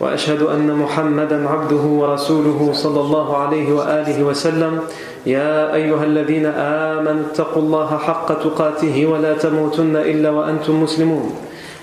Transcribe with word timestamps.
وأشهد 0.00 0.42
أن 0.42 0.68
محمدا 0.76 1.48
عبده 1.48 1.84
ورسوله 2.00 2.70
صلى 2.72 3.00
الله 3.00 3.36
عليه 3.36 3.72
وآله 3.72 4.24
وسلم. 4.24 4.80
يا 5.26 5.74
أيها 5.74 6.04
الذين 6.04 6.46
آمنوا 6.46 7.22
اتقوا 7.32 7.62
الله 7.62 7.98
حق 7.98 8.28
تقاته 8.42 9.06
ولا 9.06 9.34
تموتن 9.34 9.96
إلا 9.96 10.30
وأنتم 10.30 10.82
مسلمون. 10.82 11.34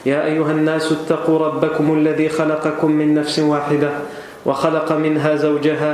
يا 0.06 0.26
أيها 0.26 0.52
الناس 0.52 0.92
اتقوا 0.92 1.40
ربكم 1.40 1.94
الذي 1.94 2.30
خلقكم 2.30 2.92
من 2.92 3.16
نفس 3.16 3.40
واحدة 3.40 3.92
وخلق 4.46 4.92
منها 4.92 5.36
زوجها 5.36 5.94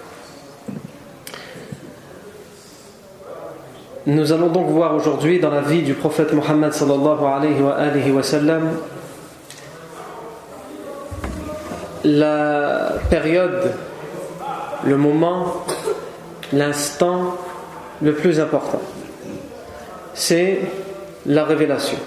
Nous 4.07 4.33
allons 4.33 4.47
donc 4.47 4.67
voir 4.67 4.95
aujourd'hui 4.95 5.39
dans 5.39 5.51
la 5.51 5.61
vie 5.61 5.83
du 5.83 5.93
prophète 5.93 6.33
Mohammed 6.33 6.73
sallallahu 6.73 7.23
alayhi 7.23 7.61
wa, 7.61 7.75
la 12.03 12.93
période, 13.11 13.73
le 14.83 14.97
moment, 14.97 15.53
l'instant 16.51 17.37
le 18.01 18.13
plus 18.13 18.39
important. 18.39 18.81
C'est 20.15 20.61
la 21.27 21.45
révélation. 21.45 21.99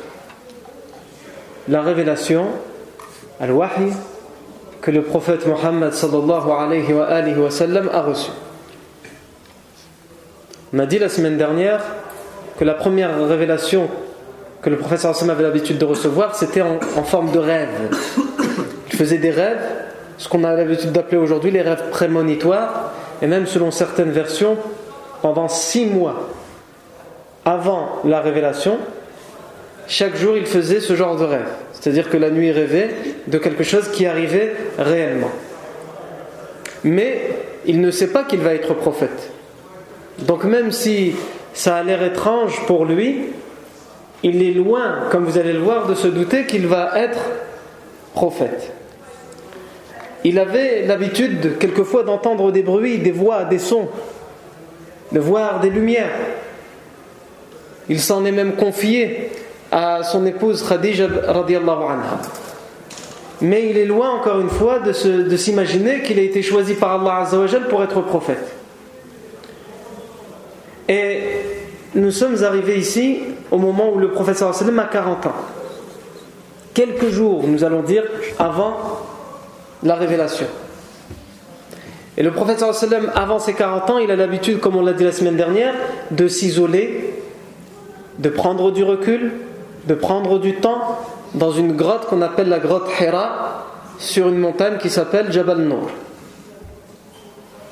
La 1.68 1.80
révélation, 1.80 2.46
al-wahi, 3.38 3.92
que 4.80 4.90
le 4.90 5.02
prophète 5.02 5.46
Mohammed 5.46 5.92
sallallahu 5.92 6.50
alayhi 6.50 6.92
a 6.92 8.02
reçu. 8.02 8.32
On 10.74 10.80
a 10.80 10.86
dit 10.86 10.98
la 10.98 11.08
semaine 11.08 11.36
dernière 11.36 11.80
que 12.58 12.64
la 12.64 12.74
première 12.74 13.24
révélation 13.28 13.88
que 14.60 14.70
le 14.70 14.76
prophète 14.76 14.98
sallallahu 14.98 15.30
avait 15.30 15.42
l'habitude 15.44 15.78
de 15.78 15.84
recevoir, 15.84 16.34
c'était 16.34 16.62
en, 16.62 16.80
en 16.96 17.04
forme 17.04 17.30
de 17.30 17.38
rêve. 17.38 17.68
Il 18.88 18.96
faisait 18.96 19.18
des 19.18 19.30
rêves, 19.30 19.62
ce 20.18 20.28
qu'on 20.28 20.42
a 20.42 20.52
l'habitude 20.52 20.90
d'appeler 20.90 21.18
aujourd'hui 21.18 21.52
les 21.52 21.62
rêves 21.62 21.90
prémonitoires, 21.90 22.92
et 23.22 23.28
même 23.28 23.46
selon 23.46 23.70
certaines 23.70 24.10
versions, 24.10 24.56
pendant 25.22 25.46
six 25.46 25.86
mois 25.86 26.30
avant 27.44 28.00
la 28.04 28.20
révélation, 28.20 28.78
chaque 29.86 30.16
jour 30.16 30.36
il 30.36 30.46
faisait 30.46 30.80
ce 30.80 30.96
genre 30.96 31.16
de 31.16 31.24
rêve. 31.24 31.50
C'est-à-dire 31.72 32.10
que 32.10 32.16
la 32.16 32.30
nuit 32.30 32.50
rêvait 32.50 32.90
de 33.28 33.38
quelque 33.38 33.62
chose 33.62 33.90
qui 33.92 34.06
arrivait 34.06 34.56
réellement. 34.76 35.30
Mais 36.82 37.28
il 37.64 37.80
ne 37.80 37.92
sait 37.92 38.08
pas 38.08 38.24
qu'il 38.24 38.40
va 38.40 38.54
être 38.54 38.74
prophète. 38.74 39.33
Donc 40.20 40.44
même 40.44 40.70
si 40.72 41.14
ça 41.52 41.76
a 41.76 41.82
l'air 41.82 42.02
étrange 42.02 42.60
pour 42.66 42.84
lui, 42.84 43.26
il 44.22 44.42
est 44.42 44.52
loin, 44.52 45.00
comme 45.10 45.24
vous 45.24 45.38
allez 45.38 45.52
le 45.52 45.60
voir, 45.60 45.86
de 45.86 45.94
se 45.94 46.08
douter 46.08 46.46
qu'il 46.46 46.66
va 46.66 46.92
être 46.96 47.20
prophète. 48.14 48.72
Il 50.24 50.38
avait 50.38 50.86
l'habitude 50.86 51.58
quelquefois 51.58 52.02
d'entendre 52.02 52.50
des 52.50 52.62
bruits, 52.62 52.98
des 52.98 53.10
voix, 53.10 53.44
des 53.44 53.58
sons, 53.58 53.88
de 55.12 55.20
voir 55.20 55.60
des 55.60 55.68
lumières. 55.68 56.16
Il 57.90 58.00
s'en 58.00 58.24
est 58.24 58.32
même 58.32 58.54
confié 58.54 59.30
à 59.70 60.02
son 60.02 60.24
épouse 60.24 60.66
Khadija 60.66 61.04
anha. 61.04 62.20
Mais 63.42 63.68
il 63.68 63.76
est 63.76 63.84
loin 63.84 64.10
encore 64.10 64.40
une 64.40 64.48
fois 64.48 64.78
de 64.78 65.36
s'imaginer 65.36 66.00
qu'il 66.00 66.18
a 66.18 66.22
été 66.22 66.40
choisi 66.40 66.74
par 66.74 66.92
Allah 66.92 67.28
pour 67.68 67.82
être 67.82 68.00
prophète. 68.00 68.63
Et 70.88 71.20
nous 71.94 72.10
sommes 72.10 72.42
arrivés 72.42 72.78
ici 72.78 73.20
au 73.50 73.58
moment 73.58 73.92
où 73.92 73.98
le 73.98 74.10
prophète 74.10 74.36
sallam 74.36 74.78
a 74.78 74.84
40 74.84 75.26
ans. 75.26 75.32
Quelques 76.74 77.08
jours, 77.08 77.44
nous 77.46 77.64
allons 77.64 77.82
dire, 77.82 78.02
avant 78.38 78.76
la 79.82 79.94
révélation. 79.94 80.46
Et 82.16 82.22
le 82.22 82.32
prophète 82.32 82.60
sallam, 82.72 83.10
avant 83.14 83.38
ses 83.38 83.54
40 83.54 83.90
ans, 83.90 83.98
il 83.98 84.10
a 84.10 84.16
l'habitude, 84.16 84.60
comme 84.60 84.76
on 84.76 84.82
l'a 84.82 84.92
dit 84.92 85.04
la 85.04 85.12
semaine 85.12 85.36
dernière, 85.36 85.74
de 86.10 86.28
s'isoler, 86.28 87.22
de 88.18 88.28
prendre 88.28 88.70
du 88.70 88.84
recul, 88.84 89.32
de 89.86 89.94
prendre 89.94 90.38
du 90.38 90.56
temps 90.56 90.98
dans 91.34 91.50
une 91.50 91.76
grotte 91.76 92.06
qu'on 92.06 92.22
appelle 92.22 92.48
la 92.48 92.58
grotte 92.58 92.88
Hira, 93.00 93.66
sur 93.98 94.28
une 94.28 94.38
montagne 94.38 94.78
qui 94.78 94.90
s'appelle 94.90 95.32
Jabal 95.32 95.58
Nour. 95.58 95.90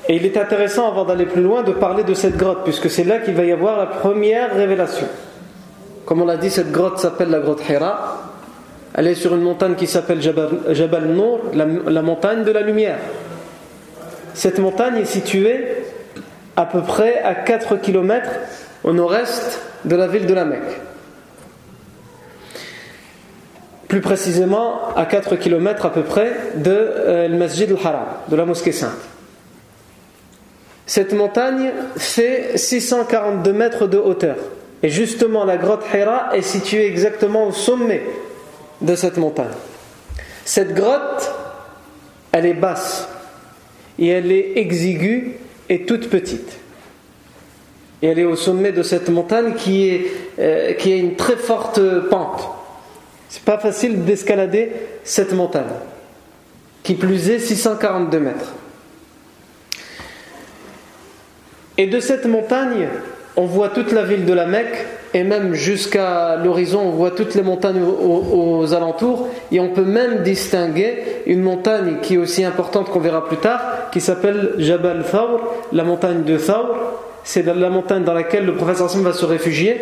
Et 0.09 0.17
il 0.17 0.25
est 0.25 0.37
intéressant, 0.37 0.87
avant 0.87 1.05
d'aller 1.05 1.25
plus 1.25 1.41
loin, 1.41 1.63
de 1.63 1.71
parler 1.71 2.03
de 2.03 2.13
cette 2.13 2.35
grotte, 2.35 2.63
puisque 2.63 2.89
c'est 2.89 3.05
là 3.05 3.19
qu'il 3.19 3.35
va 3.35 3.45
y 3.45 3.51
avoir 3.51 3.77
la 3.77 3.85
première 3.85 4.53
révélation. 4.53 5.07
Comme 6.05 6.21
on 6.21 6.25
l'a 6.25 6.37
dit, 6.37 6.49
cette 6.49 6.71
grotte 6.71 6.99
s'appelle 6.99 7.29
la 7.29 7.39
grotte 7.39 7.61
Hira. 7.69 8.21
Elle 8.93 9.07
est 9.07 9.15
sur 9.15 9.33
une 9.33 9.41
montagne 9.41 9.75
qui 9.75 9.87
s'appelle 9.87 10.21
Jabal, 10.21 11.05
Nour, 11.05 11.39
la, 11.53 12.01
montagne 12.01 12.43
de 12.43 12.51
la 12.51 12.61
lumière. 12.61 12.97
Cette 14.33 14.59
montagne 14.59 14.97
est 14.97 15.05
située 15.05 15.67
à 16.55 16.65
peu 16.65 16.81
près 16.81 17.21
à 17.23 17.33
4 17.33 17.77
km 17.77 18.29
au 18.83 18.93
nord-est 18.93 19.61
de 19.85 19.95
la 19.95 20.07
ville 20.07 20.25
de 20.25 20.33
la 20.33 20.45
Mecque. 20.45 20.81
Plus 23.87 24.01
précisément, 24.01 24.89
à 24.95 25.05
4 25.05 25.37
km 25.37 25.85
à 25.85 25.91
peu 25.91 26.01
près 26.01 26.31
de 26.55 26.71
euh, 26.71 27.29
Masjid 27.29 27.71
al-Haram, 27.71 28.05
de 28.27 28.35
la 28.35 28.45
mosquée 28.45 28.71
sainte. 28.71 29.12
Cette 30.85 31.13
montagne 31.13 31.71
fait 31.95 32.57
642 32.57 33.53
mètres 33.53 33.87
de 33.87 33.97
hauteur. 33.97 34.35
Et 34.81 34.89
justement, 34.89 35.45
la 35.45 35.57
grotte 35.57 35.85
Hira 35.93 36.35
est 36.35 36.41
située 36.41 36.85
exactement 36.85 37.47
au 37.47 37.51
sommet 37.51 38.01
de 38.81 38.95
cette 38.95 39.17
montagne. 39.17 39.47
Cette 40.43 40.73
grotte, 40.73 41.31
elle 42.33 42.45
est 42.45 42.53
basse 42.53 43.07
et 43.97 44.07
elle 44.07 44.31
est 44.31 44.57
exiguë 44.57 45.37
et 45.69 45.85
toute 45.85 46.09
petite. 46.09 46.59
Et 48.01 48.07
elle 48.07 48.19
est 48.19 48.25
au 48.25 48.35
sommet 48.35 48.73
de 48.73 48.83
cette 48.83 49.07
montagne 49.07 49.53
qui, 49.53 50.01
euh, 50.37 50.73
qui 50.73 50.91
a 50.91 50.97
une 50.97 51.15
très 51.15 51.37
forte 51.37 51.79
pente. 52.09 52.49
C'est 53.29 53.43
pas 53.43 53.57
facile 53.57 54.03
d'escalader 54.03 54.71
cette 55.05 55.33
montagne, 55.33 55.63
qui 56.83 56.95
plus 56.95 57.29
est 57.29 57.39
642 57.39 58.19
mètres. 58.19 58.53
Et 61.77 61.87
de 61.87 61.99
cette 61.99 62.25
montagne, 62.25 62.87
on 63.35 63.45
voit 63.45 63.69
toute 63.69 63.91
la 63.91 64.03
ville 64.03 64.25
de 64.25 64.33
la 64.33 64.45
Mecque, 64.45 64.85
et 65.15 65.23
même 65.23 65.53
jusqu'à 65.53 66.37
l'horizon, 66.37 66.81
on 66.81 66.91
voit 66.91 67.11
toutes 67.11 67.35
les 67.35 67.41
montagnes 67.41 67.83
aux, 67.83 68.73
alentours, 68.73 69.27
et 69.51 69.59
on 69.59 69.69
peut 69.69 69.83
même 69.83 70.23
distinguer 70.23 71.03
une 71.25 71.41
montagne 71.41 71.97
qui 72.01 72.15
est 72.15 72.17
aussi 72.17 72.43
importante 72.43 72.89
qu'on 72.89 72.99
verra 72.99 73.25
plus 73.25 73.37
tard, 73.37 73.89
qui 73.91 74.01
s'appelle 74.01 74.53
Jabal 74.57 75.03
Thawr, 75.09 75.41
la 75.71 75.83
montagne 75.83 76.23
de 76.23 76.37
Thawr. 76.37 76.77
C'est 77.23 77.45
la 77.45 77.69
montagne 77.69 78.03
dans 78.03 78.13
laquelle 78.13 78.45
le 78.45 78.55
prophète 78.55 78.77
va 78.77 79.13
se 79.13 79.25
réfugier 79.25 79.79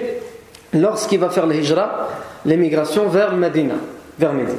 lorsqu'il 0.73 1.19
va 1.19 1.29
faire 1.29 1.47
l'hijra, 1.47 2.09
l'émigration 2.45 3.07
vers 3.07 3.35
Medina, 3.35 3.75
vers 4.19 4.33
Médine. 4.33 4.55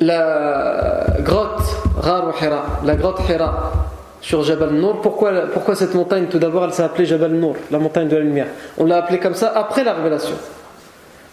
La 0.00 1.06
grotte 1.20 1.62
Gharu 2.02 2.32
Hira, 2.40 2.64
la 2.84 2.96
grotte 2.96 3.20
Hira 3.28 3.72
sur 4.20 4.42
Jabal 4.42 4.70
Nour. 4.70 5.00
Pourquoi, 5.00 5.32
pourquoi 5.52 5.74
cette 5.74 5.94
montagne? 5.94 6.26
Tout 6.28 6.38
d'abord, 6.38 6.64
elle 6.64 6.72
s'est 6.72 6.82
appelée 6.82 7.06
Jabal 7.06 7.32
Nour, 7.32 7.56
la 7.70 7.78
montagne 7.78 8.08
de 8.08 8.16
la 8.16 8.22
lumière. 8.22 8.48
On 8.76 8.84
l'a 8.84 8.98
appelée 8.98 9.18
comme 9.18 9.34
ça 9.34 9.52
après 9.54 9.84
la 9.84 9.94
révélation. 9.94 10.34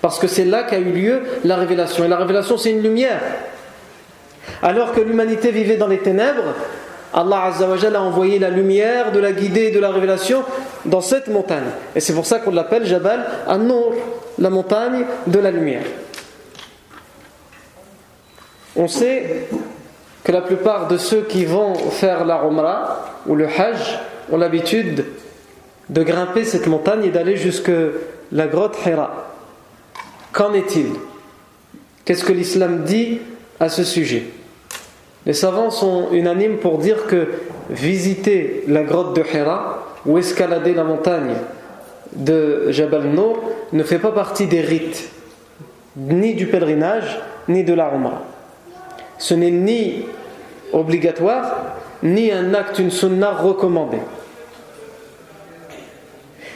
Parce 0.01 0.17
que 0.17 0.27
c'est 0.27 0.45
là 0.45 0.63
qu'a 0.63 0.79
eu 0.79 0.91
lieu 0.91 1.21
la 1.43 1.57
révélation. 1.57 2.05
Et 2.05 2.07
la 2.07 2.17
révélation, 2.17 2.57
c'est 2.57 2.71
une 2.71 2.81
lumière. 2.81 3.19
Alors 4.61 4.93
que 4.93 5.01
l'humanité 5.01 5.51
vivait 5.51 5.77
dans 5.77 5.87
les 5.87 5.99
ténèbres, 5.99 6.53
Allah 7.13 7.51
a 7.51 7.99
envoyé 7.99 8.39
la 8.39 8.49
lumière 8.49 9.11
de 9.11 9.19
la 9.19 9.33
guidée 9.33 9.65
et 9.65 9.71
de 9.71 9.79
la 9.79 9.91
révélation 9.91 10.43
dans 10.85 11.01
cette 11.01 11.27
montagne. 11.27 11.63
Et 11.95 11.99
c'est 11.99 12.13
pour 12.13 12.25
ça 12.25 12.39
qu'on 12.39 12.51
l'appelle 12.51 12.85
Jabal 12.85 13.25
An-Nur, 13.47 13.93
la 14.39 14.49
montagne 14.49 15.05
de 15.27 15.39
la 15.39 15.51
lumière. 15.51 15.83
On 18.75 18.87
sait 18.87 19.47
que 20.23 20.31
la 20.31 20.41
plupart 20.41 20.87
de 20.87 20.97
ceux 20.97 21.21
qui 21.21 21.45
vont 21.45 21.75
faire 21.75 22.25
la 22.25 22.43
Umrah 22.43 23.05
ou 23.27 23.35
le 23.35 23.45
Hajj 23.45 23.99
ont 24.31 24.37
l'habitude 24.37 25.05
de 25.89 26.03
grimper 26.03 26.43
cette 26.43 26.67
montagne 26.67 27.05
et 27.05 27.09
d'aller 27.09 27.35
jusque 27.35 27.71
la 28.31 28.47
grotte 28.47 28.77
Hira. 28.85 29.29
Qu'en 30.31 30.53
est-il? 30.53 30.87
Qu'est-ce 32.05 32.23
que 32.23 32.33
l'islam 32.33 32.83
dit 32.83 33.19
à 33.59 33.69
ce 33.69 33.83
sujet? 33.83 34.23
Les 35.25 35.33
savants 35.33 35.69
sont 35.69 36.07
unanimes 36.11 36.57
pour 36.57 36.79
dire 36.79 37.05
que 37.05 37.27
visiter 37.69 38.63
la 38.67 38.83
grotte 38.83 39.15
de 39.15 39.21
Hira 39.21 39.85
ou 40.05 40.17
escalader 40.17 40.73
la 40.73 40.83
montagne 40.83 41.35
de 42.13 42.71
Jabal 42.71 43.03
Nour 43.03 43.39
ne 43.71 43.83
fait 43.83 43.99
pas 43.99 44.11
partie 44.11 44.47
des 44.47 44.61
rites, 44.61 45.09
ni 45.95 46.33
du 46.33 46.47
pèlerinage, 46.47 47.19
ni 47.47 47.63
de 47.63 47.73
la 47.73 47.93
Umrah. 47.93 48.23
Ce 49.23 49.33
n'est 49.33 49.51
ni 49.51 50.05
obligatoire, 50.73 51.77
ni 52.03 52.29
un 52.29 52.53
acte, 52.53 52.79
une 52.79 52.91
sunna 52.91 53.31
recommandée. 53.31 54.01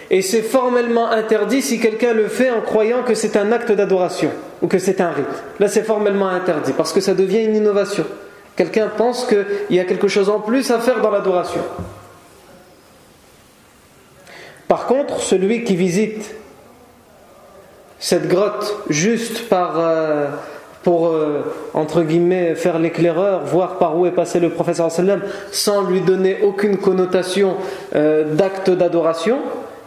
Et 0.09 0.21
c'est 0.21 0.41
formellement 0.41 1.09
interdit 1.09 1.61
si 1.61 1.79
quelqu'un 1.79 2.11
le 2.11 2.27
fait 2.27 2.51
en 2.51 2.59
croyant 2.59 3.03
que 3.03 3.13
c'est 3.13 3.37
un 3.37 3.53
acte 3.53 3.71
d'adoration 3.71 4.31
ou 4.61 4.67
que 4.67 4.79
c'est 4.79 4.99
un 4.99 5.11
rite. 5.11 5.43
Là, 5.61 5.69
c'est 5.69 5.83
formellement 5.83 6.27
interdit 6.27 6.73
parce 6.73 6.91
que 6.91 6.99
ça 6.99 7.13
devient 7.13 7.45
une 7.45 7.55
innovation. 7.55 8.03
Quelqu'un 8.57 8.89
pense 8.89 9.25
qu'il 9.25 9.45
y 9.69 9.79
a 9.79 9.85
quelque 9.85 10.09
chose 10.09 10.29
en 10.29 10.41
plus 10.41 10.69
à 10.69 10.79
faire 10.79 10.99
dans 10.99 11.11
l'adoration. 11.11 11.61
Par 14.67 14.87
contre, 14.87 15.21
celui 15.21 15.63
qui 15.63 15.77
visite 15.77 16.35
cette 17.97 18.27
grotte 18.27 18.75
juste 18.89 19.47
par, 19.47 19.79
euh, 19.79 20.27
pour, 20.83 21.07
euh, 21.07 21.41
entre 21.73 22.01
guillemets, 22.03 22.55
faire 22.55 22.79
l'éclaireur, 22.79 23.45
voir 23.45 23.77
par 23.77 23.97
où 23.97 24.05
est 24.05 24.11
passé 24.11 24.39
le 24.39 24.49
professeur 24.49 24.91
sallam, 24.91 25.21
sans 25.51 25.83
lui 25.83 26.01
donner 26.01 26.37
aucune 26.43 26.77
connotation 26.77 27.55
euh, 27.95 28.35
d'acte 28.35 28.69
d'adoration, 28.69 29.39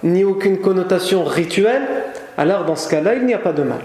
ni 0.02 0.24
aucune 0.24 0.58
connotation 0.58 1.24
rituelle, 1.24 1.82
alors 2.36 2.64
dans 2.64 2.76
ce 2.76 2.88
cas-là, 2.88 3.14
il 3.14 3.26
n'y 3.26 3.34
a 3.34 3.38
pas 3.38 3.52
de 3.52 3.62
mal. 3.62 3.80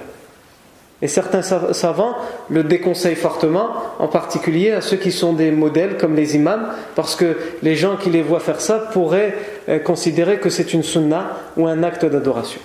Et 1.02 1.08
certains 1.08 1.42
savants 1.42 2.16
le 2.50 2.64
déconseillent 2.64 3.16
fortement, 3.16 3.70
en 4.00 4.08
particulier 4.08 4.72
à 4.72 4.82
ceux 4.82 4.96
qui 4.96 5.12
sont 5.12 5.34
des 5.34 5.52
modèles 5.52 5.98
comme 5.98 6.16
les 6.16 6.36
imams, 6.36 6.70
parce 6.96 7.16
que 7.16 7.38
les 7.62 7.76
gens 7.76 7.98
qui 7.98 8.10
les 8.10 8.22
voient 8.22 8.40
faire 8.40 8.62
ça 8.62 8.80
pourraient 8.80 9.36
euh, 9.68 9.80
considérer 9.80 10.40
que 10.40 10.50
c'est 10.50 10.74
une 10.74 10.84
sunna 10.84 11.32
ou 11.58 11.68
un 11.68 11.84
acte 11.84 12.06
d'adoration. 12.06 12.62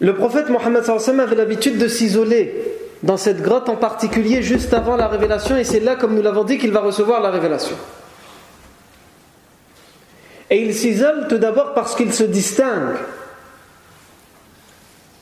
Le 0.00 0.14
prophète 0.14 0.48
Mohammed 0.48 0.82
avait 0.88 1.34
l'habitude 1.34 1.78
de 1.78 1.88
s'isoler 1.88 2.54
dans 3.02 3.16
cette 3.16 3.42
grotte 3.42 3.68
en 3.68 3.76
particulier 3.76 4.42
juste 4.42 4.72
avant 4.74 4.96
la 4.96 5.08
révélation 5.08 5.56
et 5.56 5.64
c'est 5.64 5.80
là, 5.80 5.96
comme 5.96 6.14
nous 6.14 6.22
l'avons 6.22 6.44
dit, 6.44 6.58
qu'il 6.58 6.72
va 6.72 6.80
recevoir 6.80 7.20
la 7.20 7.30
révélation. 7.30 7.76
Et 10.50 10.62
il 10.62 10.74
s'isole 10.74 11.28
tout 11.28 11.38
d'abord 11.38 11.74
parce 11.74 11.94
qu'il 11.94 12.12
se 12.12 12.24
distingue 12.24 12.96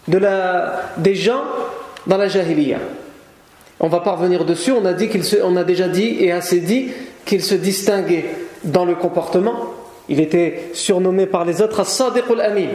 de 0.09 0.19
la, 0.19 0.83
des 0.97 1.15
gens 1.15 1.43
dans 2.07 2.17
la 2.17 2.29
jahiliya. 2.29 2.79
On 3.81 3.89
va 3.89 4.01
pas 4.01 4.13
revenir 4.13 4.45
dessus, 4.45 4.73
on 4.73 4.85
a, 4.87 4.95
dit 4.95 5.09
qu'il 5.09 5.23
on 5.45 5.57
a 5.57 5.65
déjà 5.65 5.87
dit 5.87 6.17
et 6.21 6.33
assez 6.33 6.61
dit 6.61 6.91
qu'il 7.25 7.43
se 7.43 7.55
distinguait 7.55 8.25
dans 8.65 8.85
le 8.85 8.95
comportement. 8.95 9.75
Il 10.09 10.21
était 10.21 10.71
surnommé 10.73 11.27
par 11.27 11.45
les 11.45 11.61
autres 11.61 11.81
As-Sadiq 11.81 12.25
al-Amin. 12.31 12.69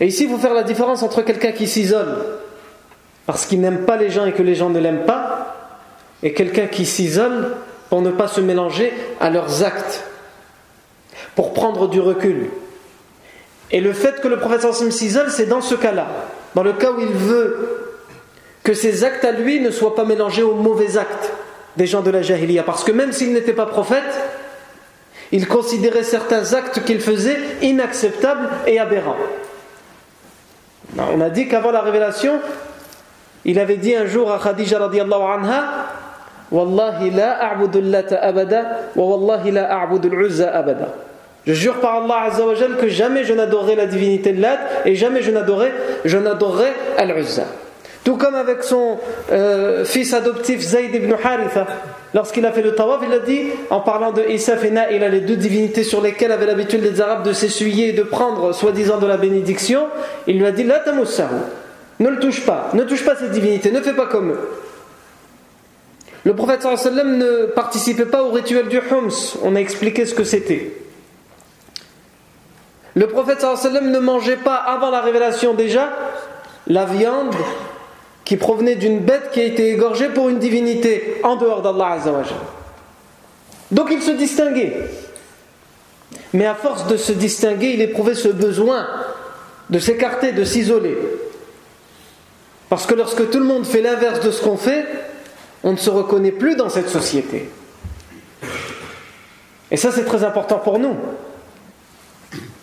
Et 0.00 0.06
ici, 0.06 0.24
il 0.24 0.30
faut 0.30 0.38
faire 0.38 0.54
la 0.54 0.62
différence 0.62 1.02
entre 1.02 1.22
quelqu'un 1.22 1.52
qui 1.52 1.66
s'isole 1.66 2.16
parce 3.26 3.46
qu'il 3.46 3.60
n'aime 3.60 3.84
pas 3.84 3.96
les 3.96 4.10
gens 4.10 4.26
et 4.26 4.32
que 4.32 4.42
les 4.42 4.54
gens 4.54 4.70
ne 4.70 4.78
l'aiment 4.78 5.06
pas, 5.06 5.56
et 6.22 6.32
quelqu'un 6.32 6.66
qui 6.66 6.84
s'isole 6.84 7.56
pour 7.88 8.02
ne 8.02 8.10
pas 8.10 8.28
se 8.28 8.40
mélanger 8.40 8.92
à 9.20 9.30
leurs 9.30 9.62
actes, 9.62 10.04
pour 11.34 11.52
prendre 11.52 11.88
du 11.88 12.00
recul. 12.00 12.50
Et 13.70 13.80
le 13.80 13.92
fait 13.92 14.20
que 14.20 14.28
le 14.28 14.38
prophète 14.38 14.70
s'isole, 14.72 15.30
c'est 15.30 15.46
dans 15.46 15.60
ce 15.60 15.74
cas-là, 15.74 16.06
dans 16.54 16.62
le 16.62 16.72
cas 16.72 16.92
où 16.92 17.00
il 17.00 17.08
veut 17.08 17.92
que 18.62 18.74
ses 18.74 19.04
actes 19.04 19.24
à 19.24 19.32
lui 19.32 19.60
ne 19.60 19.70
soient 19.70 19.94
pas 19.94 20.04
mélangés 20.04 20.42
aux 20.42 20.54
mauvais 20.54 20.96
actes 20.96 21.32
des 21.76 21.86
gens 21.86 22.02
de 22.02 22.10
la 22.10 22.22
Jahiliya. 22.22 22.62
Parce 22.62 22.84
que 22.84 22.92
même 22.92 23.12
s'il 23.12 23.32
n'était 23.32 23.52
pas 23.52 23.66
prophète, 23.66 24.02
il 25.34 25.48
considérait 25.48 26.04
certains 26.04 26.54
actes 26.54 26.84
qu'il 26.84 27.00
faisait 27.00 27.36
inacceptables 27.60 28.48
et 28.68 28.78
aberrants. 28.78 29.16
On 30.96 31.20
a 31.20 31.28
dit 31.28 31.48
qu'avant 31.48 31.72
la 31.72 31.80
révélation, 31.80 32.34
il 33.44 33.58
avait 33.58 33.78
dit 33.78 33.96
un 33.96 34.06
jour 34.06 34.30
à 34.30 34.38
Khadija 34.38 34.78
anha 34.78 35.64
la. 36.52 37.48
Je 41.46 41.52
jure 41.52 41.80
par 41.80 41.96
Allah 41.96 42.22
Azza 42.26 42.46
wa 42.46 42.54
que 42.80 42.88
jamais 42.88 43.24
je 43.24 43.34
n'adorerai 43.34 43.74
la 43.74 43.86
divinité 43.86 44.32
de 44.32 44.40
Lat 44.40 44.60
et 44.84 44.94
jamais 44.94 45.20
je 45.20 45.32
n'adorerai 45.32 45.72
je 46.04 46.16
n'adorerai 46.16 46.72
Al-Uzza. 46.96 47.46
Tout 48.04 48.16
comme 48.16 48.36
avec 48.36 48.62
son 48.62 48.98
euh, 49.32 49.84
fils 49.84 50.14
adoptif 50.14 50.60
Zayd 50.60 50.94
ibn 50.94 51.12
Haritha, 51.12 51.66
lorsqu'il 52.14 52.46
a 52.46 52.52
fait 52.52 52.62
le 52.62 52.74
tawaf, 52.74 53.00
il 53.06 53.12
a 53.12 53.18
dit, 53.18 53.50
en 53.70 53.80
parlant 53.80 54.12
de 54.12 54.22
Isaf 54.22 54.64
et 54.64 54.72
il 54.92 55.02
a 55.04 55.08
les 55.08 55.20
deux 55.20 55.36
divinités 55.36 55.82
sur 55.82 56.00
lesquelles 56.00 56.32
avaient 56.32 56.46
l'habitude 56.46 56.82
les 56.82 57.00
Arabes 57.00 57.24
de 57.24 57.32
s'essuyer 57.32 57.90
et 57.90 57.92
de 57.92 58.02
prendre 58.02 58.52
soi-disant 58.52 58.98
de 58.98 59.06
la 59.06 59.16
bénédiction, 59.16 59.88
il 60.26 60.38
lui 60.38 60.46
a 60.46 60.52
dit 60.52 60.64
La. 60.64 60.82
Ne 62.00 62.08
le 62.08 62.18
touche 62.18 62.44
pas, 62.44 62.70
ne 62.72 62.82
touche 62.84 63.04
pas 63.04 63.14
cette 63.16 63.30
divinité, 63.30 63.70
ne 63.70 63.80
fais 63.80 63.92
pas 63.92 64.06
comme 64.06 64.30
eux. 64.30 64.48
Le 66.24 66.34
prophète 66.34 66.64
ne 66.64 67.46
participait 67.46 68.06
pas 68.06 68.22
au 68.22 68.30
rituel 68.30 68.68
du 68.68 68.78
Hums, 68.78 69.36
on 69.42 69.54
a 69.54 69.60
expliqué 69.60 70.06
ce 70.06 70.14
que 70.14 70.24
c'était. 70.24 70.72
Le 72.94 73.06
prophète 73.08 73.44
ne 73.44 73.98
mangeait 73.98 74.36
pas 74.36 74.56
avant 74.56 74.90
la 74.90 75.00
révélation 75.00 75.54
déjà 75.54 75.90
la 76.66 76.84
viande 76.84 77.34
qui 78.24 78.36
provenait 78.36 78.76
d'une 78.76 79.00
bête 79.00 79.30
qui 79.32 79.40
a 79.40 79.44
été 79.44 79.70
égorgée 79.70 80.08
pour 80.08 80.28
une 80.28 80.38
divinité 80.38 81.20
en 81.22 81.36
dehors 81.36 81.62
d'Allah 81.62 81.98
Donc 83.70 83.88
il 83.90 84.02
se 84.02 84.12
distinguait. 84.12 84.88
Mais 86.32 86.46
à 86.46 86.54
force 86.54 86.86
de 86.86 86.96
se 86.96 87.12
distinguer, 87.12 87.72
il 87.74 87.80
éprouvait 87.80 88.14
ce 88.14 88.28
besoin 88.28 88.86
de 89.70 89.78
s'écarter, 89.78 90.32
de 90.32 90.44
s'isoler. 90.44 90.96
Parce 92.68 92.86
que 92.86 92.94
lorsque 92.94 93.30
tout 93.30 93.38
le 93.38 93.44
monde 93.44 93.66
fait 93.66 93.82
l'inverse 93.82 94.20
de 94.20 94.30
ce 94.30 94.42
qu'on 94.42 94.56
fait, 94.56 94.86
on 95.62 95.72
ne 95.72 95.76
se 95.76 95.90
reconnaît 95.90 96.32
plus 96.32 96.56
dans 96.56 96.68
cette 96.68 96.88
société. 96.88 97.48
Et 99.70 99.76
ça, 99.76 99.90
c'est 99.92 100.04
très 100.04 100.24
important 100.24 100.58
pour 100.58 100.78
nous. 100.78 100.96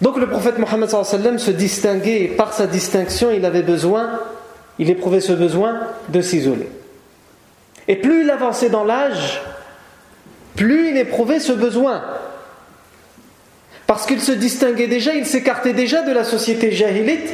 Donc 0.02 0.18
le 0.18 0.28
prophète 0.28 0.58
Mohammed 0.58 0.90
se 0.90 1.52
distinguait, 1.52 2.24
et 2.24 2.28
par 2.28 2.54
sa 2.54 2.68
distinction, 2.68 3.32
il 3.32 3.46
avait 3.46 3.62
besoin, 3.62 4.20
il 4.80 4.90
éprouvait 4.90 5.22
ce 5.22 5.34
besoin 5.34 5.80
de 6.10 6.22
s'isoler. 6.22 6.70
Et 7.88 7.96
plus 7.96 8.24
il 8.24 8.30
avançait 8.30 8.70
dans 8.70 8.84
l'âge, 8.84 9.42
plus 10.56 10.90
il 10.90 10.98
éprouvait 10.98 11.40
ce 11.40 11.52
besoin. 11.52 12.02
Parce 13.88 14.06
qu'il 14.06 14.22
se 14.22 14.32
distinguait 14.32 14.88
déjà, 14.88 15.14
il 15.14 15.26
s'écartait 15.26 15.74
déjà 15.74 16.02
de 16.04 16.12
la 16.12 16.24
société 16.24 16.72
jahilite 16.72 17.30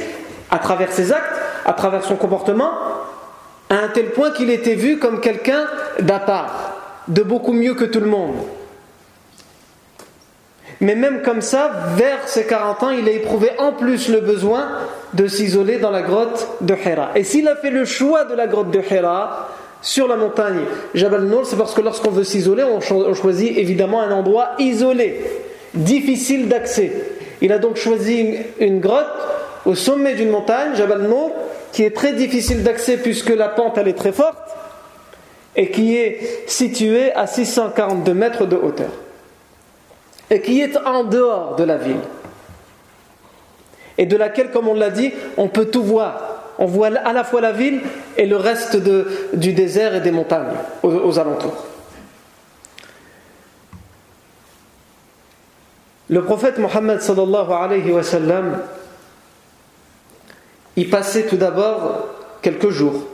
à 0.49 0.59
travers 0.59 0.91
ses 0.91 1.11
actes, 1.11 1.39
à 1.65 1.73
travers 1.73 2.03
son 2.03 2.15
comportement, 2.15 2.71
à 3.69 3.75
un 3.75 3.87
tel 3.89 4.11
point 4.11 4.31
qu'il 4.31 4.49
était 4.49 4.75
vu 4.75 4.97
comme 4.97 5.19
quelqu'un 5.19 5.67
d'à 5.99 6.19
part, 6.19 7.03
de 7.07 7.21
beaucoup 7.21 7.53
mieux 7.53 7.75
que 7.75 7.85
tout 7.85 7.99
le 7.99 8.07
monde. 8.07 8.37
Mais 10.79 10.95
même 10.95 11.21
comme 11.21 11.41
ça, 11.41 11.71
vers 11.95 12.27
ses 12.27 12.45
40 12.45 12.83
ans, 12.83 12.89
il 12.91 13.07
a 13.07 13.11
éprouvé 13.11 13.51
en 13.57 13.71
plus 13.73 14.09
le 14.09 14.21
besoin 14.21 14.67
de 15.17 15.27
s'isoler 15.27 15.79
dans 15.79 15.89
la 15.89 16.03
grotte 16.03 16.47
de 16.61 16.75
Hira. 16.75 17.09
Et 17.15 17.23
s'il 17.23 17.47
a 17.47 17.55
fait 17.55 17.71
le 17.71 17.85
choix 17.85 18.23
de 18.23 18.35
la 18.35 18.47
grotte 18.47 18.71
de 18.71 18.79
Hira, 18.79 19.49
sur 19.81 20.07
la 20.07 20.15
montagne 20.15 20.59
Jabal 20.93 21.23
Nour, 21.23 21.45
c'est 21.45 21.55
parce 21.55 21.73
que 21.73 21.81
lorsqu'on 21.81 22.11
veut 22.11 22.23
s'isoler, 22.23 22.63
on 22.63 23.13
choisit 23.13 23.57
évidemment 23.57 24.01
un 24.01 24.11
endroit 24.11 24.51
isolé, 24.59 25.21
difficile 25.73 26.47
d'accès. 26.47 26.91
Il 27.41 27.51
a 27.51 27.59
donc 27.59 27.77
choisi 27.77 28.37
une 28.59 28.79
grotte 28.79 29.05
au 29.65 29.75
sommet 29.75 30.15
d'une 30.15 30.29
montagne, 30.29 30.75
Jabal 30.75 31.01
Nour, 31.01 31.31
qui 31.71 31.83
est 31.83 31.95
très 31.95 32.13
difficile 32.13 32.63
d'accès 32.63 32.97
puisque 32.97 33.29
la 33.29 33.49
pente 33.49 33.77
elle 33.77 33.87
est 33.87 33.97
très 33.97 34.11
forte 34.11 34.37
et 35.55 35.69
qui 35.71 35.95
est 35.95 36.43
située 36.47 37.11
à 37.13 37.27
642 37.27 38.13
mètres 38.13 38.45
de 38.45 38.55
hauteur 38.55 38.89
et 40.29 40.41
qui 40.41 40.61
est 40.61 40.77
en 40.77 41.03
dehors 41.03 41.55
de 41.55 41.63
la 41.63 41.77
ville 41.77 41.95
et 43.97 44.05
de 44.05 44.15
laquelle, 44.15 44.51
comme 44.51 44.67
on 44.67 44.73
l'a 44.73 44.89
dit, 44.89 45.11
on 45.37 45.47
peut 45.47 45.65
tout 45.65 45.83
voir. 45.83 46.53
on 46.59 46.65
voit 46.65 46.87
à 46.87 47.13
la 47.13 47.23
fois 47.23 47.41
la 47.41 47.51
ville 47.51 47.81
et 48.17 48.25
le 48.25 48.35
reste 48.35 48.77
du 49.33 49.53
désert 49.53 49.95
et 49.95 50.01
des 50.01 50.11
montagnes 50.11 50.55
aux, 50.83 51.19
alentours. 51.19 51.65
Le 56.09 56.23
prophète 56.23 56.57
Mohammed 56.57 57.01
sallallahu 57.01 57.51
alayhi 57.51 57.91
wa 57.91 58.01
sallam 58.01 58.59
y 60.77 60.85
passait 60.85 61.25
tout 61.25 61.37
d'abord 61.37 62.07
quelques 62.41 62.69
jours. 62.69 63.05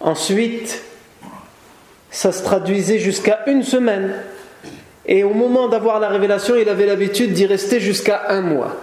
Ensuite, 0.00 0.82
ça 2.10 2.30
se 2.30 2.42
traduisait 2.42 2.98
jusqu'à 2.98 3.40
une 3.46 3.62
semaine. 3.62 4.14
Et 5.06 5.24
au 5.24 5.32
moment 5.32 5.68
d'avoir 5.68 5.98
la 5.98 6.08
révélation, 6.08 6.56
il 6.56 6.68
avait 6.68 6.86
l'habitude 6.86 7.32
d'y 7.32 7.46
rester 7.46 7.80
jusqu'à 7.80 8.26
un 8.28 8.42
mois. 8.42 8.76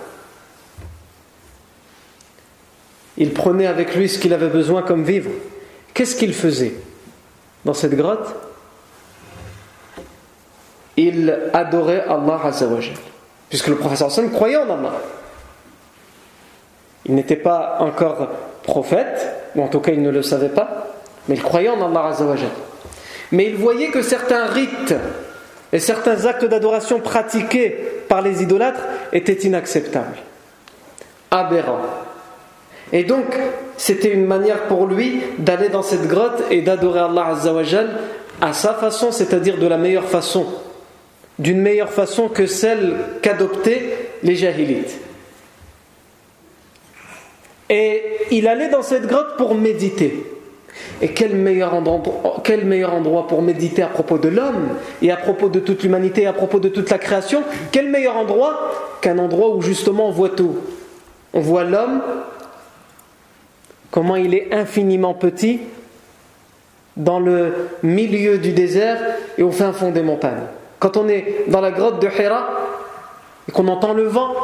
Il 3.18 3.34
prenait 3.34 3.68
avec 3.68 3.96
lui 3.96 4.10
ce 4.10 4.20
qu'il 4.20 4.34
avait 4.34 4.50
besoin 4.50 4.82
comme 4.82 5.04
vivre. 5.04 5.30
Qu'est-ce 5.94 6.16
qu'il 6.16 6.34
faisait 6.34 6.74
dans 7.64 7.74
cette 7.74 7.96
grotte? 7.96 8.36
Il 10.98 11.50
adorait 11.54 12.04
Allah 12.08 12.40
Azzawajal. 12.44 12.96
Puisque 13.50 13.68
le 13.68 13.76
professeur 13.76 14.08
Hassan 14.08 14.32
croyait 14.32 14.58
en 14.58 14.64
Allah. 14.64 14.94
Il 17.06 17.16
n'était 17.16 17.36
pas 17.36 17.78
encore 17.80 18.30
prophète, 18.64 19.52
ou 19.56 19.62
en 19.62 19.68
tout 19.68 19.80
cas 19.80 19.92
il 19.92 20.02
ne 20.02 20.10
le 20.10 20.24
savait 20.24 20.50
pas, 20.50 20.88
mais 21.28 21.36
il 21.36 21.44
croyait 21.44 21.70
en 21.70 21.86
Allah 21.86 22.08
Azzawajal. 22.08 22.50
Mais 23.32 23.46
il 23.46 23.56
voyait 23.56 23.90
que 23.90 24.02
certains 24.02 24.46
rites 24.46 24.96
et 25.72 25.80
certains 25.80 26.26
actes 26.26 26.46
d'adoration 26.46 27.00
pratiqués 27.00 27.70
par 28.08 28.22
les 28.22 28.44
idolâtres 28.44 28.82
étaient 29.14 29.34
inacceptables, 29.34 30.18
aberrants. 31.32 32.05
Et 32.94 33.04
donc, 33.04 33.26
c'était 33.78 34.12
une 34.12 34.26
manière 34.26 34.64
pour 34.68 34.86
lui 34.86 35.22
d'aller 35.40 35.70
dans 35.70 35.82
cette 35.82 36.08
grotte 36.08 36.44
et 36.52 36.62
d'adorer 36.62 37.00
Allah 37.00 37.28
Azzawajal 37.28 37.90
à 38.42 38.54
sa 38.54 38.74
façon, 38.74 39.12
c'est-à-dire 39.12 39.58
de 39.58 39.68
la 39.68 39.78
meilleure 39.78 40.08
façon, 40.08 40.46
d'une 41.40 41.62
meilleure 41.62 41.92
façon 41.92 42.28
que 42.28 42.46
celle 42.46 42.96
qu'adoptaient 43.22 44.10
les 44.24 44.36
jahilites. 44.36 45.00
Et 47.70 48.04
il 48.32 48.48
allait 48.48 48.70
dans 48.70 48.84
cette 48.84 49.08
grotte 49.08 49.38
pour 49.38 49.56
méditer. 49.56 50.26
Et 51.02 51.10
quel 51.10 51.36
meilleur, 51.36 51.74
endroit, 51.74 52.42
quel 52.44 52.66
meilleur 52.66 52.94
endroit 52.94 53.28
pour 53.28 53.42
méditer 53.42 53.82
à 53.82 53.88
propos 53.88 54.18
de 54.18 54.28
l'homme 54.28 54.70
et 55.02 55.12
à 55.12 55.18
propos 55.18 55.50
de 55.50 55.60
toute 55.60 55.84
l'humanité 55.84 56.24
et 56.24 56.28
à 56.28 56.34
propos 56.34 56.60
de 56.60 56.70
toute 56.70 56.90
la 56.90 56.98
création? 56.98 57.44
Quel 57.72 57.90
meilleur 57.90 58.18
endroit 58.18 59.00
qu'un 59.02 59.18
endroit 59.18 59.56
où 59.56 59.62
justement 59.62 60.10
on 60.10 60.12
voit 60.12 60.30
tout? 60.30 60.58
On 61.34 61.40
voit 61.40 61.64
l'homme, 61.64 62.02
comment 63.96 64.18
il 64.18 64.34
est 64.34 64.54
infiniment 64.54 65.14
petit 65.14 65.62
dans 66.98 67.22
le 67.22 67.70
milieu 67.82 68.38
du 68.40 68.52
désert 68.52 69.00
et 69.38 69.42
au 69.42 69.52
fin 69.52 69.72
fond 69.72 69.92
des 69.92 70.02
montagnes. 70.02 70.44
Quand 70.80 70.98
on 70.98 71.08
est 71.08 71.46
dans 71.48 71.62
la 71.62 71.72
grotte 71.72 72.02
de 72.02 72.10
Hira 72.10 72.50
et 73.48 73.54
qu'on 73.54 73.70
entend 73.70 73.94
le 73.94 74.04
vent 74.04 74.36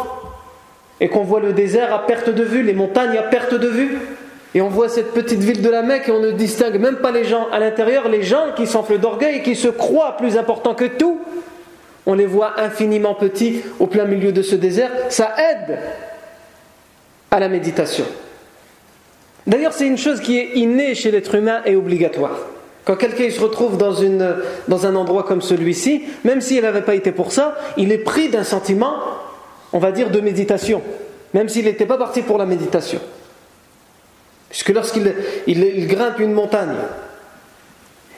et 1.02 1.10
qu'on 1.10 1.24
voit 1.24 1.42
le 1.42 1.52
désert 1.52 1.94
à 1.94 2.06
perte 2.06 2.30
de 2.30 2.44
vue, 2.44 2.64
les 2.64 2.74
montagnes 2.74 3.18
à 3.18 3.24
perte 3.24 3.54
de 3.54 3.68
vue, 3.68 3.98
et 4.56 4.62
on 4.62 4.70
voit 4.70 4.88
cette 4.88 5.12
petite 5.12 5.42
ville 5.42 5.62
de 5.62 5.70
la 5.70 5.82
Mecque 5.82 6.08
et 6.08 6.12
on 6.12 6.22
ne 6.22 6.32
distingue 6.32 6.80
même 6.80 6.98
pas 6.98 7.12
les 7.12 7.26
gens 7.26 7.50
à 7.52 7.60
l'intérieur, 7.60 8.08
les 8.08 8.24
gens 8.24 8.54
qui 8.56 8.66
s'enflent 8.66 9.00
d'orgueil 9.00 9.40
et 9.40 9.42
qui 9.42 9.58
se 9.58 9.68
croient 9.68 10.16
plus 10.16 10.38
importants 10.38 10.76
que 10.76 10.86
tout. 10.86 11.20
On 12.06 12.14
les 12.14 12.26
voit 12.26 12.58
infiniment 12.58 13.16
petits 13.16 13.64
au 13.80 13.88
plein 13.88 14.06
milieu 14.06 14.32
de 14.32 14.44
ce 14.44 14.56
désert. 14.56 14.92
Ça 15.10 15.34
aide 15.38 15.78
à 17.30 17.40
la 17.42 17.50
méditation. 17.50 18.06
D'ailleurs, 19.48 19.74
c'est 19.74 19.88
une 19.88 19.98
chose 19.98 20.22
qui 20.22 20.38
est 20.38 20.52
innée 20.56 20.96
chez 20.96 21.12
l'être 21.12 21.36
humain 21.36 21.62
et 21.66 21.76
obligatoire. 21.76 22.38
Quand 22.86 22.96
quelqu'un 22.96 23.30
se 23.30 23.40
retrouve 23.40 23.78
dans, 23.78 24.86
un 24.86 24.96
endroit 24.96 25.24
comme 25.24 25.42
celui-ci, 25.42 26.04
même 26.24 26.42
s'il 26.42 26.64
n'avait 26.64 26.82
pas 26.82 26.96
été 26.96 27.12
pour 27.12 27.32
ça, 27.32 27.56
il 27.78 27.92
est 27.92 28.00
pris 28.00 28.30
d'un 28.30 28.44
sentiment, 28.44 28.96
on 29.72 29.80
va 29.80 29.92
dire, 29.92 30.10
de 30.10 30.20
méditation, 30.20 30.82
même 31.34 31.48
s'il 31.48 31.66
n'était 31.66 31.86
pas 31.86 31.98
parti 31.98 32.22
pour 32.22 32.38
la 32.38 32.46
méditation. 32.46 33.00
Puisque 34.50 34.70
lorsqu'il 34.70 35.14
il, 35.48 35.88
grimpe 35.88 36.20
une 36.20 36.34
montagne 36.34 36.76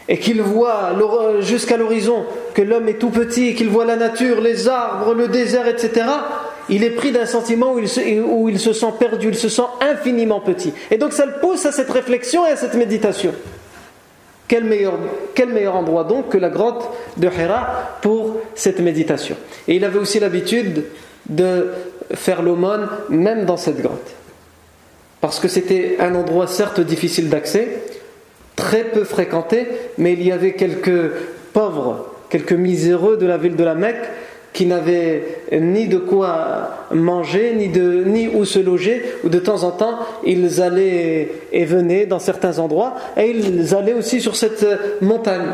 et 0.07 0.17
qu'il 0.17 0.41
voit 0.41 0.93
jusqu'à 1.41 1.77
l'horizon 1.77 2.25
que 2.53 2.61
l'homme 2.61 2.87
est 2.87 2.99
tout 2.99 3.11
petit 3.11 3.49
et 3.49 3.55
qu'il 3.55 3.69
voit 3.69 3.85
la 3.85 3.97
nature, 3.97 4.41
les 4.41 4.67
arbres, 4.67 5.13
le 5.13 5.27
désert, 5.27 5.67
etc., 5.67 6.05
il 6.69 6.83
est 6.83 6.91
pris 6.91 7.11
d'un 7.11 7.25
sentiment 7.25 7.73
où 7.73 7.79
il, 7.79 7.87
se, 7.87 8.21
où 8.21 8.49
il 8.49 8.59
se 8.59 8.73
sent 8.73 8.93
perdu, 8.99 9.29
il 9.29 9.37
se 9.37 9.49
sent 9.49 9.63
infiniment 9.81 10.39
petit. 10.39 10.73
Et 10.91 10.97
donc 10.97 11.13
ça 11.13 11.25
le 11.25 11.33
pousse 11.41 11.65
à 11.65 11.71
cette 11.71 11.89
réflexion 11.89 12.45
et 12.45 12.51
à 12.51 12.55
cette 12.55 12.75
méditation. 12.75 13.33
Quel 14.47 14.65
meilleur, 14.65 14.93
quel 15.33 15.49
meilleur 15.49 15.75
endroit 15.75 16.03
donc 16.03 16.29
que 16.29 16.37
la 16.37 16.49
grotte 16.49 16.89
de 17.17 17.27
Hira 17.27 17.97
pour 18.01 18.37
cette 18.55 18.79
méditation? 18.79 19.35
Et 19.67 19.75
il 19.75 19.85
avait 19.85 19.99
aussi 19.99 20.19
l'habitude 20.19 20.85
de 21.27 21.69
faire 22.13 22.41
l'aumône 22.41 22.89
même 23.09 23.45
dans 23.45 23.57
cette 23.57 23.81
grotte 23.81 24.13
parce 25.23 25.39
que 25.39 25.47
c'était 25.47 25.95
un 26.01 26.15
endroit 26.15 26.47
certes 26.47 26.81
difficile 26.81 27.29
d'accès, 27.29 27.79
très 28.57 28.83
peu 28.83 29.05
fréquenté, 29.05 29.69
mais 29.97 30.11
il 30.11 30.21
y 30.21 30.33
avait 30.33 30.51
quelques 30.51 31.13
pauvres, 31.53 32.07
quelques 32.29 32.51
miséreux 32.51 33.15
de 33.15 33.25
la 33.25 33.37
ville 33.37 33.55
de 33.55 33.63
la 33.63 33.73
Mecque 33.73 34.03
qui 34.53 34.67
n'avaient 34.67 35.39
ni 35.51 35.87
de 35.87 35.97
quoi 35.97 36.85
manger, 36.91 37.53
ni, 37.55 37.69
de, 37.69 38.03
ni 38.05 38.27
où 38.27 38.45
se 38.45 38.59
loger, 38.59 39.03
ou 39.23 39.29
de 39.29 39.39
temps 39.39 39.63
en 39.63 39.71
temps 39.71 39.99
ils 40.23 40.61
allaient 40.61 41.31
et 41.51 41.65
venaient 41.65 42.05
dans 42.05 42.19
certains 42.19 42.59
endroits, 42.59 42.93
et 43.17 43.31
ils 43.31 43.75
allaient 43.75 43.93
aussi 43.93 44.21
sur 44.21 44.35
cette 44.35 44.65
montagne. 45.01 45.51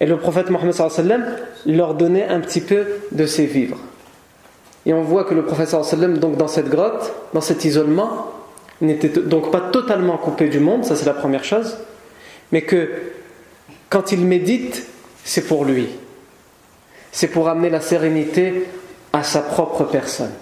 Et 0.00 0.06
le 0.06 0.16
prophète 0.16 0.50
Mohammed 0.50 0.74
leur 1.66 1.94
donnait 1.94 2.26
un 2.26 2.40
petit 2.40 2.62
peu 2.62 2.84
de 3.12 3.26
ses 3.26 3.46
vivres. 3.46 3.78
Et 4.86 4.94
on 4.94 5.02
voit 5.02 5.24
que 5.24 5.34
le 5.34 5.44
sallam, 5.84 6.18
donc 6.18 6.36
dans 6.36 6.48
cette 6.48 6.68
grotte, 6.68 7.12
dans 7.34 7.42
cet 7.42 7.64
isolement, 7.64 8.32
n'était 8.80 9.08
donc 9.08 9.50
pas 9.52 9.60
totalement 9.60 10.16
coupé 10.16 10.48
du 10.48 10.58
monde, 10.58 10.84
ça 10.84 10.96
c'est 10.96 11.04
la 11.04 11.12
première 11.12 11.44
chose, 11.44 11.76
mais 12.50 12.62
que 12.62 12.88
quand 13.90 14.10
il 14.10 14.20
médite, 14.20 14.86
c'est 15.22 15.46
pour 15.46 15.64
lui. 15.64 15.88
C'est 17.12 17.28
pour 17.28 17.48
amener 17.48 17.70
la 17.70 17.80
sérénité 17.80 18.66
à 19.12 19.22
sa 19.22 19.40
propre 19.40 19.84
personne. 19.84 20.32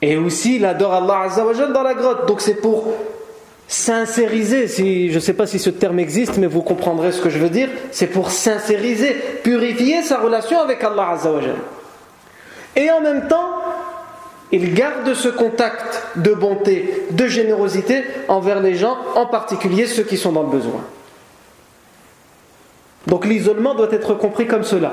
Et 0.00 0.16
aussi, 0.16 0.56
il 0.56 0.64
adore 0.64 0.94
Allah 0.94 1.20
Azzawajal 1.26 1.72
dans 1.72 1.82
la 1.82 1.94
grotte. 1.94 2.26
Donc 2.26 2.40
c'est 2.40 2.60
pour 2.60 2.88
sincériser, 3.68 4.68
si, 4.68 5.10
je 5.10 5.14
ne 5.14 5.20
sais 5.20 5.32
pas 5.32 5.46
si 5.46 5.58
ce 5.58 5.70
terme 5.70 5.98
existe, 5.98 6.36
mais 6.36 6.46
vous 6.46 6.62
comprendrez 6.62 7.12
ce 7.12 7.22
que 7.22 7.30
je 7.30 7.38
veux 7.38 7.48
dire, 7.48 7.70
c'est 7.90 8.08
pour 8.08 8.30
sincériser, 8.30 9.14
purifier 9.42 10.02
sa 10.02 10.18
relation 10.18 10.60
avec 10.60 10.82
Allah 10.84 11.10
Azzawajal. 11.12 11.56
Et 12.76 12.90
en 12.90 13.00
même 13.00 13.28
temps, 13.28 13.48
il 14.50 14.74
garde 14.74 15.14
ce 15.14 15.28
contact 15.28 16.02
de 16.16 16.34
bonté, 16.34 17.06
de 17.10 17.26
générosité 17.26 18.04
envers 18.28 18.60
les 18.60 18.74
gens, 18.74 18.98
en 19.14 19.26
particulier 19.26 19.86
ceux 19.86 20.02
qui 20.02 20.18
sont 20.18 20.32
dans 20.32 20.42
le 20.42 20.50
besoin. 20.50 20.84
Donc 23.06 23.26
l'isolement 23.26 23.74
doit 23.74 23.92
être 23.92 24.14
compris 24.14 24.46
comme 24.46 24.62
cela. 24.62 24.92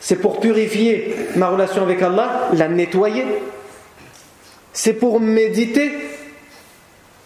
C'est 0.00 0.16
pour 0.16 0.40
purifier 0.40 1.14
ma 1.36 1.48
relation 1.48 1.82
avec 1.82 2.02
Allah, 2.02 2.48
la 2.52 2.68
nettoyer. 2.68 3.24
C'est 4.72 4.94
pour 4.94 5.20
méditer, 5.20 5.92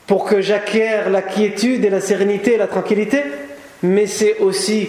pour 0.07 0.25
que 0.27 0.41
j'acquière 0.41 1.11
la 1.11 1.23
quiétude 1.23 1.85
et 1.85 1.91
la 1.91 2.01
sérénité 2.01 2.55
et 2.55 2.57
la 2.59 2.69
tranquillité. 2.69 3.23
Mais 3.83 4.07
c'est 4.07 4.39
aussi 4.39 4.89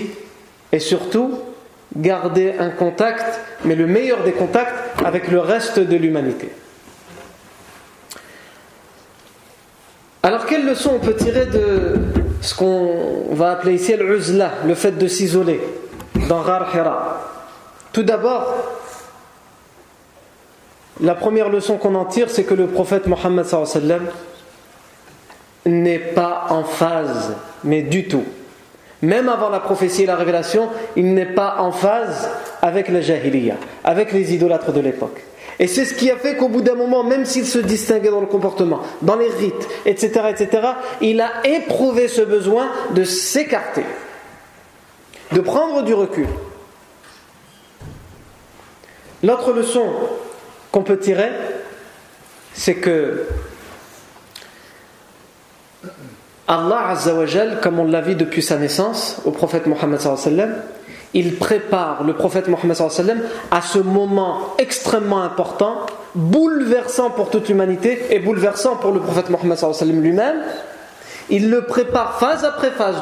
et 0.72 0.80
surtout 0.80 1.40
garder 1.96 2.54
un 2.60 2.70
contact, 2.70 3.40
mais 3.66 3.76
le 3.76 3.88
meilleur 3.88 4.24
des 4.24 4.34
contacts, 4.34 4.76
avec 5.04 5.30
le 5.30 5.40
reste 5.40 5.80
de 5.80 5.96
l'humanité. 5.96 6.50
Alors, 10.22 10.46
quelle 10.46 10.66
leçon 10.66 10.92
on 10.96 11.00
peut 11.00 11.16
tirer 11.16 11.46
de 11.46 11.96
ce 12.42 12.56
qu'on 12.56 13.26
va 13.32 13.52
appeler 13.52 13.74
ici 13.74 13.96
l'uzla, 13.98 14.52
le 14.66 14.76
fait 14.76 14.92
de 14.98 15.08
s'isoler 15.08 15.60
dans 16.28 16.44
Ghar 16.44 16.74
Hira 16.74 17.22
Tout 17.92 18.04
d'abord, 18.04 18.54
la 21.02 21.16
première 21.16 21.50
leçon 21.50 21.78
qu'on 21.78 21.96
en 21.96 22.06
tire, 22.06 22.30
c'est 22.30 22.44
que 22.44 22.54
le 22.54 22.68
prophète 22.68 23.08
Mohammed 23.08 23.46
n'est 25.66 26.00
pas 26.00 26.48
en 26.50 26.64
phase, 26.64 27.36
mais 27.64 27.82
du 27.82 28.08
tout, 28.08 28.24
même 29.02 29.30
avant 29.30 29.50
la 29.50 29.60
prophétie 29.60 30.04
et 30.04 30.06
la 30.06 30.16
révélation, 30.16 30.70
il 30.96 31.14
n'est 31.14 31.34
pas 31.34 31.58
en 31.60 31.72
phase 31.72 32.30
avec 32.62 32.90
la 32.90 33.02
jahiliya, 33.02 33.56
avec 33.84 34.12
les 34.12 34.34
idolâtres 34.34 34.74
de 34.74 34.82
l'époque. 34.82 35.22
Et 35.60 35.68
c'est 35.68 35.84
ce 35.84 35.94
qui 35.94 36.10
a 36.10 36.16
fait 36.16 36.38
qu'au 36.38 36.48
bout 36.48 36.62
d'un 36.62 36.76
moment, 36.76 37.04
même 37.04 37.26
s'il 37.26 37.46
se 37.46 37.60
distinguait 37.60 38.12
dans 38.12 38.22
le 38.22 38.28
comportement, 38.28 38.82
dans 39.02 39.18
les 39.18 39.28
rites, 39.28 39.68
etc., 39.86 40.22
etc., 40.30 40.68
il 41.02 41.20
a 41.20 41.46
éprouvé 41.46 42.08
ce 42.08 42.22
besoin 42.22 42.70
de 42.96 43.04
s'écarter, 43.04 43.84
de 45.34 45.42
prendre 45.42 45.84
du 45.84 45.94
recul. 45.94 46.28
L'autre 49.22 49.52
leçon 49.52 49.86
qu'on 50.72 50.84
peut 50.84 50.98
tirer, 50.98 51.30
c'est 52.54 52.76
que 52.76 53.28
Allah 56.48 56.88
Azzawajal, 56.90 57.60
comme 57.62 57.80
on 57.80 57.86
l'a 57.86 58.02
vu 58.02 58.16
depuis 58.16 58.42
sa 58.42 58.58
naissance 58.58 59.22
au 59.26 59.32
prophète 59.32 59.68
Mohammed 59.68 60.00
il 61.14 61.38
prépare 61.38 62.04
le 62.04 62.14
prophète 62.14 62.48
Mohammed 62.48 62.78
à 63.52 63.62
ce 63.62 63.80
moment 63.80 64.56
extrêmement 64.58 65.22
important, 65.22 65.86
bouleversant 66.16 67.10
pour 67.10 67.30
toute 67.30 67.48
l'humanité 67.50 68.08
et 68.12 68.20
bouleversant 68.20 68.76
pour 68.76 68.92
le 68.92 69.00
prophète 69.00 69.30
Mohammed 69.30 69.58
lui-même. 70.02 70.42
Il 71.30 71.50
le 71.50 71.64
prépare 71.64 72.20
phase 72.20 72.44
après 72.44 72.72
phase, 72.72 72.98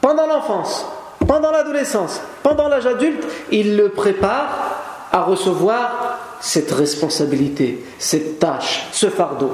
pendant 0.00 0.26
l'enfance, 0.26 0.86
pendant 1.26 1.50
l'adolescence, 1.50 2.20
pendant 2.42 2.68
l'âge 2.68 2.86
adulte, 2.86 3.24
il 3.50 3.76
le 3.76 3.90
prépare 3.90 5.08
à 5.12 5.22
recevoir 5.22 6.18
cette 6.40 6.70
responsabilité, 6.70 7.84
cette 7.98 8.38
tâche, 8.38 8.86
ce 8.92 9.08
fardeau. 9.08 9.52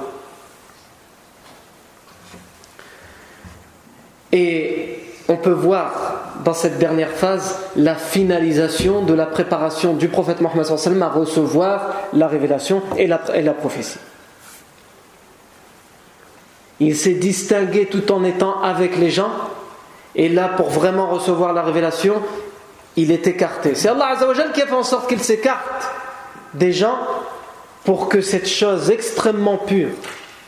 Et 4.32 5.03
on 5.28 5.36
peut 5.36 5.50
voir 5.50 6.32
dans 6.44 6.52
cette 6.52 6.78
dernière 6.78 7.10
phase 7.10 7.58
la 7.76 7.94
finalisation 7.94 9.02
de 9.02 9.14
la 9.14 9.26
préparation 9.26 9.94
du 9.94 10.08
prophète 10.08 10.40
Mohammed 10.40 10.66
à 11.02 11.08
recevoir 11.08 11.94
la 12.12 12.28
révélation 12.28 12.82
et 12.98 13.06
la, 13.06 13.20
et 13.34 13.42
la 13.42 13.54
prophétie. 13.54 13.98
Il 16.80 16.96
s'est 16.96 17.14
distingué 17.14 17.86
tout 17.86 18.10
en 18.12 18.24
étant 18.24 18.60
avec 18.60 18.98
les 18.98 19.10
gens, 19.10 19.30
et 20.14 20.28
là, 20.28 20.48
pour 20.48 20.70
vraiment 20.70 21.06
recevoir 21.06 21.52
la 21.52 21.62
révélation, 21.62 22.14
il 22.96 23.10
est 23.10 23.26
écarté. 23.26 23.74
C'est 23.74 23.88
Allah 23.88 24.16
qui 24.52 24.62
a 24.62 24.66
fait 24.66 24.72
en 24.72 24.82
sorte 24.82 25.08
qu'il 25.08 25.20
s'écarte 25.20 25.90
des 26.52 26.72
gens 26.72 26.98
pour 27.84 28.08
que 28.08 28.20
cette 28.20 28.48
chose 28.48 28.90
extrêmement 28.90 29.56
pure, 29.56 29.90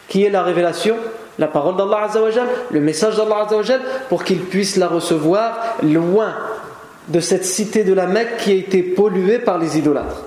qui 0.08 0.24
est 0.24 0.30
la 0.30 0.42
révélation, 0.42 0.96
la 1.38 1.48
parole 1.48 1.76
d'Allah 1.76 2.04
Azzawajal, 2.04 2.46
le 2.70 2.80
message 2.80 3.16
d'Allah 3.16 3.44
Azzawajal, 3.46 3.80
pour 4.08 4.24
qu'ils 4.24 4.40
puissent 4.40 4.76
la 4.76 4.88
recevoir 4.88 5.76
loin 5.82 6.34
de 7.08 7.20
cette 7.20 7.44
cité 7.44 7.84
de 7.84 7.92
la 7.92 8.06
Mecque 8.06 8.38
qui 8.38 8.52
a 8.52 8.54
été 8.54 8.82
polluée 8.82 9.38
par 9.38 9.58
les 9.58 9.78
idolâtres, 9.78 10.24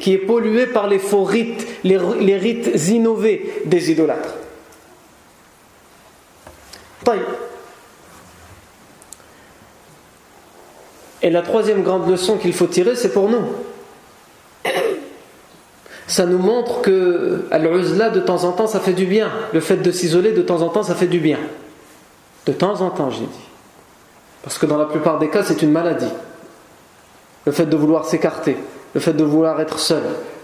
qui 0.00 0.12
est 0.12 0.18
polluée 0.18 0.66
par 0.66 0.88
les 0.88 0.98
faux 0.98 1.24
rites, 1.24 1.66
les, 1.84 1.96
rites 2.36 2.88
innovés 2.88 3.62
des 3.64 3.90
idolâtres. 3.90 4.34
Et 11.22 11.30
la 11.30 11.42
troisième 11.42 11.82
grande 11.82 12.08
leçon 12.08 12.36
qu'il 12.36 12.52
faut 12.52 12.66
tirer, 12.66 12.96
c'est 12.96 13.12
pour 13.12 13.28
nous 13.28 13.42
ça 16.06 16.26
nous 16.26 16.38
montre 16.38 16.82
que 16.82 17.44
al-uzla 17.50 18.10
de 18.10 18.20
temps 18.20 18.44
en 18.44 18.52
temps 18.52 18.66
ça 18.66 18.80
fait 18.80 18.92
du 18.92 19.06
bien. 19.06 19.30
Le 19.52 19.60
fait 19.60 19.76
de 19.76 19.90
s'isoler 19.90 20.32
de 20.32 20.42
temps 20.42 20.62
en 20.62 20.68
temps 20.68 20.82
ça 20.82 20.94
fait 20.94 21.06
du 21.06 21.18
bien. 21.18 21.38
De 22.46 22.52
temps 22.52 22.80
en 22.80 22.90
temps, 22.90 23.10
j'ai 23.10 23.24
dit. 23.24 23.46
Parce 24.42 24.58
que 24.58 24.66
dans 24.66 24.78
la 24.78 24.84
plupart 24.84 25.18
des 25.18 25.28
cas, 25.28 25.42
c'est 25.42 25.62
une 25.62 25.72
maladie. 25.72 26.12
Le 27.44 27.52
fait 27.52 27.66
de 27.66 27.76
vouloir 27.76 28.04
s'écarter, 28.04 28.56
le 28.94 29.00
fait 29.00 29.12
de 29.12 29.24
vouloir 29.24 29.60
être 29.60 29.78
seul, 29.80 30.02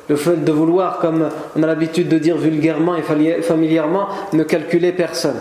le 0.08 0.16
fait 0.16 0.36
de 0.36 0.52
vouloir, 0.52 0.98
comme 0.98 1.28
on 1.54 1.62
a 1.62 1.66
l'habitude 1.66 2.08
de 2.08 2.18
dire 2.18 2.36
vulgairement 2.36 2.96
et 2.96 3.02
familièrement, 3.02 4.08
ne 4.32 4.42
calculer 4.42 4.92
personne. 4.92 5.40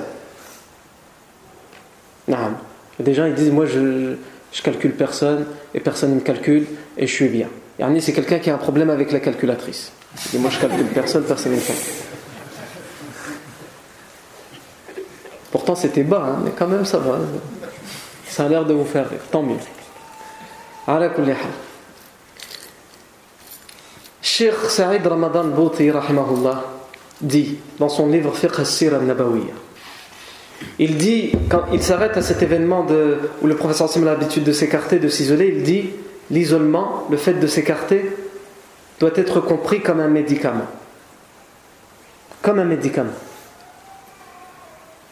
Non. 2.28 2.38
Des 3.00 3.16
gens 3.16 3.26
ils 3.26 3.34
disent 3.34 3.52
Moi 3.52 3.66
je, 3.66 4.14
je 4.52 4.62
calcule 4.62 4.94
personne 4.94 5.46
et 5.74 5.80
personne 5.80 6.12
ne 6.12 6.16
me 6.16 6.22
calcule 6.22 6.68
et 6.98 7.08
je 7.08 7.12
suis 7.12 7.30
bien. 7.30 7.48
Yarni, 7.80 8.02
c'est 8.02 8.14
quelqu'un 8.14 8.38
qui 8.38 8.52
a 8.52 8.54
un 8.54 8.60
problème 8.60 8.92
avec 8.92 9.12
la 9.12 9.20
calculatrice. 9.20 9.92
Et 10.34 10.38
moi 10.38 10.50
je 10.50 10.60
calcule 10.60 10.88
personne, 10.88 11.24
personne 11.24 11.54
ne 11.54 11.60
calcule. 11.60 11.94
Pourtant 15.52 15.76
c'était 15.76 16.04
bas, 16.04 16.26
hein, 16.28 16.42
mais 16.44 16.52
quand 16.52 16.68
même 16.68 16.86
ça 16.86 16.98
va. 16.98 17.20
Ça 18.28 18.46
a 18.46 18.48
l'air 18.48 18.66
de 18.66 18.74
vous 18.74 18.86
faire 18.86 19.10
rire, 19.10 19.20
tant 19.30 19.44
mieux. 19.44 19.58
Cheikh 24.22 24.56
Saïd 24.70 25.06
Ramadan 25.06 25.46
Bouti 25.46 25.92
dit 27.22 27.58
dans 27.78 27.90
son 27.90 28.08
livre 28.08 28.36
Fiqh 28.36 28.58
al-Sira 28.58 28.98
al-Nabawiyya 28.98 29.54
il 30.80 30.98
dit, 30.98 31.32
quand 31.50 31.64
il 31.74 31.82
s'arrête 31.82 32.18
à 32.18 32.22
cet 32.22 32.42
événement 32.42 32.84
de, 32.84 33.18
où 33.42 33.48
le 33.48 33.56
professeur 33.56 33.90
Sim 33.90 34.04
a 34.04 34.06
l'habitude 34.06 34.44
de 34.44 34.52
s'écarter, 34.52 35.00
de 35.00 35.10
s'isoler, 35.10 35.54
il 35.56 35.64
dit 35.64 35.90
l'isolement, 36.30 37.08
le 37.10 37.18
fait 37.18 37.34
de 37.34 37.48
s'écarter, 37.48 38.06
doit 39.02 39.12
être 39.16 39.42
compris 39.42 39.82
comme 39.82 40.00
un 40.00 40.08
médicament. 40.08 40.68
Comme 42.44 42.60
un 42.60 42.66
médicament. 42.66 43.14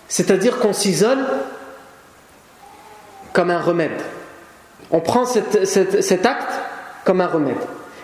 C'est-à-dire 0.08 0.60
qu'on 0.60 0.74
s'isole 0.74 1.26
comme 3.34 3.50
un 3.50 3.60
remède. 3.60 4.00
On 4.92 5.02
prend 5.02 5.26
cet 5.26 6.26
acte 6.26 6.54
comme 7.04 7.20
un 7.20 7.28
remède. 7.28 7.58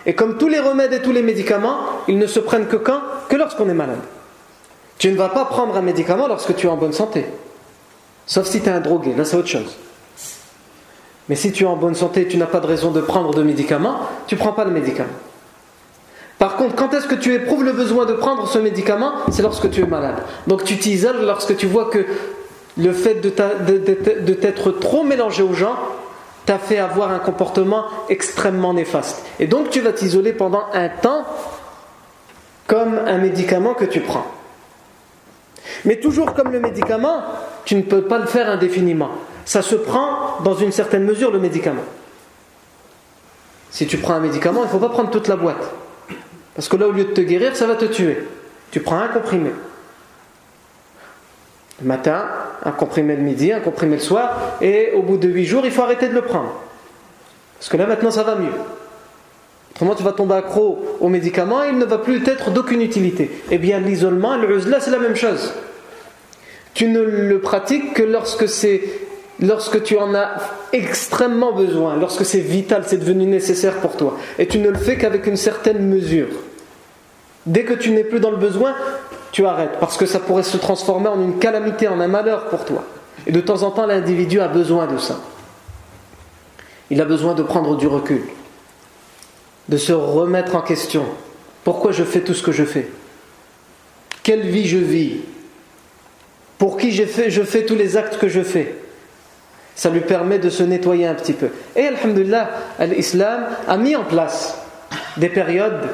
Et 0.06 0.14
comme 0.14 0.38
tous 0.38 0.48
les 0.48 0.58
remèdes 0.58 0.92
et 0.92 1.02
tous 1.02 1.12
les 1.12 1.22
médicaments, 1.22 1.78
ils 2.08 2.18
ne 2.18 2.26
se 2.26 2.40
prennent 2.40 2.66
que 2.66 2.76
quand? 2.76 3.00
Que 3.28 3.36
lorsqu'on 3.36 3.68
est 3.68 3.74
malade. 3.74 4.02
Tu 4.98 5.10
ne 5.10 5.16
vas 5.16 5.28
pas 5.28 5.44
prendre 5.44 5.76
un 5.76 5.82
médicament 5.82 6.26
lorsque 6.26 6.54
tu 6.56 6.66
es 6.66 6.70
en 6.70 6.76
bonne 6.76 6.92
santé. 6.92 7.26
Sauf 8.26 8.46
si 8.46 8.60
tu 8.60 8.68
es 8.68 8.72
un 8.72 8.80
drogué, 8.80 9.14
là 9.14 9.24
c'est 9.24 9.36
autre 9.36 9.48
chose. 9.48 9.76
Mais 11.28 11.36
si 11.36 11.52
tu 11.52 11.62
es 11.64 11.66
en 11.66 11.76
bonne 11.76 11.94
santé 11.94 12.22
et 12.22 12.28
tu 12.28 12.38
n'as 12.38 12.46
pas 12.46 12.60
de 12.60 12.66
raison 12.66 12.90
de 12.90 13.00
prendre 13.00 13.34
de 13.34 13.42
médicaments, 13.42 14.00
tu 14.26 14.34
ne 14.34 14.40
prends 14.40 14.52
pas 14.52 14.64
de 14.64 14.70
médicament. 14.70 15.10
Quand 16.74 16.92
est-ce 16.94 17.06
que 17.06 17.14
tu 17.14 17.34
éprouves 17.34 17.64
le 17.64 17.72
besoin 17.72 18.06
de 18.06 18.14
prendre 18.14 18.48
ce 18.48 18.58
médicament? 18.58 19.12
C'est 19.30 19.42
lorsque 19.42 19.70
tu 19.70 19.82
es 19.82 19.86
malade. 19.86 20.16
Donc 20.46 20.64
tu 20.64 20.78
t'isoles 20.78 21.24
lorsque 21.24 21.56
tu 21.56 21.66
vois 21.66 21.90
que 21.90 22.04
le 22.78 22.92
fait 22.92 23.20
de 23.20 24.32
t'être 24.34 24.70
trop 24.72 25.04
mélangé 25.04 25.42
aux 25.42 25.54
gens 25.54 25.76
t'a 26.44 26.58
fait 26.58 26.78
avoir 26.78 27.10
un 27.10 27.18
comportement 27.18 27.86
extrêmement 28.08 28.72
néfaste. 28.72 29.24
Et 29.40 29.46
donc 29.46 29.70
tu 29.70 29.80
vas 29.80 29.92
t'isoler 29.92 30.32
pendant 30.32 30.64
un 30.72 30.88
temps 30.88 31.24
comme 32.66 32.98
un 33.06 33.18
médicament 33.18 33.74
que 33.74 33.84
tu 33.84 34.00
prends. 34.00 34.26
Mais 35.84 35.96
toujours 35.96 36.34
comme 36.34 36.52
le 36.52 36.60
médicament, 36.60 37.22
tu 37.64 37.74
ne 37.76 37.82
peux 37.82 38.02
pas 38.02 38.18
le 38.18 38.26
faire 38.26 38.48
indéfiniment. 38.48 39.10
Ça 39.44 39.62
se 39.62 39.74
prend 39.74 40.40
dans 40.44 40.54
une 40.54 40.72
certaine 40.72 41.04
mesure 41.04 41.30
le 41.30 41.38
médicament. 41.38 41.84
Si 43.70 43.86
tu 43.86 43.98
prends 43.98 44.14
un 44.14 44.20
médicament, 44.20 44.60
il 44.62 44.66
ne 44.66 44.70
faut 44.70 44.78
pas 44.78 44.88
prendre 44.88 45.10
toute 45.10 45.28
la 45.28 45.36
boîte. 45.36 45.72
Parce 46.56 46.68
que 46.68 46.76
là, 46.76 46.88
au 46.88 46.92
lieu 46.92 47.04
de 47.04 47.12
te 47.12 47.20
guérir, 47.20 47.54
ça 47.54 47.66
va 47.66 47.76
te 47.76 47.84
tuer. 47.84 48.24
Tu 48.70 48.80
prends 48.80 48.98
un 48.98 49.08
comprimé. 49.08 49.50
Le 51.80 51.86
matin, 51.86 52.24
un 52.64 52.72
comprimé 52.72 53.14
le 53.14 53.22
midi, 53.22 53.52
un 53.52 53.60
comprimé 53.60 53.96
le 53.96 54.02
soir, 54.02 54.56
et 54.62 54.92
au 54.94 55.02
bout 55.02 55.18
de 55.18 55.28
8 55.28 55.44
jours, 55.44 55.66
il 55.66 55.70
faut 55.70 55.82
arrêter 55.82 56.08
de 56.08 56.14
le 56.14 56.22
prendre. 56.22 56.52
Parce 57.58 57.68
que 57.68 57.76
là, 57.76 57.86
maintenant, 57.86 58.10
ça 58.10 58.22
va 58.22 58.34
mieux. 58.36 58.52
Autrement, 59.72 59.94
tu 59.94 60.02
vas 60.02 60.12
tomber 60.12 60.34
accro 60.34 60.96
au 61.00 61.08
médicament 61.10 61.62
et 61.62 61.68
il 61.68 61.78
ne 61.78 61.84
va 61.84 61.98
plus 61.98 62.26
être 62.26 62.50
d'aucune 62.50 62.80
utilité. 62.80 63.30
Eh 63.50 63.58
bien, 63.58 63.78
l'isolement, 63.78 64.38
le 64.38 64.58
c'est 64.80 64.90
la 64.90 64.98
même 64.98 65.16
chose. 65.16 65.52
Tu 66.72 66.88
ne 66.88 67.02
le 67.02 67.40
pratiques 67.40 67.92
que 67.92 68.02
lorsque 68.02 68.48
c'est 68.48 68.82
lorsque 69.40 69.82
tu 69.82 69.98
en 69.98 70.14
as 70.14 70.36
extrêmement 70.72 71.52
besoin, 71.52 71.96
lorsque 71.96 72.24
c'est 72.24 72.40
vital, 72.40 72.84
c'est 72.86 72.96
devenu 72.96 73.26
nécessaire 73.26 73.74
pour 73.76 73.96
toi. 73.96 74.16
Et 74.38 74.46
tu 74.46 74.58
ne 74.58 74.70
le 74.70 74.78
fais 74.78 74.96
qu'avec 74.96 75.26
une 75.26 75.36
certaine 75.36 75.86
mesure. 75.86 76.28
Dès 77.46 77.64
que 77.64 77.74
tu 77.74 77.92
n'es 77.92 78.04
plus 78.04 78.20
dans 78.20 78.30
le 78.30 78.36
besoin, 78.36 78.74
tu 79.32 79.46
arrêtes, 79.46 79.78
parce 79.80 79.96
que 79.96 80.06
ça 80.06 80.18
pourrait 80.18 80.42
se 80.42 80.56
transformer 80.56 81.08
en 81.08 81.20
une 81.20 81.38
calamité, 81.38 81.88
en 81.88 82.00
un 82.00 82.08
malheur 82.08 82.46
pour 82.46 82.64
toi. 82.64 82.84
Et 83.26 83.32
de 83.32 83.40
temps 83.40 83.62
en 83.62 83.70
temps, 83.70 83.86
l'individu 83.86 84.40
a 84.40 84.48
besoin 84.48 84.86
de 84.86 84.98
ça. 84.98 85.20
Il 86.90 87.00
a 87.00 87.04
besoin 87.04 87.34
de 87.34 87.42
prendre 87.42 87.76
du 87.76 87.86
recul 87.86 88.22
de 89.68 89.76
se 89.76 89.92
remettre 89.92 90.54
en 90.54 90.60
question. 90.60 91.04
Pourquoi 91.64 91.92
je 91.92 92.04
fais 92.04 92.20
tout 92.20 92.34
ce 92.34 92.42
que 92.42 92.52
je 92.52 92.64
fais? 92.64 92.88
Quelle 94.22 94.42
vie 94.42 94.66
je 94.66 94.78
vis? 94.78 95.20
Pour 96.58 96.76
qui 96.76 96.92
je 96.92 97.04
fais, 97.04 97.30
je 97.30 97.42
fais 97.42 97.64
tous 97.64 97.74
les 97.74 97.96
actes 97.96 98.18
que 98.18 98.28
je 98.28 98.42
fais? 98.42 98.74
Ça 99.74 99.90
lui 99.90 100.00
permet 100.00 100.38
de 100.38 100.48
se 100.48 100.62
nettoyer 100.62 101.06
un 101.06 101.14
petit 101.14 101.34
peu. 101.34 101.48
Et 101.74 101.86
Alhamdulillah, 101.86 102.48
l'islam 102.80 103.46
a 103.68 103.76
mis 103.76 103.94
en 103.94 104.04
place 104.04 104.56
des 105.16 105.28
périodes 105.28 105.88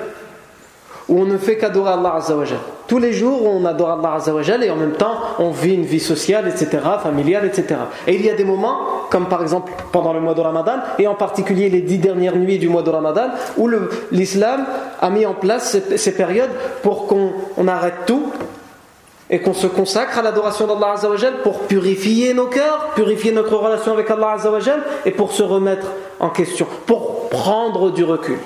où 1.12 1.20
on 1.20 1.26
ne 1.26 1.36
fait 1.36 1.58
qu'adorer 1.58 1.90
Allah 1.92 2.14
Azzawajal. 2.16 2.58
Tous 2.88 2.98
les 2.98 3.12
jours, 3.12 3.44
on 3.44 3.66
adore 3.66 3.90
Allah 3.90 4.14
Azzawajal 4.14 4.64
et 4.64 4.70
en 4.70 4.76
même 4.76 4.92
temps, 4.92 5.12
on 5.38 5.50
vit 5.50 5.74
une 5.74 5.84
vie 5.84 6.00
sociale, 6.00 6.48
etc., 6.48 6.82
familiale, 7.02 7.44
etc. 7.44 7.80
Et 8.06 8.14
il 8.14 8.24
y 8.24 8.30
a 8.30 8.34
des 8.34 8.44
moments, 8.44 8.78
comme 9.10 9.26
par 9.26 9.42
exemple 9.42 9.72
pendant 9.92 10.14
le 10.14 10.20
mois 10.20 10.32
de 10.32 10.40
Ramadan, 10.40 10.76
et 10.98 11.06
en 11.06 11.14
particulier 11.14 11.68
les 11.68 11.82
dix 11.82 11.98
dernières 11.98 12.36
nuits 12.36 12.58
du 12.58 12.70
mois 12.70 12.82
de 12.82 12.88
Ramadan, 12.88 13.28
où 13.58 13.68
l'islam 14.10 14.64
a 15.02 15.10
mis 15.10 15.26
en 15.26 15.34
place 15.34 15.76
ces, 15.96 16.14
périodes 16.14 16.50
pour 16.82 17.06
qu'on 17.06 17.68
arrête 17.68 18.06
tout 18.06 18.32
et 19.28 19.40
qu'on 19.40 19.54
se 19.54 19.66
consacre 19.66 20.18
à 20.18 20.22
l'adoration 20.22 20.66
d'Allah 20.66 20.92
Azzawajal 20.94 21.42
pour 21.42 21.58
purifier 21.60 22.32
nos 22.32 22.46
cœurs, 22.46 22.92
purifier 22.94 23.32
notre 23.32 23.54
relation 23.54 23.92
avec 23.92 24.10
Allah 24.10 24.32
Azzawajal 24.36 24.80
et 25.04 25.10
pour 25.10 25.32
se 25.32 25.42
remettre 25.42 25.88
en 26.20 26.30
question, 26.30 26.66
pour 26.86 27.28
prendre 27.28 27.90
du 27.90 28.02
recul. 28.02 28.38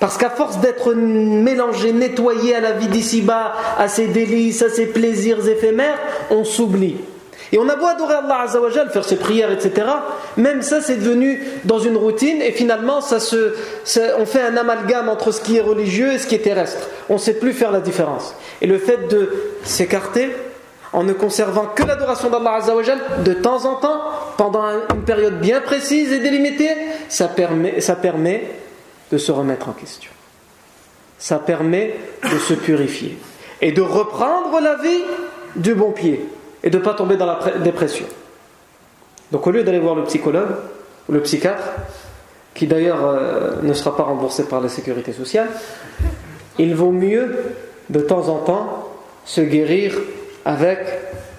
Parce 0.00 0.16
qu'à 0.16 0.30
force 0.30 0.58
d'être 0.58 0.94
mélangé, 0.94 1.92
nettoyé 1.92 2.54
à 2.54 2.60
la 2.60 2.72
vie 2.72 2.86
d'ici-bas, 2.86 3.52
à 3.76 3.88
ses 3.88 4.06
délices, 4.06 4.62
à 4.62 4.68
ses 4.68 4.86
plaisirs 4.86 5.46
éphémères, 5.48 5.98
on 6.30 6.44
s'oublie. 6.44 6.96
Et 7.50 7.58
on 7.58 7.68
a 7.68 7.76
beau 7.76 7.86
adorer 7.86 8.14
Allah 8.14 8.42
Azzawajal, 8.42 8.90
faire 8.90 9.04
ses 9.04 9.16
prières, 9.16 9.50
etc. 9.50 9.86
Même 10.36 10.62
ça, 10.62 10.80
c'est 10.80 10.96
devenu 10.96 11.42
dans 11.64 11.78
une 11.78 11.96
routine 11.96 12.42
et 12.42 12.52
finalement, 12.52 13.00
ça 13.00 13.20
se, 13.20 13.54
on 14.18 14.26
fait 14.26 14.42
un 14.42 14.56
amalgame 14.56 15.08
entre 15.08 15.32
ce 15.32 15.40
qui 15.40 15.56
est 15.56 15.62
religieux 15.62 16.12
et 16.12 16.18
ce 16.18 16.26
qui 16.26 16.34
est 16.34 16.40
terrestre. 16.40 16.88
On 17.08 17.14
ne 17.14 17.18
sait 17.18 17.34
plus 17.34 17.52
faire 17.52 17.72
la 17.72 17.80
différence. 17.80 18.34
Et 18.60 18.66
le 18.66 18.78
fait 18.78 19.08
de 19.08 19.30
s'écarter 19.64 20.30
en 20.92 21.04
ne 21.04 21.12
conservant 21.12 21.66
que 21.74 21.84
l'adoration 21.84 22.28
d'Allah 22.28 22.56
Azzawajal 22.56 22.98
de 23.24 23.32
temps 23.32 23.64
en 23.64 23.76
temps, 23.76 24.02
pendant 24.36 24.64
une 24.68 25.02
période 25.04 25.40
bien 25.40 25.60
précise 25.60 26.12
et 26.12 26.18
délimitée, 26.18 26.70
ça 27.08 27.28
permet, 27.28 27.80
ça 27.80 27.96
permet 27.96 28.44
de 29.10 29.18
se 29.18 29.32
remettre 29.32 29.68
en 29.68 29.72
question. 29.72 30.10
Ça 31.18 31.38
permet 31.38 31.94
de 32.22 32.38
se 32.38 32.54
purifier 32.54 33.18
et 33.60 33.72
de 33.72 33.82
reprendre 33.82 34.60
la 34.60 34.76
vie 34.76 35.02
du 35.56 35.74
bon 35.74 35.92
pied 35.92 36.24
et 36.62 36.70
de 36.70 36.78
ne 36.78 36.82
pas 36.82 36.94
tomber 36.94 37.16
dans 37.16 37.26
la 37.26 37.38
dépression. 37.58 38.06
Donc 39.32 39.46
au 39.46 39.50
lieu 39.50 39.62
d'aller 39.62 39.78
voir 39.78 39.94
le 39.94 40.04
psychologue 40.04 40.50
ou 41.08 41.12
le 41.12 41.20
psychiatre, 41.22 41.72
qui 42.54 42.66
d'ailleurs 42.66 43.04
euh, 43.04 43.62
ne 43.62 43.72
sera 43.72 43.96
pas 43.96 44.02
remboursé 44.02 44.44
par 44.44 44.60
la 44.60 44.68
sécurité 44.68 45.12
sociale, 45.12 45.48
il 46.58 46.74
vaut 46.74 46.90
mieux 46.90 47.36
de 47.88 48.00
temps 48.00 48.28
en 48.28 48.38
temps 48.38 48.88
se 49.24 49.40
guérir 49.40 49.94
avec, 50.44 50.78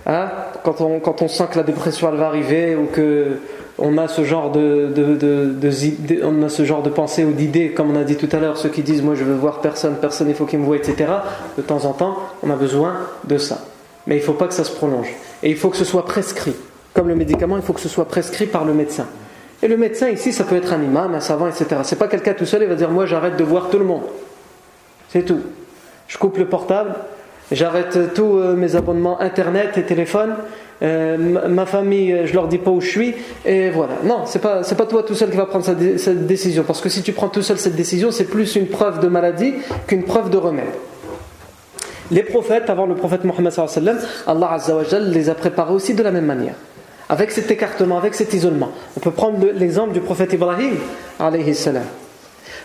hein, 0.05 0.29
quand, 0.63 0.81
on, 0.81 1.27
sent 1.27 1.47
que 1.51 1.57
la 1.57 1.63
dépression 1.63 2.11
va 2.11 2.27
arriver 2.27 2.75
ou 2.75 2.85
que 2.85 3.39
on 3.81 3.97
a 3.97 4.07
ce 4.07 4.23
genre 4.23 4.51
de, 4.51 4.91
de, 4.93 6.89
pensée 6.89 7.23
ou 7.23 7.31
d'idées, 7.31 7.71
comme 7.71 7.91
on 7.91 7.95
a 7.95 8.03
dit 8.03 8.15
tout 8.15 8.29
à 8.31 8.39
l'heure, 8.39 8.57
ceux 8.57 8.69
qui 8.69 8.81
disent 8.81 9.01
moi 9.01 9.15
je 9.15 9.23
veux 9.23 9.35
voir 9.35 9.61
personne, 9.61 9.95
personne 9.95 10.29
il 10.29 10.35
faut 10.35 10.45
qu'il 10.45 10.59
me 10.59 10.65
voie, 10.65 10.77
etc. 10.77 11.11
De 11.57 11.61
temps 11.61 11.85
en 11.85 11.93
temps, 11.93 12.17
on 12.43 12.49
a 12.49 12.55
besoin 12.55 12.97
de 13.25 13.37
ça. 13.37 13.59
Mais 14.07 14.15
il 14.15 14.19
ne 14.19 14.23
faut 14.23 14.33
pas 14.33 14.47
que 14.47 14.53
ça 14.53 14.63
se 14.63 14.71
prolonge. 14.71 15.13
Et 15.43 15.49
il 15.49 15.55
faut 15.55 15.69
que 15.69 15.77
ce 15.77 15.85
soit 15.85 16.05
prescrit. 16.05 16.55
Comme 16.93 17.07
le 17.07 17.15
médicament, 17.15 17.57
il 17.57 17.63
faut 17.63 17.73
que 17.73 17.79
ce 17.79 17.89
soit 17.89 18.07
prescrit 18.07 18.47
par 18.47 18.65
le 18.65 18.73
médecin. 18.73 19.05
Et 19.61 19.67
le 19.67 19.77
médecin 19.77 20.09
ici, 20.09 20.31
ça 20.33 20.43
peut 20.43 20.55
être 20.55 20.73
un 20.73 20.81
imam, 20.81 21.13
un 21.13 21.19
savant, 21.19 21.47
etc. 21.47 21.81
C'est 21.83 21.97
pas 21.97 22.07
quelqu'un 22.07 22.33
tout 22.33 22.45
seul, 22.45 22.63
il 22.63 22.67
va 22.67 22.75
dire 22.75 22.89
moi 22.89 23.05
j'arrête 23.05 23.37
de 23.37 23.43
voir 23.43 23.69
tout 23.69 23.77
le 23.77 23.85
monde. 23.85 24.03
C'est 25.09 25.23
tout. 25.23 25.41
Je 26.07 26.17
coupe 26.17 26.37
le 26.37 26.45
portable, 26.45 26.95
j'arrête 27.51 28.13
tous 28.13 28.37
euh, 28.37 28.55
mes 28.55 28.75
abonnements 28.75 29.19
internet 29.21 29.77
et 29.77 29.83
téléphone, 29.83 30.35
euh, 30.81 31.17
ma 31.47 31.65
famille, 31.65 32.13
euh, 32.13 32.25
je 32.25 32.33
leur 32.33 32.47
dis 32.47 32.57
pas 32.57 32.71
où 32.71 32.79
je 32.79 32.87
suis, 32.89 33.13
et 33.45 33.69
voilà. 33.69 33.93
Non, 34.03 34.21
c'est 34.25 34.39
pas, 34.39 34.63
c'est 34.63 34.75
pas 34.75 34.85
toi 34.85 35.03
tout 35.03 35.15
seul 35.15 35.29
qui 35.29 35.37
va 35.37 35.45
prendre 35.45 35.65
cette 35.65 36.27
décision, 36.27 36.63
parce 36.63 36.81
que 36.81 36.89
si 36.89 37.01
tu 37.01 37.11
prends 37.11 37.29
tout 37.29 37.41
seul 37.41 37.57
cette 37.57 37.75
décision, 37.75 38.11
c'est 38.11 38.25
plus 38.25 38.55
une 38.55 38.67
preuve 38.67 38.99
de 38.99 39.07
maladie 39.07 39.55
qu'une 39.87 40.03
preuve 40.03 40.29
de 40.29 40.37
remède. 40.37 40.65
Les 42.11 42.23
prophètes, 42.23 42.69
avant 42.69 42.87
le 42.87 42.95
prophète 42.95 43.23
Mohammed, 43.23 43.53
Allah 44.25 44.57
les 44.99 45.29
a 45.29 45.35
préparés 45.35 45.73
aussi 45.73 45.93
de 45.93 46.01
la 46.01 46.11
même 46.11 46.25
manière. 46.25 46.55
Avec 47.07 47.31
cet 47.31 47.51
écartement, 47.51 47.97
avec 47.97 48.15
cet 48.15 48.33
isolement. 48.33 48.69
On 48.95 48.99
peut 48.99 49.11
prendre 49.11 49.45
l'exemple 49.53 49.93
du 49.93 49.99
prophète 49.99 50.33
Ibrahim, 50.33 50.75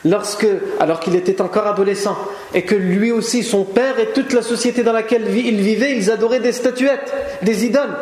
Lorsque, 0.05 0.47
alors 0.81 1.01
qu'il 1.01 1.17
était 1.17 1.41
encore 1.41 1.67
adolescent, 1.67 2.17
et 2.53 2.63
que 2.63 2.75
lui 2.75 3.11
aussi, 3.11 3.43
son 3.43 3.65
père 3.65 3.99
et 3.99 4.09
toute 4.09 4.33
la 4.35 4.43
société 4.43 4.83
dans 4.83 4.93
laquelle 4.93 5.35
il 5.35 5.61
vivait, 5.61 5.97
ils 5.97 6.11
adoraient 6.11 6.41
des 6.41 6.53
statuettes, 6.53 7.13
des 7.43 7.65
idoles. 7.65 7.97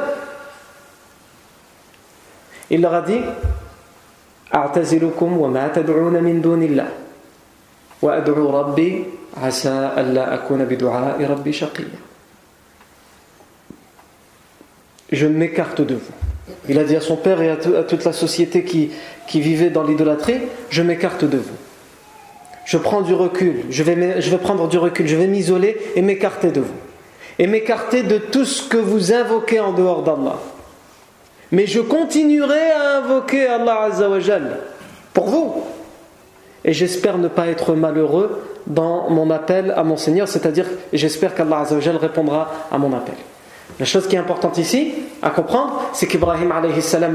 Il 2.70 2.80
leur 2.80 2.94
a 2.94 3.02
dit 3.02 3.20
je 15.12 15.26
m'écarte 15.26 15.80
de 15.80 15.94
vous. 15.94 16.12
Il 16.68 16.78
a 16.78 16.84
dit 16.84 16.96
à 16.96 17.00
son 17.00 17.16
père 17.16 17.40
et 17.40 17.50
à, 17.50 17.56
toute 17.56 18.04
la 18.04 18.12
société 18.12 18.64
qui, 18.64 18.90
qui 19.28 19.40
vivait 19.40 19.70
dans 19.70 19.84
l'idolâtrie, 19.84 20.40
je 20.70 20.82
m'écarte 20.82 21.24
de 21.24 21.36
vous. 21.36 21.56
Je 22.64 22.78
prends 22.78 23.02
du 23.02 23.14
recul, 23.14 23.64
je 23.70 23.82
vais, 23.82 24.38
prendre 24.38 24.68
du 24.68 24.78
recul, 24.78 25.06
je 25.06 25.16
vais 25.16 25.26
m'isoler 25.26 25.76
et 25.96 26.02
m'écarter 26.02 26.50
de 26.50 26.60
vous. 26.60 26.74
Et 27.38 27.46
m'écarter 27.46 28.02
de 28.02 28.18
tout 28.18 28.44
ce 28.44 28.68
que 28.68 28.76
vous 28.76 29.12
invoquez 29.12 29.58
en 29.58 29.72
dehors 29.72 30.02
d'Allah. 30.02 30.38
Mais 31.50 31.66
je 31.66 31.80
continuerai 31.80 32.70
à 32.70 32.98
invoquer 32.98 33.46
Allah 33.46 33.82
Azzawajal 33.84 34.58
pour 35.12 35.26
vous. 35.26 35.54
Et 36.64 36.72
j'espère 36.72 37.18
ne 37.18 37.28
pas 37.28 37.48
être 37.48 37.74
malheureux 37.74 38.42
dans 38.66 39.10
mon 39.10 39.30
appel 39.30 39.72
à 39.76 39.82
mon 39.82 39.96
Seigneur, 39.96 40.28
c'est-à-dire 40.28 40.66
j'espère 40.92 41.34
qu'Allah 41.34 41.64
répondra 42.00 42.52
à 42.70 42.78
mon 42.78 42.92
appel. 42.96 43.16
La 43.78 43.86
chose 43.86 44.06
qui 44.06 44.16
est 44.16 44.18
importante 44.18 44.58
ici 44.58 44.94
à 45.22 45.30
comprendre, 45.30 45.90
c'est 45.92 46.06
qu'Ibrahim 46.06 46.52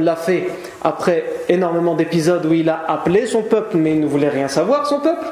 l'a 0.02 0.15
fait 0.15 0.50
après 0.84 1.26
énormément 1.50 1.96
d'épisodes 1.96 2.46
où 2.46 2.54
il 2.54 2.70
a 2.70 2.84
appelé 2.88 3.26
son 3.26 3.43
peuple, 3.43 3.78
mais 3.78 3.91
il 3.91 4.02
ne 4.02 4.08
voulait 4.08 4.30
rien 4.30 4.48
savoir, 4.48 4.88
son 4.88 5.00
peuple. 5.00 5.26